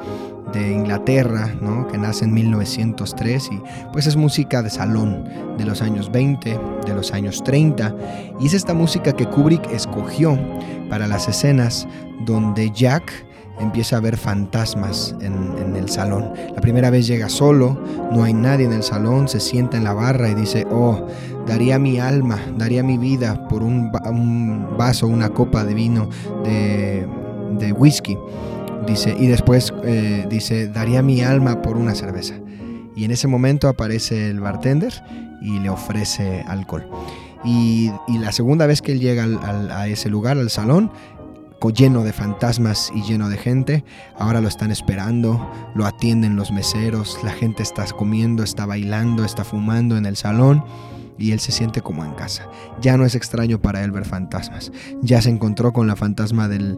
de 0.51 0.71
Inglaterra, 0.71 1.53
¿no? 1.61 1.87
que 1.87 1.97
nace 1.99 2.25
en 2.25 2.33
1903 2.33 3.49
y 3.51 3.61
pues 3.93 4.07
es 4.07 4.15
música 4.15 4.63
de 4.63 4.71
salón 4.71 5.29
de 5.59 5.65
los 5.65 5.83
años 5.83 6.11
20, 6.11 6.59
de 6.87 6.93
los 6.95 7.13
años 7.13 7.43
30 7.43 7.95
y 8.39 8.47
es 8.47 8.53
esta 8.53 8.73
música 8.73 9.13
que 9.13 9.27
Kubrick 9.27 9.69
escogió 9.71 10.39
para 10.89 11.07
las 11.07 11.27
escenas 11.27 11.87
donde 12.25 12.71
Jack 12.71 13.11
empieza 13.59 13.97
a 13.97 13.99
ver 13.99 14.17
fantasmas 14.17 15.15
en, 15.21 15.75
el 15.75 15.89
salón. 15.89 16.31
La 16.55 16.61
primera 16.61 16.89
vez 16.89 17.05
llega 17.05 17.29
solo, 17.29 17.77
no 18.11 18.23
hay 18.23 18.33
nadie 18.33 18.65
en 18.65 18.73
el 18.73 18.83
salón, 18.83 19.27
se 19.27 19.39
sienta 19.39 19.77
en 19.77 19.83
la 19.83 19.93
barra 19.93 20.29
y 20.29 20.35
dice, 20.35 20.65
oh, 20.71 21.05
daría 21.45 21.77
mi 21.77 21.99
alma, 21.99 22.39
daría 22.57 22.81
mi 22.81 22.97
vida 22.97 23.47
por 23.47 23.61
un, 23.61 23.91
vaso, 24.77 25.07
una 25.07 25.29
copa 25.29 25.63
de 25.63 25.73
vino 25.73 26.09
de, 26.43 27.73
whisky. 27.73 28.17
Dice, 28.87 29.15
y 29.17 29.27
después 29.27 29.73
eh, 29.83 30.25
dice, 30.29 30.67
daría 30.67 31.01
mi 31.01 31.21
alma 31.21 31.61
por 31.61 31.77
una 31.77 31.95
cerveza. 31.95 32.35
Y 32.95 33.03
en 33.03 33.11
ese 33.11 33.27
momento 33.27 33.67
aparece 33.67 34.29
el 34.29 34.39
bartender 34.39 34.93
y 35.41 35.59
le 35.59 35.69
ofrece 35.69 36.43
alcohol. 36.47 36.87
Y, 37.43 37.91
la 38.07 38.31
segunda 38.31 38.65
vez 38.65 38.81
que 38.81 38.91
él 38.91 38.99
llega 38.99 39.25
a 39.71 39.87
ese 39.87 40.09
lugar, 40.09 40.37
al 40.37 40.49
salón, 40.49 40.91
lleno 41.69 42.03
de 42.03 42.13
fantasmas 42.13 42.91
y 42.95 43.03
lleno 43.03 43.29
de 43.29 43.37
gente. 43.37 43.83
Ahora 44.17 44.41
lo 44.41 44.47
están 44.47 44.71
esperando, 44.71 45.51
lo 45.75 45.85
atienden 45.85 46.35
los 46.35 46.51
meseros, 46.51 47.19
la 47.23 47.31
gente 47.31 47.63
está 47.63 47.85
comiendo, 47.85 48.43
está 48.43 48.65
bailando, 48.65 49.23
está 49.23 49.43
fumando 49.43 49.97
en 49.97 50.05
el 50.05 50.15
salón 50.15 50.63
y 51.17 51.31
él 51.31 51.39
se 51.39 51.51
siente 51.51 51.81
como 51.81 52.03
en 52.03 52.13
casa. 52.13 52.49
Ya 52.81 52.97
no 52.97 53.05
es 53.05 53.15
extraño 53.15 53.61
para 53.61 53.83
él 53.83 53.91
ver 53.91 54.05
fantasmas. 54.05 54.71
Ya 55.01 55.21
se 55.21 55.29
encontró 55.29 55.73
con 55.73 55.87
la 55.87 55.95
fantasma 55.95 56.47
del, 56.47 56.77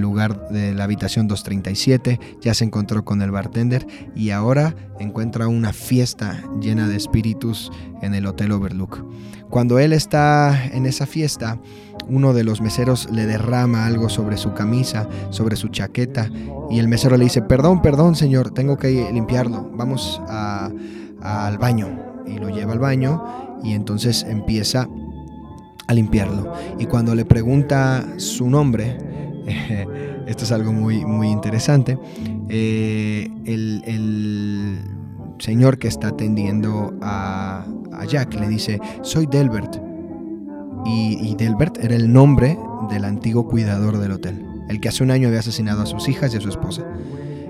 lugar 0.00 0.48
de 0.48 0.74
la 0.74 0.84
habitación 0.84 1.28
237, 1.28 2.18
ya 2.40 2.54
se 2.54 2.64
encontró 2.64 3.04
con 3.04 3.22
el 3.22 3.30
bartender 3.30 3.86
y 4.14 4.30
ahora 4.30 4.74
encuentra 4.98 5.48
una 5.48 5.72
fiesta 5.72 6.42
llena 6.60 6.88
de 6.88 6.96
espíritus 6.96 7.70
en 8.02 8.14
el 8.14 8.26
Hotel 8.26 8.52
Overlook. 8.52 9.04
Cuando 9.50 9.78
él 9.78 9.92
está 9.92 10.66
en 10.72 10.86
esa 10.86 11.06
fiesta, 11.06 11.60
uno 12.08 12.32
de 12.32 12.44
los 12.44 12.60
meseros 12.60 13.08
le 13.10 13.26
derrama 13.26 13.86
algo 13.86 14.08
sobre 14.08 14.36
su 14.36 14.54
camisa, 14.54 15.08
sobre 15.30 15.56
su 15.56 15.68
chaqueta, 15.68 16.30
y 16.70 16.78
el 16.78 16.88
mesero 16.88 17.16
le 17.16 17.24
dice, 17.24 17.42
perdón, 17.42 17.82
perdón, 17.82 18.14
señor, 18.14 18.50
tengo 18.50 18.76
que 18.76 19.10
limpiarlo, 19.12 19.70
vamos 19.74 20.20
al 20.28 21.58
baño. 21.58 22.12
Y 22.26 22.38
lo 22.38 22.48
lleva 22.48 22.72
al 22.72 22.78
baño 22.78 23.60
y 23.62 23.74
entonces 23.74 24.24
empieza 24.28 24.88
a 25.86 25.94
limpiarlo. 25.94 26.52
Y 26.78 26.86
cuando 26.86 27.14
le 27.14 27.24
pregunta 27.24 28.04
su 28.16 28.48
nombre, 28.48 28.96
esto 30.26 30.44
es 30.44 30.52
algo 30.52 30.72
muy, 30.72 31.04
muy 31.04 31.28
interesante, 31.28 31.98
eh, 32.48 33.28
el, 33.44 34.78
señor 35.38 35.78
que 35.78 35.88
está 35.88 36.08
atendiendo 36.08 36.94
a, 37.02 37.66
Jack 38.08 38.34
le 38.34 38.48
dice, 38.48 38.80
soy 39.02 39.26
Delbert. 39.26 39.93
Y, 40.86 41.34
Delbert 41.36 41.78
era 41.82 41.96
el 41.96 42.12
nombre 42.12 42.58
del 42.90 43.04
antiguo 43.04 43.48
cuidador 43.48 43.98
del 43.98 44.12
hotel, 44.12 44.46
el 44.68 44.80
que 44.80 44.88
hace 44.88 45.02
un 45.02 45.10
año 45.10 45.28
había 45.28 45.40
asesinado 45.40 45.82
a 45.82 45.86
sus 45.86 46.08
hijas 46.08 46.32
y 46.34 46.36
a 46.36 46.40
su 46.40 46.48
esposa. 46.48 46.84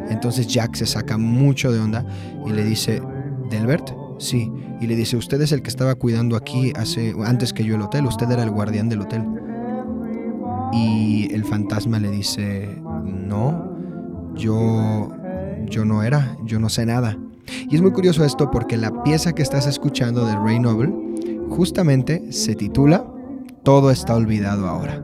Entonces 0.08 0.46
Jack 0.46 0.74
se 0.76 0.86
saca 0.86 1.18
mucho 1.18 1.72
de 1.72 1.80
onda 1.80 2.06
y 2.46 2.52
le 2.52 2.64
dice, 2.64 3.02
Delbert, 3.50 3.90
Sí, 4.18 4.50
y 4.80 4.86
le 4.86 4.94
dice, 4.96 5.16
usted 5.16 5.40
es 5.40 5.52
el 5.52 5.62
que 5.62 5.68
estaba 5.68 5.94
cuidando 5.96 6.36
aquí 6.36 6.72
hace, 6.76 7.14
antes 7.24 7.52
que 7.52 7.64
yo 7.64 7.74
el 7.74 7.82
hotel, 7.82 8.06
usted 8.06 8.30
era 8.30 8.42
el 8.42 8.50
guardián 8.50 8.88
del 8.88 9.00
hotel. 9.00 9.24
Y 10.72 11.32
el 11.32 11.44
fantasma 11.44 11.98
le 11.98 12.10
dice, 12.10 12.80
no, 13.04 13.76
yo, 14.34 15.10
yo 15.66 15.84
no 15.84 16.02
era, 16.02 16.36
yo 16.44 16.58
no 16.60 16.68
sé 16.68 16.86
nada. 16.86 17.18
Y 17.68 17.74
es 17.74 17.82
muy 17.82 17.92
curioso 17.92 18.24
esto 18.24 18.50
porque 18.50 18.76
la 18.76 19.02
pieza 19.02 19.32
que 19.32 19.42
estás 19.42 19.66
escuchando 19.66 20.26
de 20.26 20.36
Ray 20.36 20.60
Noble 20.60 20.92
justamente 21.50 22.32
se 22.32 22.54
titula 22.54 23.06
Todo 23.64 23.90
está 23.90 24.14
olvidado 24.14 24.68
ahora. 24.68 25.02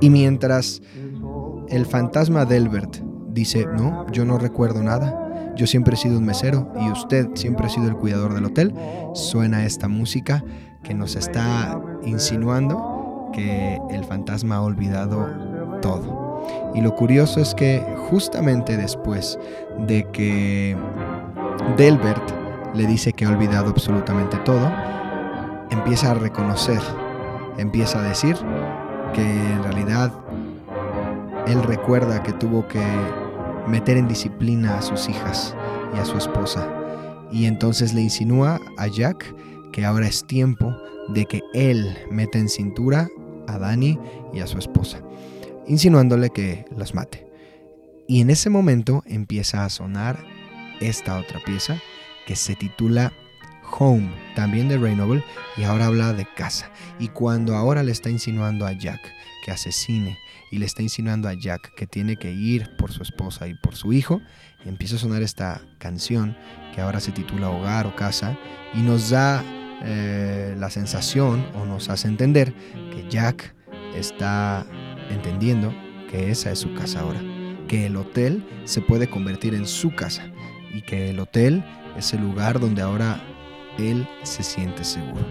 Y 0.00 0.10
mientras 0.10 0.80
el 1.68 1.84
fantasma 1.86 2.44
de 2.44 2.54
Delbert 2.54 2.98
dice, 3.28 3.66
no, 3.66 4.06
yo 4.12 4.24
no 4.24 4.38
recuerdo 4.38 4.82
nada, 4.82 5.52
yo 5.56 5.66
siempre 5.66 5.94
he 5.94 5.96
sido 5.96 6.18
un 6.18 6.24
mesero 6.24 6.72
y 6.80 6.90
usted 6.90 7.28
siempre 7.34 7.66
ha 7.66 7.68
sido 7.68 7.88
el 7.88 7.96
cuidador 7.96 8.34
del 8.34 8.44
hotel. 8.44 8.74
Suena 9.14 9.64
esta 9.64 9.88
música 9.88 10.44
que 10.82 10.94
nos 10.94 11.16
está 11.16 11.80
insinuando 12.04 13.30
que 13.32 13.80
el 13.90 14.04
fantasma 14.04 14.56
ha 14.56 14.62
olvidado 14.62 15.26
todo. 15.82 16.44
Y 16.74 16.80
lo 16.80 16.94
curioso 16.94 17.40
es 17.40 17.54
que 17.54 17.82
justamente 18.08 18.76
después 18.76 19.38
de 19.86 20.04
que 20.12 20.76
Delbert 21.76 22.30
le 22.74 22.86
dice 22.86 23.12
que 23.12 23.24
ha 23.24 23.30
olvidado 23.30 23.70
absolutamente 23.70 24.36
todo, 24.38 24.70
empieza 25.70 26.10
a 26.10 26.14
reconocer, 26.14 26.80
empieza 27.58 28.00
a 28.00 28.08
decir 28.08 28.36
que 29.14 29.22
en 29.22 29.62
realidad 29.62 30.12
él 31.46 31.62
recuerda 31.62 32.22
que 32.22 32.32
tuvo 32.32 32.66
que 32.66 32.82
meter 33.66 33.96
en 33.96 34.08
disciplina 34.08 34.78
a 34.78 34.82
sus 34.82 35.08
hijas 35.08 35.54
y 35.94 35.98
a 35.98 36.04
su 36.04 36.18
esposa. 36.18 36.68
Y 37.30 37.46
entonces 37.46 37.94
le 37.94 38.02
insinúa 38.02 38.60
a 38.78 38.86
Jack 38.86 39.34
que 39.72 39.84
ahora 39.84 40.06
es 40.06 40.26
tiempo 40.26 40.74
de 41.08 41.26
que 41.26 41.42
él 41.54 41.96
meta 42.10 42.38
en 42.38 42.48
cintura 42.48 43.08
a 43.46 43.58
Dani 43.58 43.98
y 44.32 44.40
a 44.40 44.46
su 44.46 44.58
esposa, 44.58 45.00
insinuándole 45.66 46.30
que 46.30 46.64
los 46.76 46.94
mate. 46.94 47.26
Y 48.08 48.20
en 48.20 48.30
ese 48.30 48.50
momento 48.50 49.02
empieza 49.06 49.64
a 49.64 49.70
sonar 49.70 50.18
esta 50.80 51.18
otra 51.18 51.40
pieza 51.44 51.80
que 52.26 52.36
se 52.36 52.54
titula 52.54 53.12
Home, 53.78 54.10
también 54.34 54.68
de 54.68 54.78
Ray 54.78 54.94
Noble, 54.94 55.24
y 55.56 55.64
ahora 55.64 55.86
habla 55.86 56.12
de 56.12 56.26
casa. 56.36 56.70
Y 56.98 57.08
cuando 57.08 57.56
ahora 57.56 57.82
le 57.82 57.92
está 57.92 58.10
insinuando 58.10 58.66
a 58.66 58.72
Jack 58.72 59.00
que 59.44 59.50
asesine 59.50 60.18
y 60.50 60.58
le 60.58 60.66
está 60.66 60.82
insinuando 60.82 61.28
a 61.28 61.34
Jack 61.34 61.74
que 61.74 61.86
tiene 61.86 62.16
que 62.16 62.32
ir 62.32 62.76
por 62.76 62.92
su 62.92 63.02
esposa 63.02 63.48
y 63.48 63.54
por 63.54 63.76
su 63.76 63.92
hijo, 63.92 64.20
empieza 64.64 64.96
a 64.96 64.98
sonar 64.98 65.22
esta 65.22 65.60
canción 65.78 66.36
que 66.74 66.80
ahora 66.80 67.00
se 67.00 67.12
titula 67.12 67.50
Hogar 67.50 67.86
o 67.86 67.94
Casa 67.94 68.36
y 68.74 68.82
nos 68.82 69.10
da 69.10 69.42
eh, 69.84 70.54
la 70.58 70.70
sensación 70.70 71.46
o 71.54 71.64
nos 71.64 71.88
hace 71.88 72.08
entender 72.08 72.54
que 72.92 73.06
Jack 73.08 73.54
está 73.94 74.66
entendiendo 75.10 75.72
que 76.10 76.30
esa 76.30 76.50
es 76.50 76.60
su 76.60 76.72
casa 76.74 77.00
ahora, 77.00 77.20
que 77.68 77.86
el 77.86 77.96
hotel 77.96 78.44
se 78.64 78.80
puede 78.80 79.08
convertir 79.08 79.54
en 79.54 79.66
su 79.66 79.94
casa 79.94 80.30
y 80.72 80.82
que 80.82 81.10
el 81.10 81.20
hotel 81.20 81.64
es 81.96 82.12
el 82.12 82.20
lugar 82.20 82.60
donde 82.60 82.82
ahora 82.82 83.20
él 83.78 84.08
se 84.22 84.42
siente 84.42 84.84
seguro. 84.84 85.24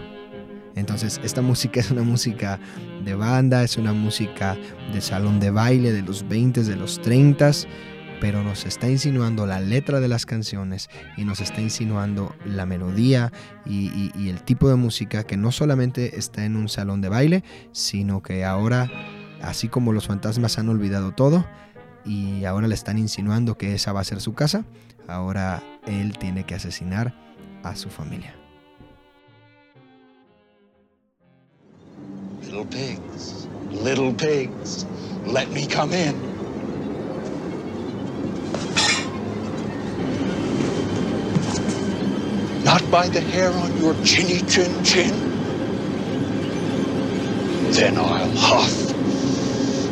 Entonces, 0.76 1.20
esta 1.24 1.42
música 1.42 1.80
es 1.80 1.90
una 1.90 2.02
música 2.02 2.60
de 3.04 3.14
banda, 3.14 3.64
es 3.64 3.76
una 3.76 3.92
música 3.92 4.56
de 4.92 5.00
salón 5.00 5.40
de 5.40 5.50
baile 5.50 5.92
de 5.92 6.02
los 6.02 6.28
20, 6.28 6.62
de 6.62 6.76
los 6.76 7.00
30, 7.00 7.50
pero 8.20 8.42
nos 8.42 8.64
está 8.64 8.88
insinuando 8.88 9.46
la 9.46 9.60
letra 9.60 10.00
de 10.00 10.08
las 10.08 10.24
canciones 10.24 10.88
y 11.16 11.24
nos 11.24 11.40
está 11.40 11.60
insinuando 11.60 12.34
la 12.46 12.64
melodía 12.64 13.32
y, 13.66 14.10
y 14.14 14.28
el 14.30 14.42
tipo 14.42 14.68
de 14.68 14.76
música 14.76 15.24
que 15.24 15.36
no 15.36 15.52
solamente 15.52 16.18
está 16.18 16.44
en 16.44 16.56
un 16.56 16.68
salón 16.68 17.00
de 17.00 17.08
baile, 17.08 17.44
sino 17.72 18.22
que 18.22 18.44
ahora, 18.44 18.90
así 19.42 19.68
como 19.68 19.92
los 19.92 20.06
fantasmas 20.06 20.58
han 20.58 20.68
olvidado 20.68 21.12
todo, 21.12 21.46
y 22.06 22.44
ahora 22.44 22.68
le 22.68 22.74
están 22.74 22.98
insinuando 22.98 23.58
que 23.58 23.74
esa 23.74 23.92
va 23.92 24.00
a 24.00 24.04
ser 24.04 24.20
su 24.20 24.32
casa, 24.32 24.64
ahora 25.08 25.62
él 25.86 26.16
tiene 26.18 26.44
que 26.44 26.54
asesinar 26.54 27.25
a 27.66 27.74
su 27.74 27.88
familia. 27.88 28.32
Little 32.42 32.64
pigs, 32.66 33.48
little 33.70 34.14
pigs, 34.14 34.86
let 35.24 35.50
me 35.50 35.66
come 35.66 35.92
in. 35.92 36.14
Not 42.64 42.88
by 42.90 43.08
the 43.08 43.20
hair 43.20 43.50
on 43.50 43.76
your 43.78 43.94
chinny 44.04 44.40
chin 44.46 44.84
chin. 44.84 45.14
Then 47.72 47.98
I'll 47.98 48.30
huff, 48.36 48.92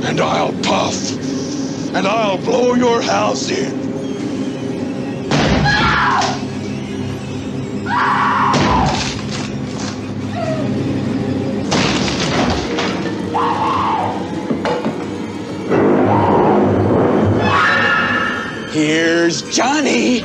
and 0.05 0.21
I'll 0.21 0.53
puff, 0.63 0.97
and 1.95 2.07
I'll 2.07 2.39
blow 2.39 2.75
your 2.75 3.03
house 3.03 3.51
in. 3.51 3.84
Here's 18.75 19.43
Johnny. 19.55 20.25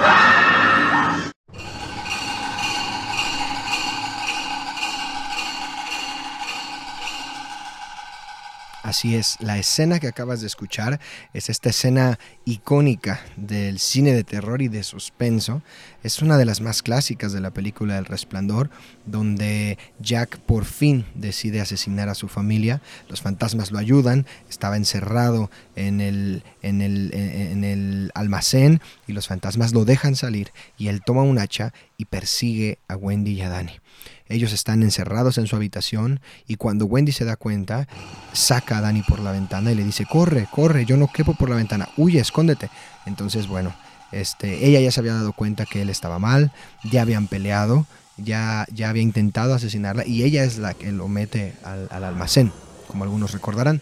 Así 8.90 9.16
es, 9.16 9.38
la 9.40 9.60
escena 9.60 10.00
que 10.00 10.08
acabas 10.08 10.42
de 10.42 10.48
escuchar 10.48 11.00
es 11.36 11.52
esta 11.52 11.70
escena 11.70 12.18
icónica 12.44 13.22
del 13.38 13.78
cine 13.78 14.14
de 14.14 14.24
terror 14.24 14.64
y 14.64 14.68
de 14.68 14.82
suspenso. 14.82 15.62
Es 16.02 16.24
una 16.24 16.40
de 16.40 16.46
las 16.46 16.60
más 16.60 16.82
clásicas 16.82 17.32
de 17.32 17.40
la 17.40 17.52
película 17.52 18.00
El 18.00 18.06
Resplandor, 18.06 18.72
donde 19.06 19.78
Jack 20.00 20.40
por 20.40 20.66
fin 20.66 21.06
decide 21.14 21.62
asesinar 21.62 22.10
a 22.10 22.16
su 22.16 22.30
familia. 22.30 22.82
Los 23.10 23.22
fantasmas 23.22 23.70
lo 23.70 23.78
ayudan, 23.78 24.26
estaba 24.50 24.76
encerrado 24.76 25.52
en 25.76 26.02
el, 26.02 26.42
en 26.64 26.82
el, 26.82 27.12
en 27.14 27.64
el 27.64 28.12
almacén 28.16 28.82
y 29.06 29.14
los 29.14 29.28
fantasmas 29.28 29.72
lo 29.72 29.86
dejan 29.86 30.16
salir 30.16 30.52
y 30.80 30.88
él 30.88 31.04
toma 31.06 31.22
un 31.22 31.38
hacha 31.38 31.74
y 31.96 32.06
persigue 32.06 32.80
a 32.88 32.96
Wendy 32.96 33.34
y 33.34 33.42
a 33.44 33.50
Danny. 33.50 33.80
Ellos 34.30 34.54
están 34.54 34.84
encerrados 34.84 35.40
en 35.40 35.48
su 35.48 35.56
habitación 35.56 36.22
y 36.48 36.56
cuando 36.56 36.86
Wendy 36.86 37.12
se 37.12 37.26
da 37.26 37.36
cuenta, 37.36 37.88
saca 38.32 38.78
a 38.78 38.82
Danny 38.82 39.02
por 39.02 39.20
la 39.20 39.32
ventana 39.32 39.72
y 39.72 39.76
le 39.76 39.84
dice, 39.84 40.06
corre, 40.06 40.48
corre, 40.52 40.86
yo 40.86 40.98
no 40.98 41.12
quepo 41.12 41.34
por 41.34 41.50
la 41.50 41.56
ventana, 41.56 41.90
huye, 41.98 42.20
escóndete. 42.20 42.70
Entonces, 43.08 43.48
bueno, 43.48 43.76
este, 44.12 44.68
ella 44.68 44.80
ya 44.82 44.92
se 44.92 45.00
había 45.00 45.14
dado 45.14 45.34
cuenta 45.34 45.66
que 45.66 45.82
él 45.82 45.90
estaba 45.90 46.20
mal, 46.20 46.52
ya 46.84 47.02
habían 47.02 47.26
peleado, 47.26 47.88
ya, 48.18 48.68
ya 48.72 48.90
había 48.90 49.02
intentado 49.02 49.56
asesinarla 49.56 50.06
y 50.06 50.24
ella 50.24 50.44
es 50.44 50.60
la 50.60 50.76
que 50.76 50.92
lo 50.92 51.08
mete 51.08 51.56
al, 51.64 52.04
almacén, 52.04 52.52
como 52.88 53.06
algunos 53.06 53.32
recordarán. 53.32 53.82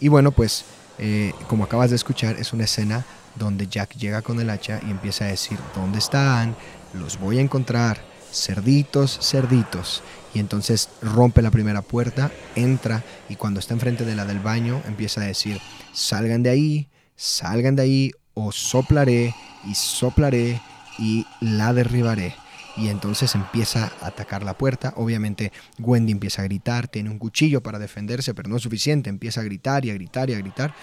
Y 0.00 0.08
bueno, 0.08 0.32
pues 0.32 0.64
eh, 0.98 1.32
como 1.46 1.62
acabas 1.62 1.90
de 1.90 1.96
escuchar, 1.96 2.34
es 2.36 2.52
una 2.52 2.64
escena 2.64 3.04
donde 3.36 3.68
Jack 3.68 3.94
llega 3.94 4.22
con 4.22 4.40
el 4.40 4.50
hacha 4.50 4.80
y 4.84 4.90
empieza 4.90 5.24
a 5.24 5.28
decir, 5.28 5.56
¿dónde 5.76 6.00
están? 6.00 6.56
Los 6.94 7.20
voy 7.20 7.38
a 7.38 7.42
encontrar 7.42 8.07
cerditos, 8.32 9.18
cerditos. 9.20 10.02
Y 10.34 10.40
entonces 10.40 10.90
rompe 11.02 11.42
la 11.42 11.50
primera 11.50 11.82
puerta, 11.82 12.30
entra 12.54 13.02
y 13.28 13.36
cuando 13.36 13.60
está 13.60 13.74
enfrente 13.74 14.04
de 14.04 14.14
la 14.14 14.24
del 14.24 14.40
baño 14.40 14.82
empieza 14.86 15.20
a 15.22 15.24
decir, 15.24 15.60
salgan 15.92 16.42
de 16.42 16.50
ahí, 16.50 16.88
salgan 17.16 17.76
de 17.76 17.82
ahí 17.82 18.12
o 18.34 18.52
soplaré 18.52 19.34
y 19.64 19.74
soplaré 19.74 20.60
y 20.98 21.26
la 21.40 21.72
derribaré. 21.72 22.34
Y 22.76 22.88
entonces 22.88 23.34
empieza 23.34 23.90
a 24.00 24.06
atacar 24.06 24.44
la 24.44 24.56
puerta. 24.56 24.92
Obviamente 24.96 25.52
Wendy 25.80 26.12
empieza 26.12 26.42
a 26.42 26.44
gritar, 26.44 26.86
tiene 26.86 27.10
un 27.10 27.18
cuchillo 27.18 27.60
para 27.60 27.80
defenderse, 27.80 28.34
pero 28.34 28.48
no 28.48 28.56
es 28.56 28.62
suficiente. 28.62 29.10
Empieza 29.10 29.40
a 29.40 29.44
gritar 29.44 29.84
y 29.84 29.90
a 29.90 29.94
gritar 29.94 30.30
y 30.30 30.34
a 30.34 30.38
gritar. 30.38 30.74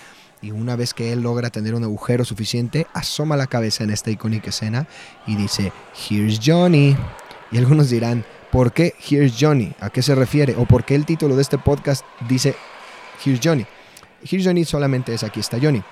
Y 0.42 0.52
una 0.52 0.76
vez 0.76 0.94
que 0.94 1.14
él 1.14 1.22
logra 1.22 1.50
tener 1.50 1.74
un 1.74 1.86
agujero 1.86 2.26
suficiente, 2.26 2.86
asoma 2.94 3.38
la 3.38 3.48
cabeza 3.48 3.86
en 3.86 3.92
esta 3.92 4.12
icónica 4.12 4.50
escena 4.50 4.88
y 5.26 5.36
dice, 5.36 5.72
Here's 6.10 6.40
Johnny. 6.44 6.98
Y 7.52 7.58
algunos 7.58 7.90
dirán, 7.90 8.26
¿por 8.52 8.74
qué 8.74 8.94
Here's 9.00 9.36
Johnny? 9.40 9.74
¿A 9.80 9.90
qué 9.90 10.02
se 10.02 10.16
refiere? 10.16 10.56
¿O 10.58 10.66
por 10.66 10.84
qué 10.84 10.96
el 10.96 11.06
título 11.06 11.36
de 11.36 11.42
este 11.42 11.58
podcast 11.58 12.06
dice 12.28 12.56
Here's 13.24 13.40
Johnny? 13.44 13.66
Here's 14.24 14.46
Johnny 14.46 14.66
solamente 14.66 15.14
es 15.14 15.24
Aquí 15.24 15.40
está 15.40 15.58
Johnny. 15.62 15.84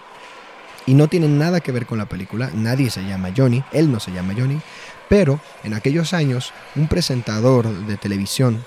Y 0.86 0.96
no 0.96 1.08
tiene 1.08 1.28
nada 1.28 1.62
que 1.62 1.72
ver 1.72 1.86
con 1.86 1.98
la 1.98 2.08
película, 2.08 2.50
nadie 2.54 2.90
se 2.90 3.04
llama 3.04 3.30
Johnny, 3.36 3.64
él 3.72 3.90
no 3.92 4.02
se 4.02 4.12
llama 4.12 4.34
Johnny, 4.38 4.60
pero 5.08 5.40
en 5.64 5.74
aquellos 5.74 6.14
años 6.14 6.52
un 6.76 6.88
presentador 6.88 7.70
de 7.70 7.96
televisión, 7.96 8.66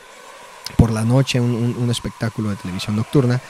por 0.77 0.91
la 0.91 1.05
noche, 1.05 1.41
un, 1.41 1.91
espectáculo 1.91 2.51
de 2.51 2.57
televisión 2.57 2.97
nocturna, 2.97 3.41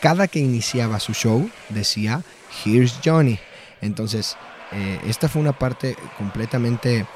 cada 0.00 0.26
que 0.26 0.40
iniciaba 0.40 0.98
su 0.98 1.14
show 1.14 1.48
decía, 1.68 2.22
Here's 2.64 2.98
Johnny. 3.04 3.38
Entonces, 3.80 4.36
eh, 4.72 5.00
esta 5.06 5.28
fue 5.28 5.40
una 5.40 5.56
parte 5.56 5.96
completamente 6.18 7.06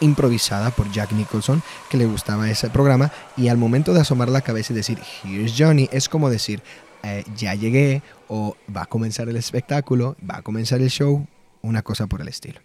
improvisada 0.00 0.70
por 0.70 0.90
Jack 0.90 1.12
Nicholson, 1.12 1.62
que 1.88 1.96
le 1.96 2.06
gustaba 2.06 2.50
ese 2.50 2.70
programa, 2.70 3.12
y 3.36 3.48
al 3.48 3.56
momento 3.56 3.94
de 3.94 4.00
asomar 4.00 4.28
la 4.28 4.40
cabeza 4.40 4.72
y 4.72 4.76
decir, 4.76 4.98
Here's 5.24 5.54
Johnny, 5.56 5.88
es 5.92 6.08
como 6.08 6.30
decir, 6.30 6.62
eh, 7.02 7.24
ya 7.36 7.54
llegué, 7.54 8.02
o 8.28 8.56
va 8.74 8.82
a 8.82 8.86
comenzar 8.86 9.28
el 9.28 9.36
espectáculo, 9.36 10.16
va 10.28 10.38
a 10.38 10.42
comenzar 10.42 10.80
el 10.80 10.90
show, 10.90 11.26
una 11.62 11.82
cosa 11.82 12.06
por 12.06 12.20
el 12.20 12.28
estilo. 12.28 12.60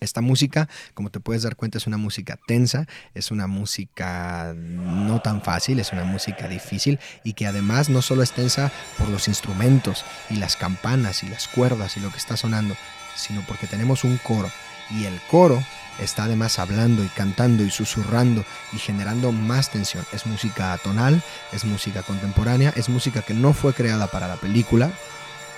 Esta 0.00 0.22
música, 0.22 0.68
como 0.94 1.10
te 1.10 1.20
puedes 1.20 1.42
dar 1.42 1.56
cuenta, 1.56 1.76
es 1.76 1.86
una 1.86 1.98
música 1.98 2.38
tensa, 2.46 2.86
es 3.14 3.30
una 3.30 3.46
música 3.46 4.54
no 4.56 5.20
tan 5.20 5.42
fácil, 5.42 5.78
es 5.78 5.92
una 5.92 6.04
música 6.04 6.48
difícil 6.48 6.98
y 7.22 7.34
que 7.34 7.46
además 7.46 7.90
no 7.90 8.00
solo 8.00 8.22
es 8.22 8.32
tensa 8.32 8.72
por 8.96 9.10
los 9.10 9.28
instrumentos 9.28 10.06
y 10.30 10.36
las 10.36 10.56
campanas 10.56 11.22
y 11.22 11.28
las 11.28 11.48
cuerdas 11.48 11.98
y 11.98 12.00
lo 12.00 12.10
que 12.10 12.16
está 12.16 12.38
sonando, 12.38 12.76
sino 13.14 13.42
porque 13.46 13.66
tenemos 13.66 14.04
un 14.04 14.16
coro 14.16 14.50
y 14.90 15.04
el 15.04 15.20
coro 15.30 15.62
está 15.98 16.24
además 16.24 16.58
hablando 16.58 17.04
y 17.04 17.08
cantando 17.08 17.62
y 17.62 17.70
susurrando 17.70 18.44
y 18.72 18.78
generando 18.78 19.32
más 19.32 19.70
tensión. 19.70 20.04
Es 20.12 20.26
música 20.26 20.72
atonal, 20.72 21.22
es 21.52 21.64
música 21.64 22.02
contemporánea, 22.02 22.72
es 22.76 22.88
música 22.88 23.22
que 23.22 23.34
no 23.34 23.52
fue 23.52 23.74
creada 23.74 24.06
para 24.06 24.28
la 24.28 24.36
película, 24.36 24.90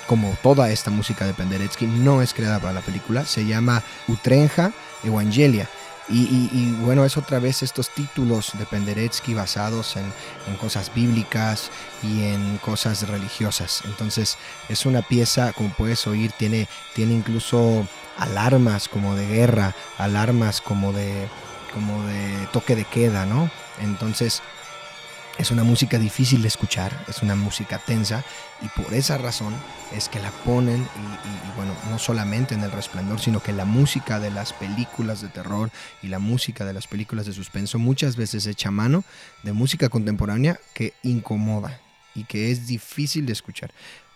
como 0.07 0.37
toda 0.43 0.70
esta 0.70 0.91
música 0.91 1.26
de 1.26 1.35
Penderecki 1.35 1.87
no 1.87 2.22
es 2.22 2.35
creada 2.35 2.59
para 2.59 2.72
la 2.72 2.80
película, 2.80 3.24
se 3.24 3.47
llama 3.47 3.83
Utrenja 4.09 4.72
Evangelia. 5.05 5.68
Y, 6.09 6.72
bueno, 6.80 7.07
es 7.07 7.16
otra 7.16 7.39
vez 7.39 7.62
estos 7.62 7.89
títulos 7.89 8.53
de 8.59 8.66
Penderecki 8.66 9.33
basados 9.33 9.97
en, 9.97 10.05
en, 10.47 10.57
cosas 10.57 10.93
bíblicas 10.93 11.70
y 12.03 12.24
en 12.24 12.59
cosas 12.59 13.09
religiosas. 13.09 13.80
Entonces 13.87 14.37
es 14.68 14.85
una 14.85 15.01
pieza, 15.01 15.53
como 15.55 15.70
puedes 15.70 16.07
oír, 16.07 16.33
tiene, 16.33 16.68
tiene 16.93 17.14
incluso 17.14 17.87
alarmas 18.16 18.88
como 18.88 19.14
de 19.14 19.26
guerra, 19.26 19.74
alarmas 19.98 20.60
como 20.60 20.92
de, 20.92 21.28
como 21.72 22.04
de 22.06 22.46
toque 22.52 22.76
de 22.76 22.84
queda, 22.84 23.26
¿no? 23.26 23.50
Entonces 23.80 24.42
es 25.38 25.50
una 25.50 25.64
música 25.64 25.98
difícil 25.98 26.42
de 26.42 26.48
escuchar, 26.48 26.92
es 27.08 27.22
una 27.22 27.34
música 27.34 27.78
tensa 27.78 28.22
y 28.60 28.68
por 28.80 28.92
esa 28.92 29.16
razón 29.18 29.54
es 29.96 30.08
que 30.08 30.20
la 30.20 30.30
ponen 30.30 30.82
y, 30.82 31.56
bueno, 31.56 31.72
no 31.90 31.98
solamente 31.98 32.54
en 32.54 32.62
el 32.62 32.70
resplandor, 32.70 33.20
sino 33.20 33.42
que 33.42 33.52
la 33.52 33.64
música 33.64 34.20
de 34.20 34.30
las 34.30 34.52
películas 34.52 35.20
de 35.20 35.28
terror 35.28 35.70
y 36.02 36.08
la 36.08 36.18
música 36.18 36.64
de 36.64 36.72
las 36.72 36.86
películas 36.86 37.26
de 37.26 37.32
suspenso 37.32 37.78
muchas 37.78 38.16
veces 38.16 38.46
echa 38.46 38.70
mano 38.70 39.04
de 39.42 39.52
música 39.52 39.88
contemporánea 39.88 40.60
que 40.74 40.92
incomoda 41.02 41.80
y 42.14 42.24
que 42.24 42.50
es 42.50 42.66
difícil 42.66 43.26
de 43.26 43.32
escuchar. 43.32 43.72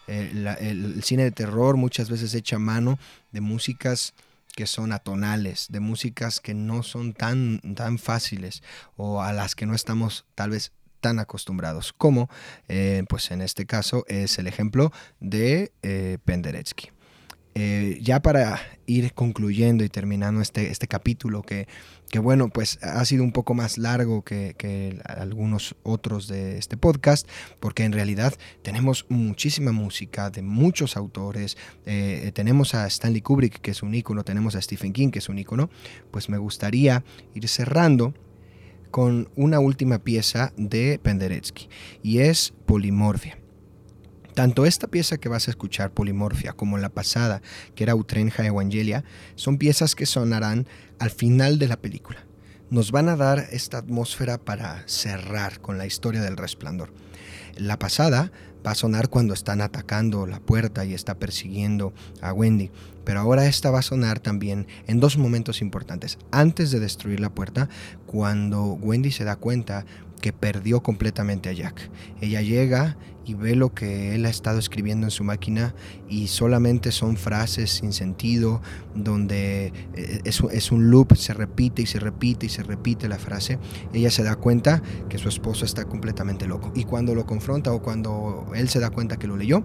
Eh, 0.07 0.57
el, 0.61 1.03
cine 1.03 1.25
de 1.25 1.33
terror 1.33 1.77
muchas 1.77 2.11
veces 2.11 2.35
echa 2.35 2.59
mano 2.59 2.99
de 3.33 3.41
músicas 3.41 4.15
que 4.55 4.67
son 4.67 4.93
atonales, 4.93 5.67
de 5.69 5.81
músicas 5.81 6.41
que 6.41 6.55
no 6.55 6.83
son 6.83 7.13
tan, 7.13 7.61
tan 7.75 7.99
fáciles 7.99 8.63
o 8.97 9.23
a 9.23 9.33
las 9.33 9.55
que 9.55 9.67
no 9.67 9.75
estamos 9.75 10.25
tal 10.35 10.51
vez 10.51 10.73
tan 11.01 11.19
acostumbrados, 11.19 11.93
como 11.93 12.31
eh, 12.69 13.05
pues 13.09 13.31
en 13.31 13.43
este 13.43 13.67
caso 13.67 14.05
es 14.09 14.39
el 14.39 14.47
ejemplo 14.47 14.93
de 15.21 15.73
eh, 15.83 16.19
Penderecki. 16.25 16.96
Eh, 17.59 17.99
ya 18.03 18.21
para 18.21 18.61
ir 18.85 19.15
concluyendo 19.15 19.83
y 19.83 19.89
terminando 19.89 20.43
este, 20.43 20.71
este 20.71 20.87
capítulo 20.87 21.41
que, 21.41 21.67
que, 22.11 22.19
bueno, 22.19 22.51
pues 22.51 22.79
ha 22.83 23.03
sido 23.07 23.25
un 23.25 23.33
poco 23.33 23.55
más 23.55 23.79
largo 23.79 24.23
que, 24.23 25.01
algunos 25.05 25.75
otros 25.83 26.29
de 26.29 26.59
este 26.59 26.77
podcast, 26.77 27.27
porque 27.59 27.85
en 27.85 27.93
realidad 27.93 28.35
tenemos 28.61 29.07
muchísima 29.09 29.73
música 29.73 30.29
de 30.29 30.43
muchos 30.43 30.99
autores, 30.99 31.57
eh, 31.87 32.31
tenemos 32.35 32.75
a 32.75 32.87
Stanley 32.89 33.23
Kubrick, 33.23 33.63
que 33.63 33.71
es 33.71 33.83
un 33.83 33.95
ícono, 33.95 34.23
tenemos 34.23 34.55
a 34.55 34.61
Stephen 34.61 34.93
King, 34.93 35.09
que 35.09 35.21
es 35.21 35.31
un 35.31 35.39
ícono, 35.39 35.71
pues 36.11 36.29
me 36.29 36.37
gustaría 36.37 37.05
ir 37.33 37.49
cerrando 37.49 38.13
con 38.91 39.31
una 39.35 39.61
última 39.61 40.01
pieza 40.01 40.53
de 40.59 41.01
Penderecki, 41.03 41.71
y 42.03 42.19
es 42.19 42.53
Polimorfia. 42.67 43.46
Tanto 44.37 44.67
esta 44.67 44.87
pieza 44.87 45.17
que 45.17 45.31
vas 45.31 45.49
a 45.49 45.51
escuchar, 45.51 45.93
Polimorfia, 45.93 46.53
como 46.53 46.77
la 46.77 46.91
pasada, 46.91 47.41
que 47.75 47.85
era 47.85 47.95
Utrenja 47.95 48.45
Evangelia, 48.45 49.03
son 49.35 49.57
piezas 49.57 49.95
que 49.95 50.05
sonarán 50.05 50.67
al 50.99 51.09
final 51.09 51.59
de 51.59 51.69
la 51.69 51.81
película. 51.81 52.27
Nos 52.69 52.93
van 52.93 53.09
a 53.09 53.17
dar 53.17 53.47
esta 53.51 53.79
atmósfera 53.79 54.37
para 54.37 54.87
cerrar 54.87 55.63
con 55.63 55.79
la 55.79 55.87
historia 55.87 56.21
del 56.21 56.37
resplandor. 56.37 56.93
La 57.57 57.79
pasada 57.79 58.31
va 58.67 58.73
a 58.73 58.75
sonar 58.75 59.09
cuando 59.09 59.33
están 59.33 59.63
atacando 59.63 60.27
la 60.27 60.41
puerta 60.41 60.85
y 60.85 60.93
está 60.93 61.19
persiguiendo 61.19 61.95
a 62.21 62.35
Wendy, 62.35 62.71
pero 63.05 63.21
ahora 63.21 63.47
esta 63.47 63.71
va 63.71 63.79
a 63.79 63.83
sonar 63.83 64.21
también 64.21 64.67
en 64.87 65.01
dos 65.01 65.17
momentos 65.17 65.63
importantes. 65.63 66.19
Antes 66.31 66.71
de 66.73 66.81
destruir 66.81 67.21
la 67.21 67.31
puerta, 67.31 67.71
cuando 68.05 68.65
Wendy 68.75 69.13
se 69.13 69.25
da 69.25 69.37
cuenta 69.37 69.87
que 70.21 70.33
perdió 70.33 70.83
completamente 70.83 71.49
a 71.49 71.53
Jack. 71.53 71.91
Ella 72.21 72.43
llega 72.43 72.97
y 73.27 73.35
ve 73.35 73.57
lo 73.57 73.75
que 73.75 74.15
él 74.15 74.25
ha 74.25 74.29
estado 74.29 74.59
escribiendo 74.59 75.07
en 75.07 75.11
su 75.11 75.25
máquina 75.25 75.75
y 76.09 76.29
solamente 76.29 76.93
son 76.93 77.17
frases 77.17 77.71
sin 77.71 77.93
sentido, 77.93 78.63
donde 78.95 79.73
eh, 79.95 80.21
es, 80.25 80.71
un 80.71 80.91
loop, 80.91 81.17
se 81.17 81.35
repite 81.35 81.83
y 81.83 81.87
se 81.87 81.99
repite 81.99 82.47
y 82.47 82.49
se 82.49 82.63
repite 82.63 83.09
la 83.09 83.19
frase. 83.19 83.59
Ella 83.93 84.11
se 84.11 84.23
da 84.23 84.37
cuenta 84.37 84.81
que 85.09 85.19
su 85.19 85.29
esposo 85.29 85.65
está 85.65 85.85
completamente 85.87 86.47
loco 86.47 86.73
y 86.75 86.85
cuando 86.85 87.15
lo 87.15 87.27
confronta 87.27 87.73
o 87.73 87.83
cuando 87.83 88.47
él 88.55 88.69
se 88.69 88.79
da 88.79 88.91
cuenta 88.91 89.17
que 89.17 89.27
lo 89.27 89.37
leyó, 89.37 89.65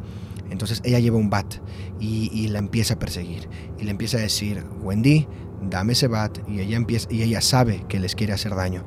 entonces 0.49 0.81
ella 0.83 0.99
lleva 0.99 1.17
un 1.17 1.29
bat 1.29 1.55
y, 1.99 2.29
y 2.33 2.47
la 2.47 2.59
empieza 2.59 2.95
a 2.95 2.99
perseguir 2.99 3.47
y 3.79 3.83
le 3.83 3.91
empieza 3.91 4.17
a 4.17 4.21
decir, 4.21 4.63
Wendy, 4.81 5.27
dame 5.69 5.93
ese 5.93 6.07
bat 6.07 6.39
y 6.49 6.59
ella 6.59 6.77
empieza 6.77 7.07
y 7.11 7.21
ella 7.21 7.41
sabe 7.41 7.85
que 7.87 7.99
les 7.99 8.15
quiere 8.15 8.33
hacer 8.33 8.55
daño 8.55 8.83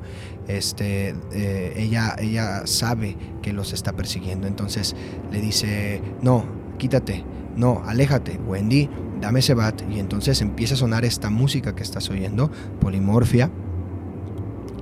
este 0.47 1.15
eh, 1.31 1.73
ella 1.75 2.15
ella 2.19 2.65
sabe 2.65 3.17
que 3.41 3.53
los 3.53 3.73
está 3.73 3.93
persiguiendo. 3.93 4.47
Entonces 4.47 4.95
le 5.31 5.41
dice 5.41 6.01
no 6.21 6.45
quítate. 6.77 7.23
No 7.55 7.83
aléjate. 7.85 8.37
Wendy 8.37 8.89
dame 9.21 9.39
ese 9.39 9.53
bat 9.53 9.81
y 9.89 9.99
entonces 9.99 10.41
empieza 10.41 10.73
a 10.73 10.77
sonar 10.77 11.05
esta 11.05 11.29
música 11.29 11.73
que 11.73 11.83
estás 11.83 12.09
oyendo 12.09 12.51
polimorfia 12.81 13.49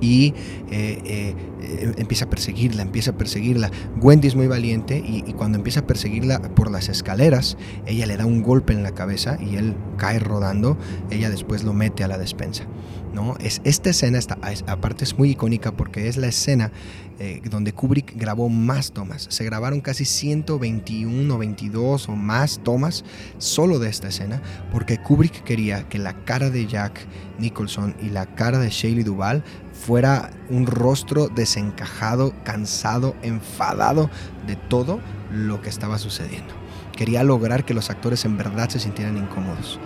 y 0.00 0.34
eh, 0.70 0.98
eh, 1.04 1.34
eh, 1.62 1.92
empieza 1.96 2.26
a 2.26 2.30
perseguirla, 2.30 2.82
empieza 2.82 3.12
a 3.12 3.16
perseguirla. 3.16 3.70
Wendy 4.00 4.28
es 4.28 4.36
muy 4.36 4.46
valiente 4.46 5.02
y, 5.04 5.24
y, 5.26 5.32
cuando 5.32 5.58
empieza 5.58 5.80
a 5.80 5.86
perseguirla 5.86 6.40
por 6.54 6.70
las 6.70 6.88
escaleras, 6.88 7.56
ella 7.86 8.06
le 8.06 8.16
da 8.16 8.26
un 8.26 8.42
golpe 8.42 8.72
en 8.72 8.82
la 8.82 8.92
cabeza 8.92 9.38
y 9.40 9.56
él 9.56 9.74
cae 9.96 10.18
rodando, 10.18 10.76
ella 11.10 11.30
después 11.30 11.64
lo 11.64 11.72
mete 11.72 12.04
a 12.04 12.08
la 12.08 12.18
despensa. 12.18 12.66
¿no? 13.14 13.36
Es, 13.38 13.60
esta 13.64 13.90
escena, 13.90 14.18
esta, 14.18 14.38
aparte 14.66 15.04
es 15.04 15.16
muy 15.16 15.30
icónica 15.30 15.72
porque 15.72 16.08
es 16.08 16.16
la 16.16 16.26
escena 16.26 16.72
eh, 17.20 17.40
donde 17.48 17.72
Kubrick 17.72 18.16
grabó 18.16 18.48
más 18.48 18.92
tomas. 18.92 19.26
Se 19.30 19.44
grabaron 19.44 19.80
casi 19.80 20.04
121 20.04 21.32
o 21.32 21.38
22 21.38 22.08
o 22.08 22.16
más 22.16 22.60
tomas 22.62 23.04
solo 23.38 23.78
de 23.78 23.88
esta 23.88 24.08
escena 24.08 24.42
porque 24.72 24.98
Kubrick 24.98 25.44
quería 25.44 25.88
que 25.88 25.98
la 25.98 26.24
cara 26.24 26.50
de 26.50 26.66
Jack 26.66 27.06
Nicholson 27.38 27.94
y 28.02 28.10
la 28.10 28.26
cara 28.34 28.58
de 28.58 28.68
Shelley 28.68 29.04
Duvall 29.04 29.44
fuera 29.84 30.30
un 30.48 30.66
rostro 30.66 31.28
desencajado, 31.28 32.32
cansado, 32.42 33.14
enfadado 33.22 34.08
de 34.46 34.56
todo 34.56 35.00
lo 35.30 35.60
que 35.60 35.68
estaba 35.68 35.98
sucediendo. 35.98 36.54
Quería 36.96 37.22
lograr 37.22 37.64
que 37.64 37.74
los 37.74 37.90
actores 37.90 38.24
en 38.24 38.38
verdad 38.38 38.70
se 38.70 38.80
sintieran 38.80 39.18
incómodos. 39.18 39.78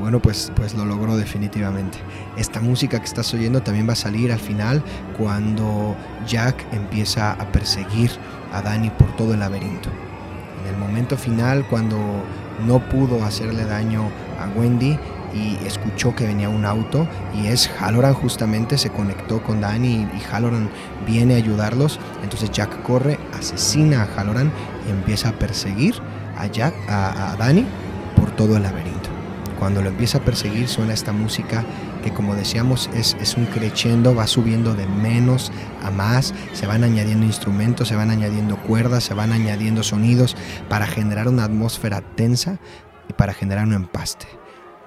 Bueno, 0.00 0.20
pues, 0.20 0.52
pues 0.56 0.74
lo 0.74 0.84
logró 0.86 1.16
definitivamente. 1.16 1.98
Esta 2.36 2.60
música 2.60 2.98
que 2.98 3.04
estás 3.04 3.32
oyendo 3.34 3.62
también 3.62 3.88
va 3.88 3.92
a 3.92 3.96
salir 3.96 4.32
al 4.32 4.38
final 4.38 4.82
cuando 5.18 5.96
Jack 6.26 6.64
empieza 6.72 7.32
a 7.32 7.52
perseguir 7.52 8.10
a 8.52 8.62
Danny 8.62 8.90
por 8.90 9.14
todo 9.16 9.34
el 9.34 9.40
laberinto. 9.40 9.90
En 10.62 10.74
el 10.74 10.78
momento 10.78 11.16
final, 11.16 11.66
cuando 11.68 11.98
no 12.66 12.78
pudo 12.88 13.22
hacerle 13.24 13.64
daño 13.64 14.10
a 14.40 14.48
Wendy 14.58 14.98
y 15.36 15.66
escuchó 15.66 16.14
que 16.14 16.26
venía 16.26 16.48
un 16.48 16.64
auto 16.64 17.06
y 17.34 17.48
es 17.48 17.70
Halloran 17.78 18.14
justamente 18.14 18.78
se 18.78 18.90
conectó 18.90 19.42
con 19.42 19.60
Danny 19.60 20.08
y 20.16 20.22
Halloran 20.32 20.70
viene 21.06 21.34
a 21.34 21.36
ayudarlos. 21.36 22.00
Entonces 22.22 22.50
Jack 22.50 22.82
corre, 22.82 23.18
asesina 23.38 24.02
a 24.02 24.06
Halloran 24.06 24.50
y 24.86 24.90
empieza 24.90 25.30
a 25.30 25.32
perseguir 25.32 25.94
a 26.36 26.46
Jack, 26.46 26.74
a, 26.88 27.32
a 27.32 27.36
Danny 27.36 27.66
por 28.16 28.30
todo 28.30 28.56
el 28.56 28.62
laberinto. 28.62 29.10
Cuando 29.58 29.82
lo 29.82 29.88
empieza 29.88 30.18
a 30.18 30.20
perseguir 30.20 30.68
suena 30.68 30.92
esta 30.92 31.12
música 31.12 31.64
que 32.02 32.12
como 32.12 32.34
decíamos 32.34 32.90
es, 32.94 33.16
es 33.20 33.36
un 33.36 33.46
crescendo, 33.46 34.14
va 34.14 34.26
subiendo 34.26 34.74
de 34.74 34.86
menos 34.86 35.50
a 35.82 35.90
más, 35.90 36.34
se 36.52 36.66
van 36.66 36.84
añadiendo 36.84 37.26
instrumentos, 37.26 37.88
se 37.88 37.96
van 37.96 38.10
añadiendo 38.10 38.56
cuerdas, 38.56 39.04
se 39.04 39.14
van 39.14 39.32
añadiendo 39.32 39.82
sonidos 39.82 40.36
para 40.68 40.86
generar 40.86 41.28
una 41.28 41.44
atmósfera 41.44 42.02
tensa 42.02 42.58
y 43.08 43.12
para 43.14 43.32
generar 43.32 43.66
un 43.66 43.72
empaste. 43.72 44.26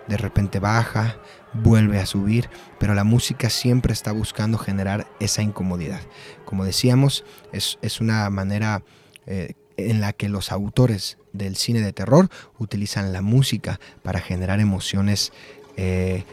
De 0.09 0.17
repente 0.17 0.59
baja, 0.59 1.17
vuelve 1.53 1.99
a 1.99 2.05
subir, 2.05 2.49
pero 2.79 2.93
la 2.93 3.03
música 3.03 3.49
siempre 3.49 3.93
está 3.93 4.11
buscando 4.11 4.57
generar 4.57 5.07
esa 5.19 5.41
incomodidad. 5.41 6.01
Como 6.45 6.65
decíamos, 6.65 7.23
es, 7.53 7.79
es 7.81 8.01
una 8.01 8.29
manera 8.29 8.83
eh, 9.27 9.53
en 9.77 10.01
la 10.01 10.13
que 10.13 10.27
los 10.27 10.51
autores 10.51 11.17
del 11.31 11.55
cine 11.55 11.81
de 11.81 11.93
terror 11.93 12.29
utilizan 12.57 13.13
la 13.13 13.21
música 13.21 13.79
para 14.03 14.19
generar 14.19 14.59
emociones 14.59 15.31
eh, 15.77 16.25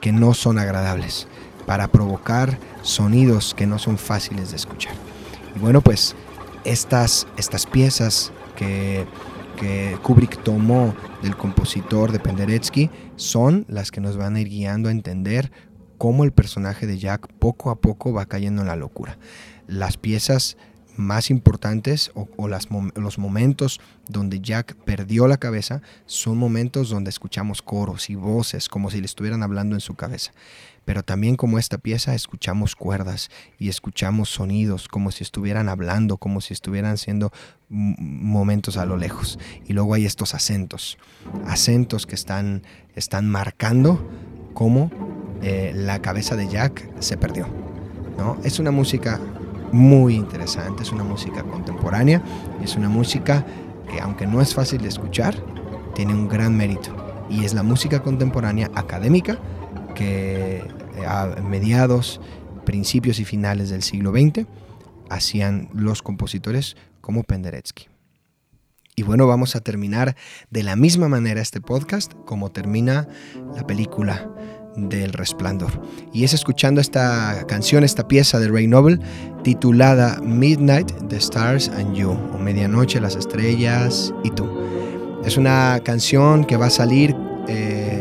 que 0.00 0.12
no 0.12 0.34
son 0.34 0.58
agradables, 0.58 1.28
para 1.66 1.88
provocar 1.88 2.58
sonidos 2.82 3.54
que 3.54 3.66
no 3.66 3.78
son 3.78 3.98
fáciles 3.98 4.50
de 4.50 4.56
escuchar. 4.56 4.94
Y 5.54 5.58
bueno, 5.58 5.80
pues 5.80 6.16
estas, 6.64 7.26
estas 7.36 7.66
piezas 7.66 8.32
que, 8.56 9.06
que 9.56 9.98
Kubrick 10.02 10.42
tomó 10.42 10.94
del 11.22 11.36
compositor 11.36 12.12
de 12.12 12.20
Penderecki 12.20 12.90
son 13.16 13.64
las 13.68 13.90
que 13.90 14.00
nos 14.00 14.16
van 14.16 14.36
a 14.36 14.40
ir 14.40 14.48
guiando 14.48 14.88
a 14.88 14.92
entender 14.92 15.50
cómo 15.98 16.24
el 16.24 16.32
personaje 16.32 16.86
de 16.86 16.98
Jack 16.98 17.28
poco 17.38 17.70
a 17.70 17.80
poco 17.80 18.12
va 18.12 18.26
cayendo 18.26 18.62
en 18.62 18.68
la 18.68 18.76
locura. 18.76 19.18
Las 19.66 19.96
piezas 19.96 20.56
más 20.96 21.30
importantes 21.30 22.10
o, 22.14 22.48
los 22.48 23.18
momentos 23.18 23.80
donde 24.08 24.40
Jack 24.40 24.74
perdió 24.84 25.26
la 25.26 25.36
cabeza 25.36 25.82
son 26.06 26.38
momentos 26.38 26.88
donde 26.90 27.10
escuchamos 27.10 27.62
coros 27.62 28.08
y 28.10 28.14
voces 28.14 28.68
como 28.68 28.90
si 28.90 29.00
le 29.00 29.06
estuvieran 29.06 29.42
hablando 29.42 29.74
en 29.74 29.80
su 29.80 29.94
cabeza. 29.94 30.32
Pero 30.86 31.02
también 31.02 31.36
como 31.36 31.58
esta 31.58 31.78
pieza 31.78 32.14
escuchamos 32.14 32.76
cuerdas 32.76 33.28
y 33.58 33.68
escuchamos 33.68 34.30
sonidos 34.30 34.86
como 34.86 35.10
si 35.10 35.24
estuvieran 35.24 35.68
hablando, 35.68 36.16
como 36.16 36.40
si 36.40 36.54
estuvieran 36.54 36.96
siendo 36.96 37.32
momentos 37.68 38.76
a 38.76 38.86
lo 38.86 38.96
lejos. 38.96 39.38
Y 39.66 39.72
luego 39.72 39.94
hay 39.94 40.06
estos 40.06 40.32
acentos, 40.34 40.96
acentos 41.44 42.06
que 42.06 42.14
están, 42.14 42.62
están 42.94 43.28
marcando 43.28 44.08
cómo 44.54 44.90
eh, 45.42 45.72
la 45.74 46.00
cabeza 46.00 46.36
de 46.36 46.48
Jack 46.48 46.88
se 47.00 47.16
perdió. 47.16 47.48
¿no? 48.16 48.38
Es 48.44 48.60
una 48.60 48.70
música 48.70 49.20
muy 49.72 50.14
interesante, 50.14 50.84
es 50.84 50.92
una 50.92 51.02
música 51.02 51.42
contemporánea, 51.42 52.22
es 52.62 52.76
una 52.76 52.88
música 52.88 53.44
que 53.90 54.00
aunque 54.00 54.28
no 54.28 54.40
es 54.40 54.54
fácil 54.54 54.82
de 54.82 54.88
escuchar, 54.88 55.34
tiene 55.96 56.14
un 56.14 56.28
gran 56.28 56.56
mérito. 56.56 56.94
Y 57.28 57.44
es 57.44 57.54
la 57.54 57.64
música 57.64 58.04
contemporánea 58.04 58.70
académica 58.76 59.36
que 59.96 60.58
eh, 60.58 61.06
a 61.06 61.26
mediados, 61.42 62.20
principios 62.64 63.18
y 63.18 63.24
finales 63.24 63.70
del 63.70 63.82
siglo 63.82 64.12
XX 64.12 64.46
hacían 65.10 65.68
los 65.72 66.02
compositores 66.02 66.76
como 67.00 67.24
Penderecki. 67.24 67.88
Y 68.94 69.02
bueno, 69.02 69.26
vamos 69.26 69.56
a 69.56 69.60
terminar 69.60 70.16
de 70.50 70.62
la 70.62 70.76
misma 70.76 71.08
manera 71.08 71.40
este 71.40 71.60
podcast 71.60 72.14
como 72.24 72.50
termina 72.50 73.08
la 73.54 73.66
película 73.66 74.30
del 74.76 75.12
resplandor. 75.12 75.82
Y 76.12 76.24
es 76.24 76.34
escuchando 76.34 76.80
esta 76.80 77.44
canción, 77.46 77.84
esta 77.84 78.08
pieza 78.08 78.38
de 78.38 78.48
Ray 78.48 78.66
Noble, 78.66 78.98
titulada 79.42 80.20
Midnight, 80.22 80.90
The 81.08 81.16
Stars 81.16 81.68
and 81.68 81.94
You, 81.94 82.10
o 82.10 82.38
Medianoche, 82.38 83.00
las 83.00 83.16
estrellas 83.16 84.14
y 84.24 84.30
tú. 84.30 84.48
Es 85.24 85.36
una 85.36 85.80
canción 85.84 86.44
que 86.44 86.56
va 86.56 86.66
a 86.66 86.70
salir 86.70 87.14
eh, 87.48 87.95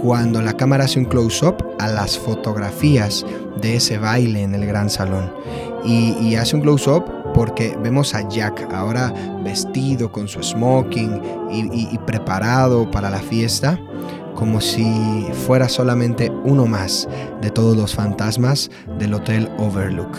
cuando 0.00 0.42
la 0.42 0.54
cámara 0.54 0.84
hace 0.84 0.98
un 0.98 1.06
close-up 1.06 1.56
a 1.78 1.88
las 1.88 2.18
fotografías 2.18 3.24
de 3.60 3.76
ese 3.76 3.98
baile 3.98 4.42
en 4.42 4.54
el 4.54 4.66
gran 4.66 4.90
salón. 4.90 5.32
Y, 5.84 6.34
hace 6.34 6.56
un 6.56 6.62
close-up 6.62 7.04
porque 7.32 7.76
vemos 7.82 8.14
a 8.14 8.28
Jack 8.28 8.72
ahora 8.72 9.14
vestido 9.44 10.10
con 10.10 10.26
su 10.26 10.42
smoking 10.42 11.22
y, 11.50 11.88
y 11.94 11.98
preparado 12.06 12.90
para 12.90 13.08
la 13.08 13.20
fiesta 13.20 13.78
como 14.36 14.60
si 14.60 15.26
fuera 15.46 15.68
solamente 15.68 16.30
uno 16.44 16.66
más 16.66 17.08
de 17.40 17.50
todos 17.50 17.76
los 17.76 17.94
fantasmas 17.94 18.70
del 18.98 19.14
Hotel 19.14 19.50
Overlook. 19.58 20.16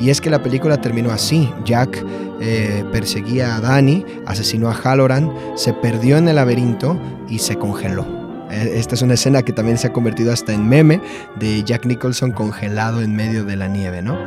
Y 0.00 0.10
es 0.10 0.20
que 0.20 0.30
la 0.30 0.42
película 0.42 0.80
terminó 0.80 1.12
así. 1.12 1.48
Jack 1.64 2.04
eh, 2.40 2.84
perseguía 2.90 3.56
a 3.56 3.60
Danny, 3.60 4.04
asesinó 4.26 4.68
a 4.68 4.74
Halloran, 4.74 5.32
se 5.54 5.72
perdió 5.74 6.16
en 6.16 6.26
el 6.26 6.36
laberinto 6.36 6.98
y 7.28 7.38
se 7.38 7.56
congeló. 7.56 8.21
Eh, 8.52 8.74
esta 8.76 8.94
es 8.94 9.02
una 9.02 9.14
escena 9.14 9.42
que 9.42 9.52
también 9.52 9.78
se 9.78 9.86
ha 9.86 9.92
convertido 9.92 10.32
hasta 10.32 10.52
en 10.52 10.68
meme 10.68 11.00
de 11.38 11.62
Jack 11.64 11.86
Nicholson 11.86 12.32
congelado 12.32 13.00
en 13.00 13.16
medio 13.16 13.44
de 13.44 13.56
la 13.56 13.68
nieve, 13.68 14.02
¿no? 14.02 14.18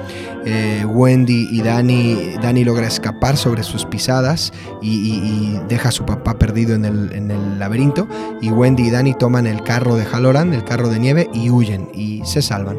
Eh, 0.46 0.84
Wendy 0.86 1.48
y 1.52 1.62
Danny, 1.62 2.36
Danny 2.42 2.64
logra 2.64 2.88
escapar 2.88 3.38
sobre 3.38 3.64
sus 3.64 3.86
pisadas 3.86 4.52
y, 4.82 5.60
deja 5.70 5.90
a 5.90 5.92
su 5.92 6.06
papá 6.06 6.38
perdido 6.38 6.76
en 6.76 6.86
el, 6.86 7.12
en 7.14 7.32
el, 7.32 7.60
laberinto 7.60 8.08
y 8.42 8.52
Wendy 8.52 8.88
y 8.88 8.92
Danny 8.92 9.14
toman 9.14 9.48
el 9.48 9.64
carro 9.64 9.96
de 9.96 10.06
Halloran, 10.06 10.54
el 10.54 10.64
carro 10.64 10.90
de 10.90 11.00
nieve 11.00 11.30
y 11.34 11.50
huyen 11.50 11.90
y 11.94 12.22
se 12.26 12.42
salvan. 12.42 12.78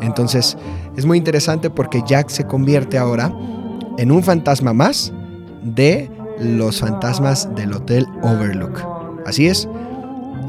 Entonces 0.00 0.56
es 0.96 1.06
muy 1.06 1.18
interesante 1.18 1.70
porque 1.70 2.02
Jack 2.06 2.28
se 2.28 2.44
convierte 2.44 2.98
ahora 2.98 3.32
en 3.98 4.12
un 4.12 4.22
fantasma 4.22 4.72
más 4.72 5.12
de 5.62 6.10
los 6.40 6.80
fantasmas 6.80 7.48
del 7.54 7.72
Hotel 7.72 8.06
Overlook. 8.22 8.82
Así 9.26 9.46
es, 9.46 9.68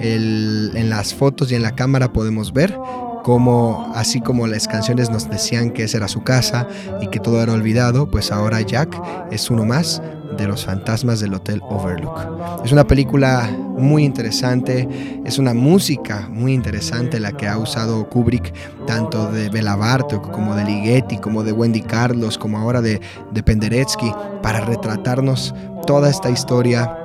en 0.02 0.90
las 0.90 1.14
fotos 1.14 1.52
y 1.52 1.56
en 1.56 1.62
la 1.62 1.76
cámara 1.76 2.12
podemos 2.12 2.54
ver 2.54 2.78
cómo, 3.24 3.92
así 3.96 4.22
como 4.22 4.48
las 4.48 4.68
canciones 4.68 5.10
nos 5.10 5.30
decían 5.30 5.72
que 5.72 5.84
esa 5.84 5.98
era 5.98 6.08
su 6.08 6.24
casa 6.24 6.68
y 7.02 7.08
que 7.08 7.20
todo 7.20 7.42
era 7.42 7.54
olvidado, 7.54 8.10
pues 8.10 8.32
ahora 8.32 8.62
Jack 8.62 9.00
es 9.32 9.50
uno 9.50 9.66
más 9.66 10.02
de 10.38 10.48
los 10.48 10.66
fantasmas 10.66 11.20
del 11.20 11.34
Hotel 11.34 11.62
Overlook. 11.64 12.64
Es 12.64 12.72
una 12.72 12.88
película 12.88 13.50
muy 13.78 14.06
interesante, 14.06 14.88
es 15.26 15.38
una 15.38 15.54
música 15.54 16.28
muy 16.30 16.54
interesante 16.54 17.20
la 17.20 17.34
que 17.34 17.48
ha 17.48 17.58
usado 17.58 18.08
Kubrick, 18.10 18.54
tanto 18.88 19.32
de 19.32 19.50
Bela 19.50 19.76
Bartok 19.76 20.32
como 20.32 20.56
de 20.56 20.64
Ligeti, 20.64 21.18
como 21.18 21.44
de 21.44 21.52
Wendy 21.52 21.82
Carlos, 21.82 22.38
como 22.38 22.58
ahora 22.58 22.82
de, 22.82 23.02
de 23.32 23.44
Penderecki, 23.44 24.12
para 24.42 24.62
retratarnos 24.62 25.54
toda 25.86 26.10
esta 26.10 26.30
historia 26.30 26.96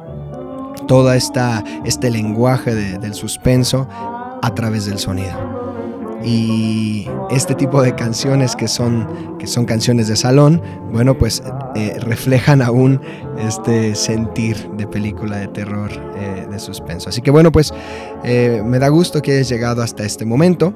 todo 0.87 1.13
este 1.13 2.11
lenguaje 2.11 2.75
del 2.75 3.15
suspenso 3.15 3.89
a 4.43 4.55
través 4.55 4.87
del 4.87 4.99
sonido. 4.99 5.57
Y 6.25 7.09
este 7.31 7.55
tipo 7.55 7.83
de 7.83 7.95
canciones 7.95 8.57
que 8.57 8.67
son, 8.67 9.37
que 9.39 9.47
son 9.47 9.65
canciones 9.65 10.09
de 10.09 10.17
salón, 10.17 10.61
bueno, 10.91 11.17
pues 11.17 11.43
eh, 11.77 11.97
reflejan 12.01 12.63
aún 12.63 13.01
este 13.39 13.95
sentir 13.95 14.57
de 14.73 14.87
película 14.87 15.37
de 15.37 15.49
terror, 15.49 15.91
eh, 16.19 16.47
de 16.51 16.59
suspenso. 16.59 17.11
Así 17.11 17.21
que 17.23 17.31
bueno, 17.31 17.53
pues 17.53 17.73
eh, 18.25 18.63
me 18.65 18.79
da 18.79 18.89
gusto 18.89 19.23
que 19.23 19.33
hayas 19.33 19.49
llegado 19.49 19.83
hasta 19.83 20.05
este 20.05 20.25
momento 20.25 20.75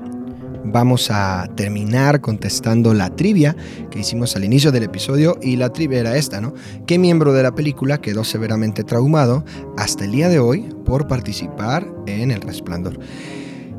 vamos 0.64 1.10
a 1.10 1.48
terminar 1.54 2.20
contestando 2.20 2.94
la 2.94 3.14
trivia 3.16 3.56
que 3.90 4.00
hicimos 4.00 4.36
al 4.36 4.44
inicio 4.44 4.72
del 4.72 4.84
episodio 4.84 5.38
y 5.42 5.56
la 5.56 5.72
trivia 5.72 6.00
era 6.00 6.16
esta, 6.16 6.40
¿no? 6.40 6.54
¿Qué 6.86 6.98
miembro 6.98 7.32
de 7.32 7.42
la 7.42 7.54
película 7.54 8.00
quedó 8.00 8.24
severamente 8.24 8.84
traumado 8.84 9.44
hasta 9.76 10.04
el 10.04 10.12
día 10.12 10.28
de 10.28 10.38
hoy 10.38 10.68
por 10.84 11.06
participar 11.06 11.86
en 12.06 12.30
El 12.30 12.40
Resplandor? 12.40 12.98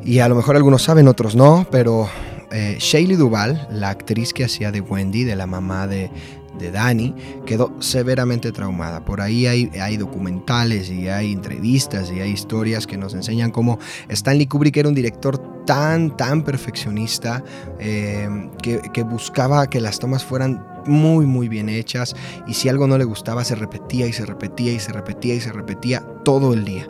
Y 0.04 0.20
a 0.20 0.30
lo 0.30 0.36
mejor 0.36 0.56
algunos 0.56 0.82
saben, 0.82 1.08
otros 1.08 1.36
no, 1.36 1.68
pero 1.72 2.10
eh, 2.52 2.78
Shaylee 2.80 3.18
Duval, 3.18 3.68
la 3.72 3.90
actriz 3.90 4.34
que 4.34 4.44
hacía 4.44 4.72
de 4.72 4.82
Wendy, 4.82 5.24
de 5.24 5.36
la 5.36 5.46
mamá 5.46 5.88
de, 5.88 6.10
de 6.58 6.72
Dani 6.72 7.16
quedó 7.46 7.74
severamente 7.80 8.52
traumada. 8.52 9.04
Por 9.06 9.22
ahí 9.22 9.48
hay, 9.48 9.98
documentales 9.98 10.90
y 10.90 11.08
hay 11.08 11.32
entrevistas 11.34 12.12
y 12.12 12.20
hay 12.20 12.32
historias 12.32 12.88
que 12.88 12.98
nos 12.98 13.14
enseñan 13.14 13.52
cómo 13.52 13.80
Stanley 14.10 14.48
Kubrick 14.48 14.78
era 14.78 14.90
un 14.90 14.96
director 14.96 15.38
tan, 15.66 16.16
tan 16.18 16.44
perfeccionista 16.44 17.44
que, 17.80 18.82
que 18.94 19.04
buscaba 19.04 19.70
que 19.70 19.82
las 19.82 20.00
tomas 20.00 20.24
fueran 20.24 20.66
muy 20.86 21.26
muy 21.26 21.48
bien 21.48 21.70
hechas 21.70 22.16
y 22.48 22.54
si 22.54 22.70
algo 22.70 22.88
no 22.88 22.98
le 22.98 23.04
gustaba 23.04 23.44
se 23.44 23.56
repetía 23.56 24.08
y 24.08 24.14
se 24.14 24.26
repetía 24.26 24.74
y 24.74 24.80
se 24.80 24.92
repetía 24.92 25.36
y 25.36 25.40
se 25.40 25.52
repetía 25.52 26.04
todo 26.24 26.54
el 26.54 26.66
día 26.66 26.88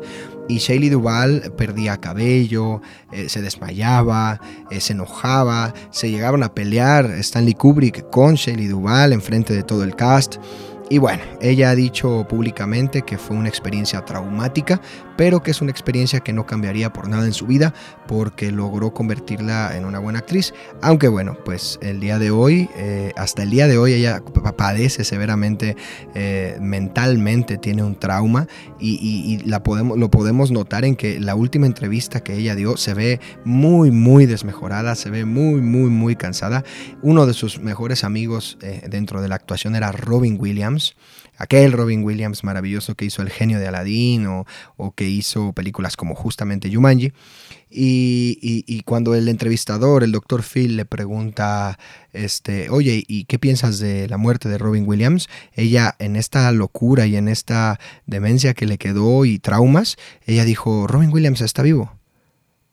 y 0.51 0.57
Shaylee 0.57 0.89
Duval 0.89 1.53
perdía 1.57 1.97
cabello, 1.97 2.81
eh, 3.11 3.29
se 3.29 3.41
desmayaba, 3.41 4.41
eh, 4.69 4.81
se 4.81 4.93
enojaba, 4.93 5.73
se 5.91 6.11
llegaron 6.11 6.43
a 6.43 6.53
pelear 6.53 7.05
Stanley 7.19 7.53
Kubrick 7.53 8.09
con 8.09 8.35
Shaylee 8.35 8.67
Duval 8.67 9.13
enfrente 9.13 9.53
de 9.53 9.63
todo 9.63 9.83
el 9.83 9.95
cast. 9.95 10.35
Y 10.91 10.97
bueno, 10.97 11.23
ella 11.39 11.69
ha 11.69 11.75
dicho 11.75 12.27
públicamente 12.27 13.03
que 13.03 13.17
fue 13.17 13.37
una 13.37 13.47
experiencia 13.47 14.03
traumática, 14.03 14.81
pero 15.15 15.41
que 15.41 15.51
es 15.51 15.61
una 15.61 15.71
experiencia 15.71 16.19
que 16.19 16.33
no 16.33 16.45
cambiaría 16.45 16.91
por 16.91 17.07
nada 17.07 17.25
en 17.25 17.31
su 17.31 17.47
vida 17.47 17.73
porque 18.09 18.51
logró 18.51 18.93
convertirla 18.93 19.77
en 19.77 19.85
una 19.85 19.99
buena 19.99 20.19
actriz. 20.19 20.53
Aunque 20.81 21.07
bueno, 21.07 21.37
pues 21.45 21.79
el 21.81 22.01
día 22.01 22.19
de 22.19 22.31
hoy, 22.31 22.69
eh, 22.75 23.13
hasta 23.15 23.43
el 23.43 23.51
día 23.51 23.69
de 23.69 23.77
hoy 23.77 23.93
ella 23.93 24.21
padece 24.57 25.05
severamente 25.05 25.77
eh, 26.13 26.57
mentalmente, 26.59 27.57
tiene 27.57 27.83
un 27.83 27.95
trauma 27.95 28.47
y, 28.77 29.39
la 29.45 29.63
podemos, 29.63 29.97
lo 29.97 30.11
podemos 30.11 30.51
notar 30.51 30.83
en 30.83 30.97
que 30.97 31.21
la 31.21 31.35
última 31.35 31.67
entrevista 31.67 32.21
que 32.21 32.35
ella 32.35 32.53
dio 32.53 32.75
se 32.75 32.93
ve 32.93 33.21
muy, 33.45 33.91
muy 33.91 34.25
desmejorada, 34.25 34.95
se 34.95 35.09
ve 35.09 35.23
muy, 35.23 35.61
muy, 35.61 35.89
muy 35.89 36.17
cansada. 36.17 36.65
Uno 37.01 37.25
de 37.27 37.33
sus 37.33 37.59
mejores 37.61 38.03
amigos 38.03 38.57
eh, 38.61 38.81
dentro 38.89 39.21
de 39.21 39.29
la 39.29 39.35
actuación 39.35 39.77
era 39.77 39.93
Robin 39.93 40.35
Williams 40.37 40.80
aquel 41.41 41.71
Robin 41.71 42.03
Williams 42.03 42.43
maravilloso 42.43 42.95
que 42.95 43.05
hizo 43.05 43.21
El 43.21 43.29
genio 43.29 43.59
de 43.59 43.67
Aladdin 43.67 44.27
o, 44.27 44.45
que 44.95 45.09
hizo 45.09 45.53
películas 45.53 45.97
como 45.97 46.13
justamente 46.13 46.73
Jumanji. 46.73 47.13
Y, 47.69 48.83
cuando 48.85 49.15
el 49.15 49.27
entrevistador, 49.27 50.03
el 50.03 50.11
doctor 50.11 50.43
Phil, 50.43 50.77
le 50.77 50.85
pregunta, 50.85 51.79
este, 52.13 52.69
oye, 52.69 53.03
¿y 53.07 53.23
qué 53.25 53.39
piensas 53.39 53.79
de 53.79 54.07
la 54.07 54.17
muerte 54.17 54.49
de 54.49 54.57
Robin 54.57 54.87
Williams? 54.87 55.29
Ella, 55.53 55.95
en 55.99 56.15
esta 56.15 56.51
locura 56.51 57.07
y 57.07 57.15
en 57.15 57.27
esta 57.27 57.79
demencia 58.05 58.53
que 58.53 58.65
le 58.65 58.77
quedó 58.77 59.25
y 59.25 59.39
traumas, 59.39 59.97
ella 60.25 60.45
dijo, 60.45 60.85
Robin 60.87 61.11
Williams 61.11 61.41
está 61.41 61.63
vivo. 61.63 61.93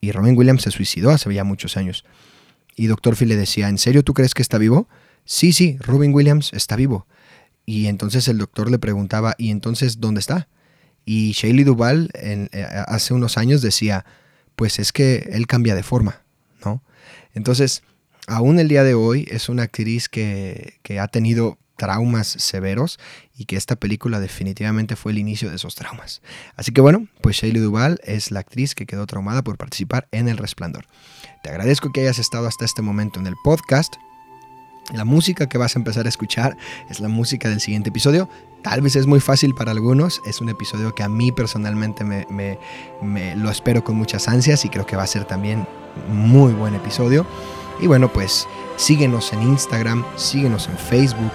Y 0.00 0.12
Robin 0.12 0.36
Williams 0.36 0.62
se 0.62 0.70
suicidó 0.70 1.10
hace 1.10 1.32
ya 1.32 1.44
muchos 1.44 1.76
años. 1.76 2.04
Y 2.76 2.86
doctor 2.86 3.16
Phil 3.16 3.28
le 3.28 3.36
decía, 3.36 3.68
¿en 3.68 3.78
serio 3.78 4.04
tú 4.04 4.14
crees 4.14 4.34
que 4.34 4.42
está 4.42 4.58
vivo? 4.58 4.88
Sí, 5.24 5.52
sí, 5.52 5.76
Robin 5.80 6.14
Williams 6.14 6.52
está 6.52 6.76
vivo. 6.76 7.06
Y 7.68 7.88
entonces 7.88 8.26
el 8.28 8.38
doctor 8.38 8.70
le 8.70 8.78
preguntaba, 8.78 9.34
¿y 9.36 9.50
entonces 9.50 10.00
dónde 10.00 10.20
está? 10.20 10.48
Y 11.04 11.32
Shaylee 11.32 11.64
Duval 11.64 12.08
en, 12.14 12.48
eh, 12.52 12.64
hace 12.64 13.12
unos 13.12 13.36
años 13.36 13.60
decía, 13.60 14.06
pues 14.56 14.78
es 14.78 14.90
que 14.90 15.28
él 15.32 15.46
cambia 15.46 15.74
de 15.74 15.82
forma, 15.82 16.22
¿no? 16.64 16.82
Entonces, 17.34 17.82
aún 18.26 18.58
el 18.58 18.68
día 18.68 18.84
de 18.84 18.94
hoy 18.94 19.28
es 19.30 19.50
una 19.50 19.64
actriz 19.64 20.08
que, 20.08 20.78
que 20.82 20.98
ha 20.98 21.08
tenido 21.08 21.58
traumas 21.76 22.28
severos 22.28 22.98
y 23.36 23.44
que 23.44 23.56
esta 23.56 23.76
película 23.76 24.18
definitivamente 24.18 24.96
fue 24.96 25.12
el 25.12 25.18
inicio 25.18 25.50
de 25.50 25.56
esos 25.56 25.74
traumas. 25.74 26.22
Así 26.56 26.72
que 26.72 26.80
bueno, 26.80 27.06
pues 27.20 27.36
Shaylee 27.36 27.60
Duval 27.60 28.00
es 28.02 28.30
la 28.30 28.40
actriz 28.40 28.74
que 28.74 28.86
quedó 28.86 29.06
traumada 29.06 29.42
por 29.44 29.58
participar 29.58 30.08
en 30.10 30.28
El 30.28 30.38
Resplandor. 30.38 30.86
Te 31.42 31.50
agradezco 31.50 31.92
que 31.92 32.00
hayas 32.00 32.18
estado 32.18 32.46
hasta 32.46 32.64
este 32.64 32.80
momento 32.80 33.20
en 33.20 33.26
el 33.26 33.34
podcast. 33.44 33.92
La 34.92 35.04
música 35.04 35.48
que 35.48 35.58
vas 35.58 35.76
a 35.76 35.78
empezar 35.78 36.06
a 36.06 36.08
escuchar 36.08 36.56
es 36.88 37.00
la 37.00 37.08
música 37.08 37.50
del 37.50 37.60
siguiente 37.60 37.90
episodio. 37.90 38.28
Tal 38.62 38.80
vez 38.80 38.96
es 38.96 39.06
muy 39.06 39.20
fácil 39.20 39.54
para 39.54 39.70
algunos, 39.70 40.22
es 40.24 40.40
un 40.40 40.48
episodio 40.48 40.94
que 40.94 41.02
a 41.02 41.08
mí 41.08 41.30
personalmente 41.30 42.04
me, 42.04 42.58
lo 43.36 43.50
espero 43.50 43.84
con 43.84 43.96
muchas 43.96 44.28
ansias 44.28 44.64
y 44.64 44.70
creo 44.70 44.86
que 44.86 44.96
va 44.96 45.02
a 45.02 45.06
ser 45.06 45.24
también 45.26 45.66
muy 46.10 46.54
buen 46.54 46.74
episodio. 46.74 47.26
Y 47.80 47.86
bueno, 47.86 48.10
pues 48.10 48.48
síguenos 48.78 49.34
en 49.34 49.42
Instagram, 49.42 50.06
síguenos 50.16 50.68
en 50.68 50.78
Facebook, 50.78 51.32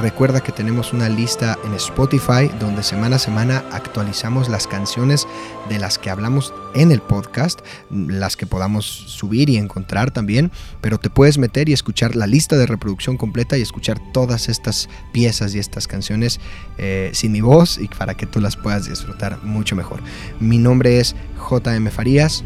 Recuerda 0.00 0.40
que 0.40 0.52
tenemos 0.52 0.92
una 0.92 1.08
lista 1.08 1.58
en 1.64 1.74
Spotify 1.74 2.50
donde 2.58 2.82
semana 2.82 3.16
a 3.16 3.18
semana 3.18 3.62
actualizamos 3.72 4.48
las 4.48 4.66
canciones 4.66 5.28
de 5.68 5.78
las 5.78 5.98
que 5.98 6.08
hablamos 6.08 6.54
en 6.74 6.92
el 6.92 7.02
podcast, 7.02 7.60
las 7.90 8.36
que 8.36 8.46
podamos 8.46 8.86
subir 8.86 9.50
y 9.50 9.58
encontrar 9.58 10.10
también, 10.10 10.50
pero 10.80 10.98
te 10.98 11.10
puedes 11.10 11.36
meter 11.36 11.68
y 11.68 11.74
escuchar 11.74 12.16
la 12.16 12.26
lista 12.26 12.56
de 12.56 12.66
reproducción 12.66 13.18
completa 13.18 13.58
y 13.58 13.62
escuchar 13.62 14.00
todas 14.12 14.48
estas 14.48 14.88
piezas 15.12 15.54
y 15.54 15.58
estas 15.58 15.86
canciones 15.86 16.40
eh, 16.78 17.10
sin 17.12 17.32
mi 17.32 17.42
voz 17.42 17.78
y 17.78 17.88
para 17.88 18.14
que 18.14 18.26
tú 18.26 18.40
las 18.40 18.56
puedas 18.56 18.88
disfrutar 18.88 19.42
mucho 19.44 19.76
mejor. 19.76 20.00
Mi 20.40 20.56
nombre 20.56 21.00
es 21.00 21.14
JM 21.50 21.88
Farías. 21.90 22.44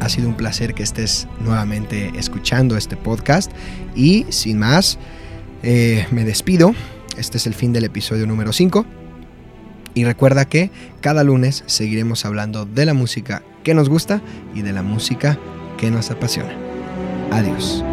Ha 0.00 0.08
sido 0.08 0.28
un 0.28 0.34
placer 0.34 0.74
que 0.74 0.82
estés 0.82 1.28
nuevamente 1.40 2.10
escuchando 2.16 2.76
este 2.76 2.96
podcast 2.96 3.52
y 3.94 4.26
sin 4.30 4.58
más, 4.58 4.98
eh, 5.62 6.06
me 6.10 6.24
despido. 6.24 6.74
Este 7.16 7.36
es 7.36 7.46
el 7.46 7.54
fin 7.54 7.72
del 7.72 7.84
episodio 7.84 8.26
número 8.26 8.52
5. 8.52 8.86
Y 9.94 10.04
recuerda 10.04 10.44
que 10.44 10.70
cada 11.00 11.24
lunes 11.24 11.64
seguiremos 11.66 12.24
hablando 12.24 12.64
de 12.64 12.86
la 12.86 12.94
música 12.94 13.42
que 13.64 13.74
nos 13.74 13.88
gusta 13.88 14.22
y 14.54 14.62
de 14.62 14.72
la 14.72 14.82
música 14.82 15.38
que 15.76 15.90
nos 15.90 16.10
apasiona. 16.10 16.54
Adiós. 17.30 17.84